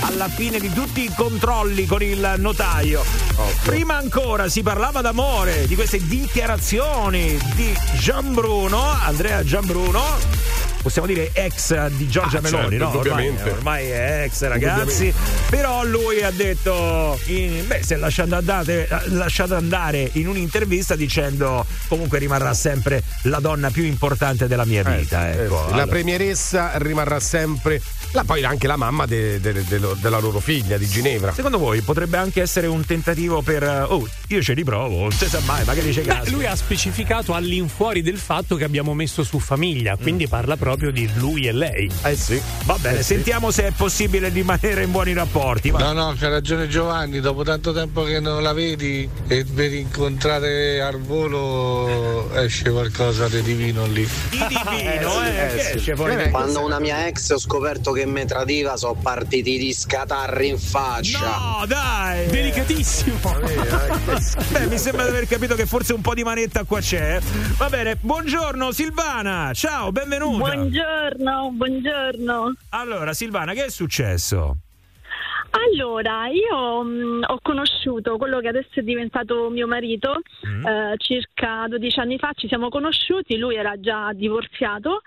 [0.00, 3.04] alla fine di tutti i controlli con il notaio.
[3.62, 10.77] Prima ancora si parlava d'amore, di queste dichiarazioni di Gianbruno, Andrea Gianbruno.
[10.80, 12.98] Possiamo dire ex di Giorgia Ah, Meloni, certo, no?
[12.98, 15.12] Ormai, ormai è ex ragazzi.
[15.50, 21.66] Però lui ha detto, in- beh, si è lasciato andare, lasciato andare in un'intervista dicendo
[21.88, 25.30] comunque rimarrà sempre la donna più importante della mia vita.
[25.30, 25.54] Eh, ecco.
[25.56, 27.80] La Allora, premieressa rimarrà sempre.
[28.12, 31.32] La, poi anche la mamma de- de- de- della loro figlia di Ginevra.
[31.34, 33.62] Secondo voi potrebbe anche essere un tentativo per.
[33.88, 36.30] Oh, io ci riprovo, non si sa mai, magari c'è Beh, caso.
[36.30, 41.08] lui ha specificato all'infuori del fatto che abbiamo messo su famiglia, quindi parla proprio di
[41.16, 41.90] lui e lei.
[42.02, 42.40] Eh sì.
[42.64, 43.14] Va bene, Eh sì.
[43.14, 45.70] sentiamo se è possibile rimanere in buoni rapporti.
[45.70, 45.78] va.
[45.78, 50.80] No, no, c'ha ragione Giovanni, dopo tanto tempo che non la vedi e per incontrare
[50.80, 54.08] al volo esce qualcosa di divino lì.
[54.30, 56.30] Di divino, eh, che esce fuori.
[56.30, 61.18] Quando una mia ex ho scoperto che mi tradiva, sono partiti di scatarri in faccia.
[61.20, 62.26] No, dai!
[62.28, 63.18] Delicatissimo!
[64.52, 67.18] Beh, mi sembra di aver capito che forse un po' di manetta qua c'è.
[67.56, 70.52] Va bene, buongiorno Silvana, ciao, benvenuta.
[70.54, 72.52] Buongiorno, buongiorno.
[72.70, 74.56] Allora, Silvana, che è successo?
[75.50, 80.66] Allora, io mh, ho conosciuto quello che adesso è diventato mio marito Mm.
[80.66, 85.00] eh, circa 12 anni fa, ci siamo conosciuti, lui era già divorziato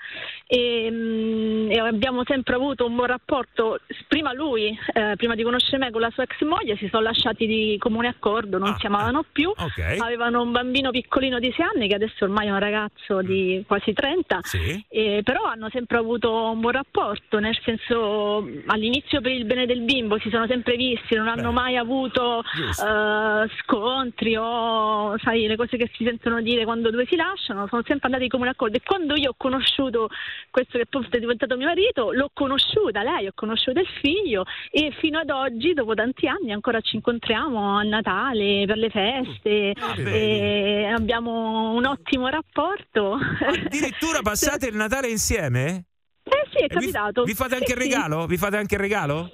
[0.53, 3.80] e, mh, e abbiamo sempre avuto un buon rapporto.
[4.10, 7.48] Prima lui, eh, prima di conoscere me con la sua ex moglie, si sono lasciati
[7.48, 9.99] di comune accordo, non si amavano più, Ah, ok.
[10.02, 13.94] avevano un bambino piccolino di 6 anni che adesso ormai è un ragazzo di quasi
[13.94, 14.84] 30, Sì.
[14.90, 19.82] e però hanno sempre avuto un buon rapporto, nel senso all'inizio per il bene del
[19.84, 25.78] bimbo si sono sempre visti, non hanno mai avuto eh, scontri o sai, le cose
[25.78, 28.82] che si sentono dire quando due si lasciano, sono sempre andati di comune accordo e
[28.84, 30.10] quando io ho conosciuto
[30.49, 34.91] questo che poi è diventato mio marito, l'ho conosciuta lei, ho conosciuto il figlio e
[34.99, 40.85] fino ad oggi, dopo tanti anni, ancora ci incontriamo a Natale per le feste e
[40.93, 43.18] abbiamo un ottimo rapporto.
[43.65, 45.85] Addirittura passate il Natale insieme?
[46.23, 47.23] Eh sì, è E vi- capitato.
[47.23, 47.88] Vi, fate anche Sì, il sì.
[47.89, 48.26] regalo?
[48.26, 49.31] Vi fate anche il regalo?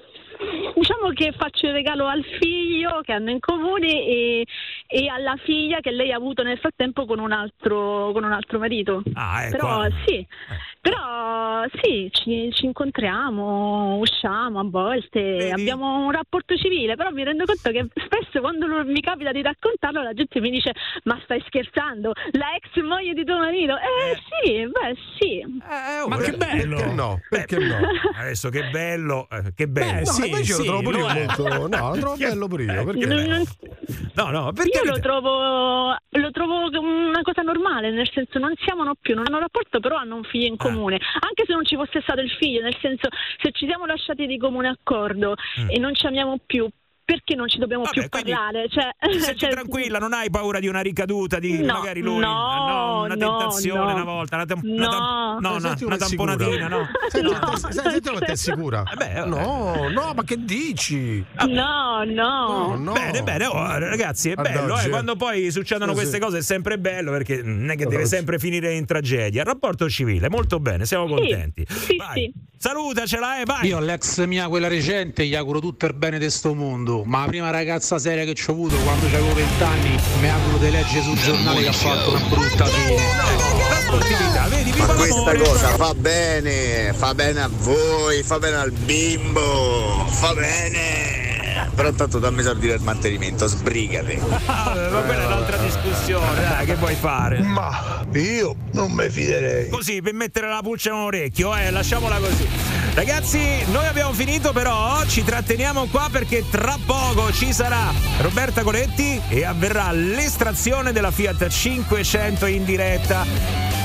[0.75, 4.45] Diciamo che faccio il regalo al figlio che hanno in comune e,
[4.88, 8.59] e alla figlia che lei ha avuto nel frattempo con un altro, con un altro
[8.59, 9.01] marito.
[9.13, 9.57] Ah, ecco.
[9.57, 10.25] Però sì,
[10.81, 17.45] però sì, ci, ci incontriamo, usciamo a volte, abbiamo un rapporto civile, però mi rendo
[17.45, 20.73] conto che spesso quando mi capita di raccontarlo la gente mi dice
[21.03, 22.13] ma stai scherzando?
[22.31, 23.75] La ex moglie di tuo marito?
[23.75, 25.45] Eh, sì, beh sì.
[26.07, 26.75] Ma che bello!
[26.75, 27.19] Perché no?
[27.29, 27.77] Perché no?
[28.15, 29.85] Adesso che bello, eh, che bello.
[29.91, 31.60] Beh, No, sì, lo sì, trovo pure io lo è.
[31.60, 33.44] molto- no, lo trovo bello pure io, eh, perché non-.
[34.14, 38.84] No, no, perché Io lo trovo, lo trovo una cosa normale, nel senso non siamo
[38.84, 40.99] no più, non hanno rapporto, però hanno un figlio in comune.
[41.19, 43.10] Anche se non ci fosse stato il figlio, nel senso
[43.40, 45.36] se ci siamo lasciati di comune accordo
[45.69, 46.68] e non ci amiamo più,
[47.07, 48.67] perché non ci dobbiamo più quindi parlare?
[48.67, 52.17] Cioè, Ti senti cioè- tranquilla, non hai paura di una ricaduta di No, magari lui?
[52.19, 52.31] no,
[52.67, 53.93] no, una no, tentazione no.
[53.93, 54.73] una volta, una, tam- No.
[54.75, 56.35] una tam- no, una, Senti una sicura.
[56.35, 56.88] tamponatina, no?
[57.07, 58.84] Senti, No, te- senti, sicura?
[58.93, 61.23] beh, no, no, ma che dici?
[61.47, 62.75] No, no.
[62.75, 62.91] no.
[62.91, 64.89] Bene, bene, oh, ragazzi, è bello, eh, eh.
[64.89, 66.21] quando poi succedono Sì, queste sì.
[66.21, 69.43] cose è sempre bello perché non è che deve sempre finire in tragedia.
[69.43, 71.65] Rapporto civile, molto bene, siamo contenti.
[71.69, 73.67] sì, Vai, salutacela e vai.
[73.67, 76.97] Io all'ex mia, quella recente, gli auguro tutto il bene di sto mondo.
[77.06, 80.57] Ma la prima ragazza seria che ci ho avuto quando avevo 20 anni, mi auguro
[80.57, 83.02] di leggere sul giornale che ha fatto una brutta fine.
[83.69, 88.72] La sportività, vedi, Ma questa cosa fa bene, fa bene a voi, fa bene al
[88.72, 91.27] bimbo, fa bene.
[91.78, 94.20] Però tanto dammi soldi del mantenimento, sbrigati.
[94.48, 97.40] Ah, ma quella è un'altra discussione, dai, che vuoi fare?
[97.41, 99.70] Ma io non mi fiderei.
[99.70, 102.48] Così, per mettere la pulce in un orecchio, eh, lasciamola così.
[102.95, 103.40] Ragazzi,
[103.72, 109.45] noi abbiamo finito, però ci tratteniamo qua perché tra poco ci sarà Roberta Coletti e
[109.45, 113.26] avverrà l'estrazione della Fiat 500 in diretta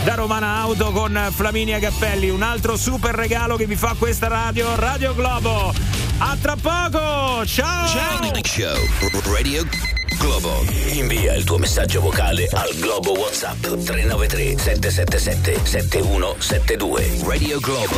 [0.04, 2.30] da Romana Auto con Flaminia Cappelli.
[2.30, 5.74] Un altro super regalo che vi fa questa radio, Radio Globo.
[6.18, 7.81] A tra poco, ciao!
[7.82, 8.78] Morning Show
[9.32, 9.64] Radio
[10.16, 10.64] Globo.
[10.92, 17.24] Invia il tuo messaggio vocale al Globo WhatsApp 393 777 7172.
[17.24, 17.96] Radio Globo.